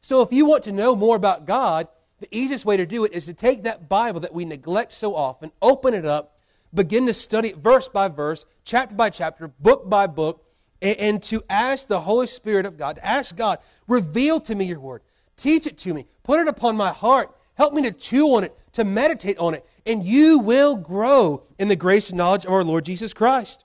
So 0.00 0.20
if 0.20 0.32
you 0.32 0.46
want 0.46 0.64
to 0.64 0.72
know 0.72 0.96
more 0.96 1.16
about 1.16 1.46
God, 1.46 1.88
the 2.20 2.28
easiest 2.36 2.64
way 2.64 2.76
to 2.76 2.86
do 2.86 3.04
it 3.04 3.12
is 3.12 3.26
to 3.26 3.34
take 3.34 3.62
that 3.62 3.88
Bible 3.88 4.20
that 4.20 4.34
we 4.34 4.44
neglect 4.44 4.92
so 4.92 5.14
often, 5.14 5.52
open 5.62 5.94
it 5.94 6.04
up, 6.04 6.38
begin 6.72 7.06
to 7.06 7.14
study 7.14 7.50
it 7.50 7.58
verse 7.58 7.88
by 7.88 8.08
verse, 8.08 8.44
chapter 8.64 8.94
by 8.94 9.10
chapter, 9.10 9.48
book 9.48 9.88
by 9.88 10.06
book, 10.06 10.44
and, 10.82 10.98
and 10.98 11.22
to 11.24 11.42
ask 11.48 11.86
the 11.86 12.00
Holy 12.00 12.26
Spirit 12.26 12.66
of 12.66 12.76
God, 12.76 12.96
to 12.96 13.06
ask 13.06 13.36
God, 13.36 13.60
reveal 13.86 14.40
to 14.40 14.54
me 14.54 14.64
your 14.64 14.80
Word. 14.80 15.02
Teach 15.36 15.66
it 15.66 15.78
to 15.78 15.94
me. 15.94 16.06
Put 16.22 16.40
it 16.40 16.48
upon 16.48 16.76
my 16.76 16.90
heart 16.90 17.34
Help 17.54 17.74
me 17.74 17.82
to 17.82 17.92
chew 17.92 18.26
on 18.34 18.44
it, 18.44 18.56
to 18.72 18.84
meditate 18.84 19.38
on 19.38 19.54
it, 19.54 19.64
and 19.86 20.04
you 20.04 20.38
will 20.38 20.76
grow 20.76 21.44
in 21.58 21.68
the 21.68 21.76
grace 21.76 22.10
and 22.10 22.18
knowledge 22.18 22.44
of 22.44 22.52
our 22.52 22.64
Lord 22.64 22.84
Jesus 22.84 23.12
Christ. 23.12 23.64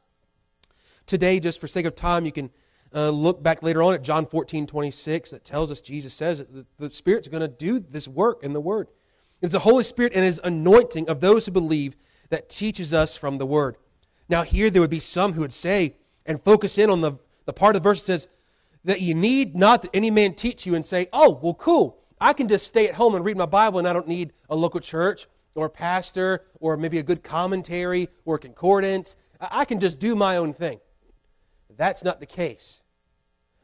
Today, 1.06 1.39
just 1.39 1.60
for 1.60 1.67
sake 1.67 1.86
of 1.86 1.95
time, 1.95 2.25
you 2.25 2.32
can 2.32 2.52
uh, 2.93 3.10
look 3.10 3.41
back 3.41 3.63
later 3.63 3.82
on 3.82 3.93
at 3.93 4.04
John 4.04 4.25
14, 4.25 4.67
26, 4.67 5.32
that 5.32 5.43
tells 5.43 5.71
us 5.71 5.82
Jesus 5.82 6.13
says 6.13 6.39
that 6.39 6.65
the, 6.78 6.91
Spirit's 6.91 7.28
going 7.28 7.41
to 7.41 7.47
do 7.47 7.80
this 7.80 8.08
work 8.08 8.43
in 8.43 8.54
the 8.54 8.62
Word. 8.62 8.88
It's 9.41 9.54
the 9.54 9.60
Holy 9.60 9.84
Spirit 9.84 10.13
and 10.15 10.23
His 10.23 10.39
anointing 10.43 11.10
of 11.10 11.21
those 11.21 11.45
who 11.45 11.52
believe 11.52 11.95
that 12.30 12.49
teaches 12.49 12.93
us 12.93 13.15
from 13.15 13.38
the 13.38 13.45
Word. 13.45 13.78
Now, 14.28 14.43
here 14.43 14.69
there 14.69 14.82
would 14.82 14.91
be 14.91 14.99
some 14.99 15.34
who 15.34 15.41
would 15.41 15.54
say 15.54 15.95
and 16.25 16.43
focus 16.43 16.78
in 16.78 16.89
on 16.89 17.02
the, 17.02 17.13
the 17.45 17.54
part 17.54 17.75
of 17.75 17.82
the 17.82 17.89
verse 17.89 18.06
that 18.06 18.13
says 18.13 18.28
that 18.86 19.02
you 19.02 19.13
need 19.13 19.56
not 19.56 19.82
that 19.82 19.91
any 19.93 20.12
man 20.12 20.34
teach 20.34 20.65
you 20.65 20.75
and 20.75 20.86
say, 20.86 21.08
oh, 21.12 21.39
well, 21.41 21.54
cool. 21.56 21.97
I 22.21 22.34
can 22.34 22.47
just 22.47 22.67
stay 22.67 22.88
at 22.88 22.95
home 22.95 23.15
and 23.15 23.23
read 23.23 23.38
my 23.38 23.45
Bible 23.45 23.79
and 23.79 23.88
I 23.88 23.93
don't 23.93 24.08
need 24.08 24.34
a 24.49 24.55
local 24.55 24.79
church 24.79 25.27
or 25.55 25.67
a 25.67 25.69
pastor 25.69 26.45
or 26.60 26.77
maybe 26.77 26.99
a 26.99 27.03
good 27.03 27.23
commentary 27.23 28.10
or 28.25 28.38
concordance. 28.38 29.15
I 29.39 29.65
can 29.65 29.79
just 29.79 29.99
do 29.99 30.15
my 30.15 30.38
own 30.38 30.53
thing. 30.53 30.79
That's 31.77 32.03
not 32.03 32.19
the 32.19 32.25
case. 32.25 32.82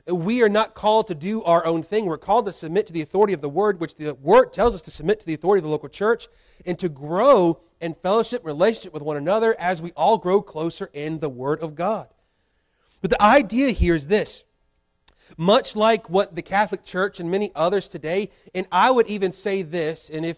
We 0.08 0.42
are 0.42 0.50
not 0.50 0.74
called 0.74 1.08
to 1.08 1.16
do 1.16 1.44
our 1.44 1.66
own 1.66 1.84
thing. 1.84 2.06
We're 2.06 2.18
called 2.18 2.46
to 2.46 2.54
submit 2.54 2.88
to 2.88 2.94
the 2.94 3.02
authority 3.02 3.34
of 3.34 3.42
the 3.42 3.50
Word, 3.50 3.82
which 3.82 3.96
the 3.96 4.14
Word 4.14 4.54
tells 4.54 4.76
us 4.76 4.82
to 4.84 4.92
submit 4.92 5.20
to 5.20 5.26
the 5.26 5.34
authority 5.34 5.60
of 5.60 5.64
the 5.64 5.72
local 5.72 5.90
church, 5.90 6.28
and 6.66 6.78
to 6.80 6.88
grow 6.88 7.60
in 7.82 7.96
fellowship, 7.96 8.46
relationship 8.46 8.94
with 8.94 9.02
one 9.02 9.18
another 9.18 9.60
as 9.60 9.82
we 9.82 9.92
all 9.94 10.18
grow 10.18 10.42
closer 10.42 10.92
in 10.94 11.20
the 11.20 11.30
Word 11.30 11.60
of 11.60 11.76
God. 11.76 12.08
But 13.02 13.10
the 13.10 13.22
idea 13.22 13.72
here 13.72 13.96
is 13.96 14.08
this 14.08 14.45
much 15.38 15.76
like 15.76 16.10
what 16.10 16.36
the 16.36 16.42
Catholic 16.42 16.84
Church 16.84 17.20
and 17.20 17.30
many 17.30 17.52
others 17.56 17.88
today, 17.88 18.30
and 18.54 18.68
I 18.72 18.92
would 18.92 19.08
even 19.08 19.32
say 19.32 19.62
this, 19.62 20.10
and 20.10 20.26
if 20.26 20.38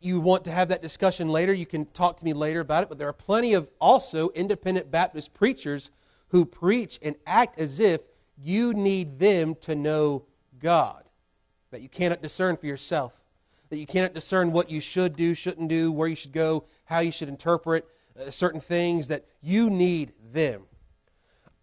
you 0.00 0.20
want 0.20 0.44
to 0.44 0.50
have 0.50 0.68
that 0.68 0.82
discussion 0.82 1.28
later, 1.28 1.52
you 1.52 1.66
can 1.66 1.86
talk 1.86 2.18
to 2.18 2.24
me 2.24 2.32
later 2.32 2.60
about 2.60 2.82
it, 2.82 2.88
but 2.88 2.98
there 2.98 3.08
are 3.08 3.14
plenty 3.14 3.54
of 3.54 3.68
also 3.80 4.28
independent 4.30 4.90
Baptist 4.90 5.32
preachers 5.32 5.90
who 6.28 6.44
preach 6.44 6.98
and 7.00 7.16
act 7.26 7.58
as 7.58 7.80
if 7.80 8.00
you 8.36 8.74
need 8.74 9.18
them 9.18 9.54
to 9.62 9.74
know 9.74 10.24
God, 10.58 11.04
that 11.70 11.80
you 11.80 11.88
cannot 11.88 12.22
discern 12.22 12.56
for 12.56 12.66
yourself, 12.66 13.18
that 13.70 13.78
you 13.78 13.86
cannot 13.86 14.14
discern 14.14 14.52
what 14.52 14.70
you 14.70 14.80
should 14.80 15.16
do, 15.16 15.34
shouldn't 15.34 15.68
do, 15.68 15.90
where 15.90 16.08
you 16.08 16.16
should 16.16 16.32
go, 16.32 16.64
how 16.84 16.98
you 17.00 17.12
should 17.12 17.28
interpret 17.28 17.86
uh, 18.18 18.30
certain 18.30 18.60
things, 18.60 19.08
that 19.08 19.24
you 19.42 19.70
need 19.70 20.12
them. 20.32 20.62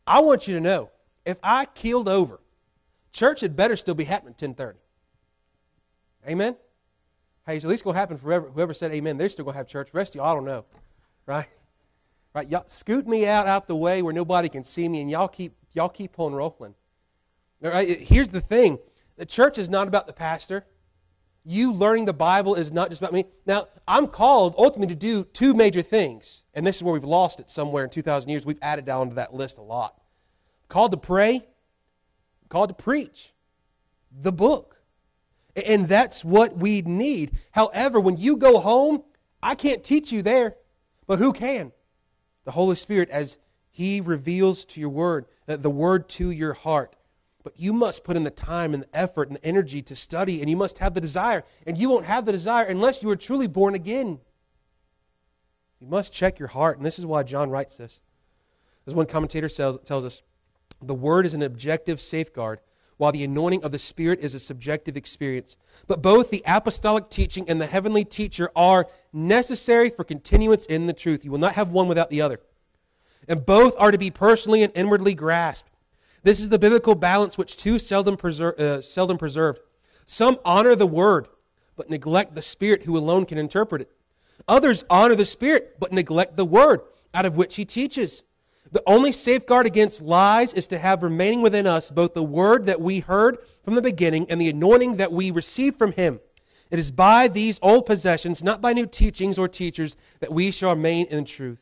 I 0.08 0.19
want 0.21 0.47
you 0.47 0.56
to 0.56 0.62
know 0.62 0.89
if 1.26 1.38
I 1.43 1.65
keeled 1.65 2.10
over 2.10 2.39
Church 3.12 3.41
had 3.41 3.56
better 3.56 3.76
still 3.76 3.95
be 3.95 4.06
happening 4.06 4.34
at 4.34 4.41
1030. 4.41 4.80
Amen? 6.28 6.56
Hey, 7.45 7.56
it's 7.56 7.65
at 7.65 7.69
least 7.69 7.84
going 7.84 7.95
to 7.95 8.00
happen 8.00 8.17
forever. 8.17 8.50
Whoever 8.54 8.74
said 8.74 8.91
amen, 8.91 9.17
they're 9.17 9.30
still 9.30 9.45
going 9.45 9.54
to 9.54 9.58
have 9.58 9.67
church. 9.67 9.91
The 9.91 9.97
rest 9.97 10.15
of 10.15 10.21
I 10.21 10.34
don't 10.34 10.45
know. 10.45 10.65
Right? 11.26 11.47
Right? 12.34 12.50
Y'all 12.50 12.65
scoot 12.67 13.08
me 13.08 13.28
out 13.28 13.47
out 13.47 13.67
the 13.67 13.76
way 13.76 14.02
where 14.02 14.13
nobody 14.13 14.47
can 14.47 14.63
see 14.63 14.88
me, 14.88 15.02
and 15.02 15.10
y'all 15.10 15.28
keep 15.28 15.56
y'all 15.74 15.89
keep 15.89 16.19
on 16.19 16.34
rolling. 16.34 16.76
All 17.63 17.71
right? 17.71 18.00
Here's 18.00 18.30
the 18.30 18.41
thing: 18.41 18.80
the 19.17 19.26
church 19.26 19.58
is 19.58 19.69
not 19.69 19.88
about 19.88 20.08
the 20.08 20.13
pastor. 20.13 20.65
You 21.43 21.74
learning 21.74 22.06
the 22.06 22.13
Bible 22.13 22.54
is 22.54 22.71
not 22.71 22.89
just 22.89 23.02
about 23.02 23.13
me. 23.13 23.26
Now, 23.47 23.67
I'm 23.88 24.06
called 24.06 24.54
ultimately 24.58 24.93
to 24.93 25.00
do 25.00 25.24
two 25.24 25.56
major 25.56 25.82
things, 25.82 26.43
and 26.54 26.65
this 26.65 26.78
is 26.78 26.84
where 26.84 26.93
we've 26.93 27.04
lost 27.04 27.39
it 27.39 27.50
somewhere 27.50 27.84
in 27.84 27.89
2,000 27.89 28.30
years. 28.30 28.45
We've 28.45 28.60
added 28.62 28.86
down 28.86 29.10
to 29.10 29.15
that 29.15 29.34
list 29.34 29.58
a 29.58 29.63
lot. 29.63 30.00
Called 30.67 30.91
to 30.91 30.97
pray 30.97 31.47
called 32.52 32.70
to 32.70 32.76
preach 32.76 33.32
the 34.12 34.32
book. 34.32 34.82
And 35.56 35.88
that's 35.88 36.24
what 36.24 36.58
we 36.58 36.82
need. 36.82 37.32
However, 37.52 38.00
when 38.00 38.18
you 38.18 38.38
go 38.38 38.60
home, 38.60 39.04
I 39.42 39.56
can't 39.56 39.84
teach 39.84 40.12
you 40.12 40.22
there, 40.22 40.56
but 41.08 41.20
who 41.20 41.34
can? 41.34 41.72
The 42.46 42.52
Holy 42.52 42.76
Spirit, 42.76 43.10
as 43.10 43.38
He 43.70 44.02
reveals 44.02 44.66
to 44.66 44.80
your 44.80 44.90
word, 44.90 45.26
uh, 45.48 45.58
the 45.58 45.70
word 45.70 46.10
to 46.10 46.30
your 46.30 46.54
heart. 46.54 46.96
But 47.44 47.60
you 47.60 47.74
must 47.74 48.04
put 48.04 48.18
in 48.18 48.24
the 48.24 48.30
time 48.30 48.74
and 48.74 48.84
the 48.84 48.98
effort 48.98 49.30
and 49.30 49.38
the 49.38 49.46
energy 49.46 49.82
to 49.84 49.96
study, 49.96 50.42
and 50.42 50.50
you 50.50 50.58
must 50.58 50.78
have 50.78 50.94
the 50.94 51.02
desire. 51.02 51.44
And 51.66 51.78
you 51.78 51.90
won't 51.90 52.06
have 52.06 52.26
the 52.26 52.32
desire 52.32 52.66
unless 52.66 53.02
you 53.02 53.10
are 53.10 53.16
truly 53.16 53.48
born 53.48 53.74
again. 53.74 54.20
You 55.80 55.88
must 55.88 56.14
check 56.14 56.38
your 56.38 56.50
heart, 56.50 56.78
and 56.78 56.86
this 56.86 57.00
is 57.00 57.06
why 57.06 57.24
John 57.24 57.50
writes 57.50 57.78
this. 57.78 58.00
As 58.86 58.94
one 58.94 59.08
commentator 59.08 59.50
tells, 59.50 59.80
tells 59.82 60.06
us, 60.06 60.22
the 60.82 60.96
word 60.96 61.26
is 61.26 61.34
an 61.34 61.44
objective 61.44 62.02
safeguard, 62.02 62.60
while 62.98 63.12
the 63.12 63.24
anointing 63.24 63.63
of 63.63 63.72
the 63.72 63.80
Spirit 63.80 64.20
is 64.20 64.36
a 64.36 64.39
subjective 64.39 64.96
experience. 64.96 65.56
But 65.88 66.02
both 66.02 66.30
the 66.30 66.44
apostolic 66.46 67.10
teaching 67.10 67.50
and 67.50 67.60
the 67.60 67.65
heavenly 67.65 68.06
teacher 68.06 68.52
are 68.56 68.88
necessary 69.12 69.89
for 69.89 70.04
continuance 70.04 70.65
in 70.67 70.86
the 70.86 70.94
truth. 70.94 71.26
You 71.26 71.32
will 71.32 71.39
not 71.39 71.54
have 71.54 71.72
one 71.72 71.88
without 71.88 72.10
the 72.10 72.22
other. 72.22 72.39
And 73.28 73.46
both 73.46 73.74
are 73.80 73.91
to 73.91 73.98
be 73.98 74.12
personally 74.12 74.63
and 74.63 74.72
inwardly 74.76 75.13
grasped. 75.15 75.70
This 76.24 76.39
is 76.39 76.50
the 76.50 76.60
biblical 76.60 76.94
balance 76.94 77.38
which 77.38 77.58
too 77.58 77.80
seldom, 77.80 78.17
preser- 78.17 78.60
uh, 78.60 78.82
seldom 78.82 79.17
preserved. 79.17 79.62
Some 80.06 80.38
honor 80.46 80.76
the 80.76 80.88
word, 80.88 81.28
but 81.76 81.89
neglect 81.89 82.36
the 82.36 82.41
Spirit 82.41 82.84
who 82.84 82.98
alone 82.98 83.26
can 83.26 83.38
interpret 83.38 83.84
it. 83.84 83.91
Others 84.48 84.86
honor 84.89 85.15
the 85.15 85.26
Spirit, 85.26 85.80
but 85.80 85.91
neglect 85.91 86.38
the 86.38 86.46
word 86.46 86.82
out 87.13 87.26
of 87.26 87.36
which 87.36 87.56
he 87.56 87.65
teaches. 87.65 88.24
The 88.71 88.84
only 88.86 89.12
safeguard 89.12 89.65
against 89.65 90.01
lies 90.01 90.53
is 90.53 90.67
to 90.67 90.77
have 90.77 91.03
remaining 91.03 91.41
within 91.41 91.67
us 91.67 91.91
both 91.91 92.13
the 92.13 92.23
word 92.23 92.65
that 92.65 92.79
we 92.79 93.01
heard 93.01 93.39
from 93.65 93.75
the 93.75 93.81
beginning 93.81 94.27
and 94.29 94.39
the 94.39 94.49
anointing 94.49 94.95
that 94.95 95.12
we 95.12 95.29
received 95.29 95.77
from 95.77 95.91
him. 95.91 96.21
It 96.69 96.79
is 96.79 96.89
by 96.89 97.27
these 97.27 97.60
old 97.62 97.86
possessions, 97.86 98.41
not 98.41 98.62
by 98.62 98.71
new 98.71 98.86
teachings 98.86 99.38
or 99.38 99.49
teachers, 99.49 99.97
that 100.21 100.31
we 100.31 100.51
shall 100.51 100.69
remain 100.69 101.05
in 101.07 101.25
truth. 101.25 101.60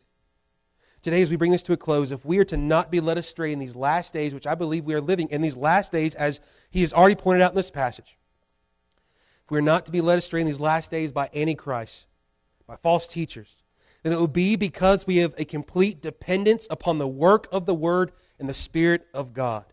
Today, 1.01 1.23
as 1.23 1.31
we 1.31 1.35
bring 1.35 1.51
this 1.51 1.63
to 1.63 1.73
a 1.73 1.77
close, 1.77 2.11
if 2.11 2.23
we 2.25 2.37
are 2.37 2.45
to 2.45 2.57
not 2.57 2.91
be 2.91 2.99
led 2.99 3.17
astray 3.17 3.51
in 3.51 3.57
these 3.57 3.75
last 3.75 4.13
days, 4.13 4.33
which 4.33 4.45
I 4.45 4.53
believe 4.53 4.85
we 4.85 4.93
are 4.93 5.01
living 5.01 5.29
in 5.29 5.41
these 5.41 5.57
last 5.57 5.91
days, 5.91 6.13
as 6.13 6.39
he 6.69 6.81
has 6.81 6.93
already 6.93 7.15
pointed 7.15 7.41
out 7.41 7.53
in 7.53 7.55
this 7.55 7.71
passage, 7.71 8.17
if 9.45 9.49
we 9.49 9.57
are 9.57 9.63
not 9.63 9.87
to 9.87 9.91
be 9.91 10.01
led 10.01 10.19
astray 10.19 10.41
in 10.41 10.47
these 10.47 10.59
last 10.59 10.91
days 10.91 11.11
by 11.11 11.29
Antichrist, 11.33 12.05
by 12.67 12.75
false 12.75 13.07
teachers, 13.07 13.58
then 14.03 14.13
it 14.13 14.19
will 14.19 14.27
be 14.27 14.55
because 14.55 15.05
we 15.05 15.17
have 15.17 15.33
a 15.37 15.45
complete 15.45 16.01
dependence 16.01 16.67
upon 16.69 16.97
the 16.97 17.07
work 17.07 17.47
of 17.51 17.65
the 17.65 17.75
Word 17.75 18.11
and 18.39 18.47
the 18.47 18.53
Spirit 18.53 19.07
of 19.13 19.33
God. 19.33 19.65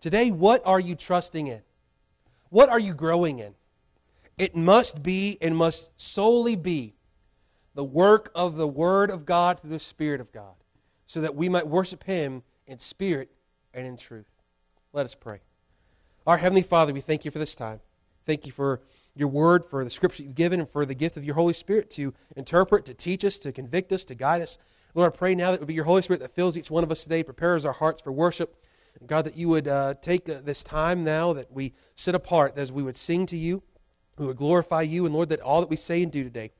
Today, 0.00 0.30
what 0.30 0.62
are 0.66 0.80
you 0.80 0.94
trusting 0.94 1.46
in? 1.46 1.62
What 2.50 2.68
are 2.68 2.80
you 2.80 2.94
growing 2.94 3.38
in? 3.38 3.54
It 4.38 4.54
must 4.54 5.02
be 5.02 5.38
and 5.40 5.56
must 5.56 5.90
solely 5.96 6.56
be 6.56 6.94
the 7.74 7.84
work 7.84 8.30
of 8.34 8.56
the 8.56 8.68
Word 8.68 9.10
of 9.10 9.24
God 9.24 9.60
through 9.60 9.70
the 9.70 9.78
Spirit 9.78 10.20
of 10.20 10.32
God, 10.32 10.54
so 11.06 11.20
that 11.20 11.34
we 11.34 11.48
might 11.48 11.66
worship 11.66 12.04
Him 12.04 12.42
in 12.66 12.78
spirit 12.78 13.30
and 13.72 13.86
in 13.86 13.96
truth. 13.96 14.30
Let 14.92 15.04
us 15.04 15.14
pray. 15.14 15.40
Our 16.26 16.36
Heavenly 16.36 16.62
Father, 16.62 16.92
we 16.92 17.00
thank 17.00 17.24
you 17.24 17.30
for 17.30 17.38
this 17.38 17.54
time. 17.54 17.80
Thank 18.24 18.46
you 18.46 18.52
for 18.52 18.80
your 19.16 19.28
word, 19.28 19.64
for 19.64 19.82
the 19.82 19.90
scripture 19.90 20.22
you've 20.22 20.34
given, 20.34 20.60
and 20.60 20.68
for 20.68 20.84
the 20.84 20.94
gift 20.94 21.16
of 21.16 21.24
your 21.24 21.34
Holy 21.34 21.54
Spirit 21.54 21.90
to 21.90 22.14
interpret, 22.36 22.84
to 22.84 22.94
teach 22.94 23.24
us, 23.24 23.38
to 23.38 23.50
convict 23.50 23.90
us, 23.92 24.04
to 24.04 24.14
guide 24.14 24.42
us. 24.42 24.58
Lord, 24.94 25.12
I 25.12 25.16
pray 25.16 25.34
now 25.34 25.50
that 25.50 25.54
it 25.54 25.60
would 25.60 25.68
be 25.68 25.74
your 25.74 25.84
Holy 25.84 26.02
Spirit 26.02 26.20
that 26.20 26.34
fills 26.34 26.56
each 26.56 26.70
one 26.70 26.84
of 26.84 26.90
us 26.90 27.02
today, 27.02 27.22
prepares 27.22 27.64
our 27.64 27.72
hearts 27.72 28.00
for 28.00 28.12
worship. 28.12 28.56
God, 29.06 29.26
that 29.26 29.36
you 29.36 29.48
would 29.48 29.68
uh, 29.68 29.94
take 30.00 30.28
uh, 30.28 30.40
this 30.42 30.64
time 30.64 31.04
now 31.04 31.34
that 31.34 31.52
we 31.52 31.74
sit 31.94 32.14
apart, 32.14 32.56
as 32.56 32.72
we 32.72 32.82
would 32.82 32.96
sing 32.96 33.26
to 33.26 33.36
you, 33.36 33.62
we 34.16 34.26
would 34.26 34.38
glorify 34.38 34.82
you, 34.82 35.04
and 35.04 35.14
Lord, 35.14 35.28
that 35.28 35.40
all 35.40 35.60
that 35.60 35.68
we 35.68 35.76
say 35.76 36.02
and 36.02 36.10
do 36.10 36.24
today 36.24 36.50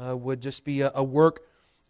uh, 0.00 0.16
would 0.16 0.40
just 0.40 0.64
be 0.64 0.82
a, 0.82 0.92
a 0.94 1.02
work 1.02 1.40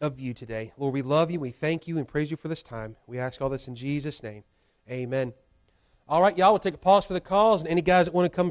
of 0.01 0.18
you 0.18 0.33
today. 0.33 0.72
Lord, 0.79 0.94
we 0.94 1.03
love 1.03 1.31
you, 1.31 1.38
we 1.38 1.51
thank 1.51 1.87
you, 1.87 1.98
and 1.98 2.09
praise 2.09 2.31
you 2.31 2.38
for 2.38 2.48
this 2.48 2.62
time. 2.62 2.96
We 3.07 3.18
ask 3.18 3.42
all 3.42 3.51
this 3.51 3.68
in 3.68 3.75
Jesus' 3.75 4.22
name. 4.22 4.44
Amen. 4.90 5.35
All 6.09 6.22
right, 6.22 6.37
y'all, 6.37 6.53
we'll 6.53 6.59
take 6.59 6.75
a 6.75 6.79
pause 6.79 7.05
for 7.05 7.12
the 7.12 7.20
calls, 7.20 7.61
and 7.61 7.70
any 7.70 7.83
guys 7.83 8.07
that 8.07 8.14
want 8.14 8.31
to 8.31 8.35
come 8.35 8.51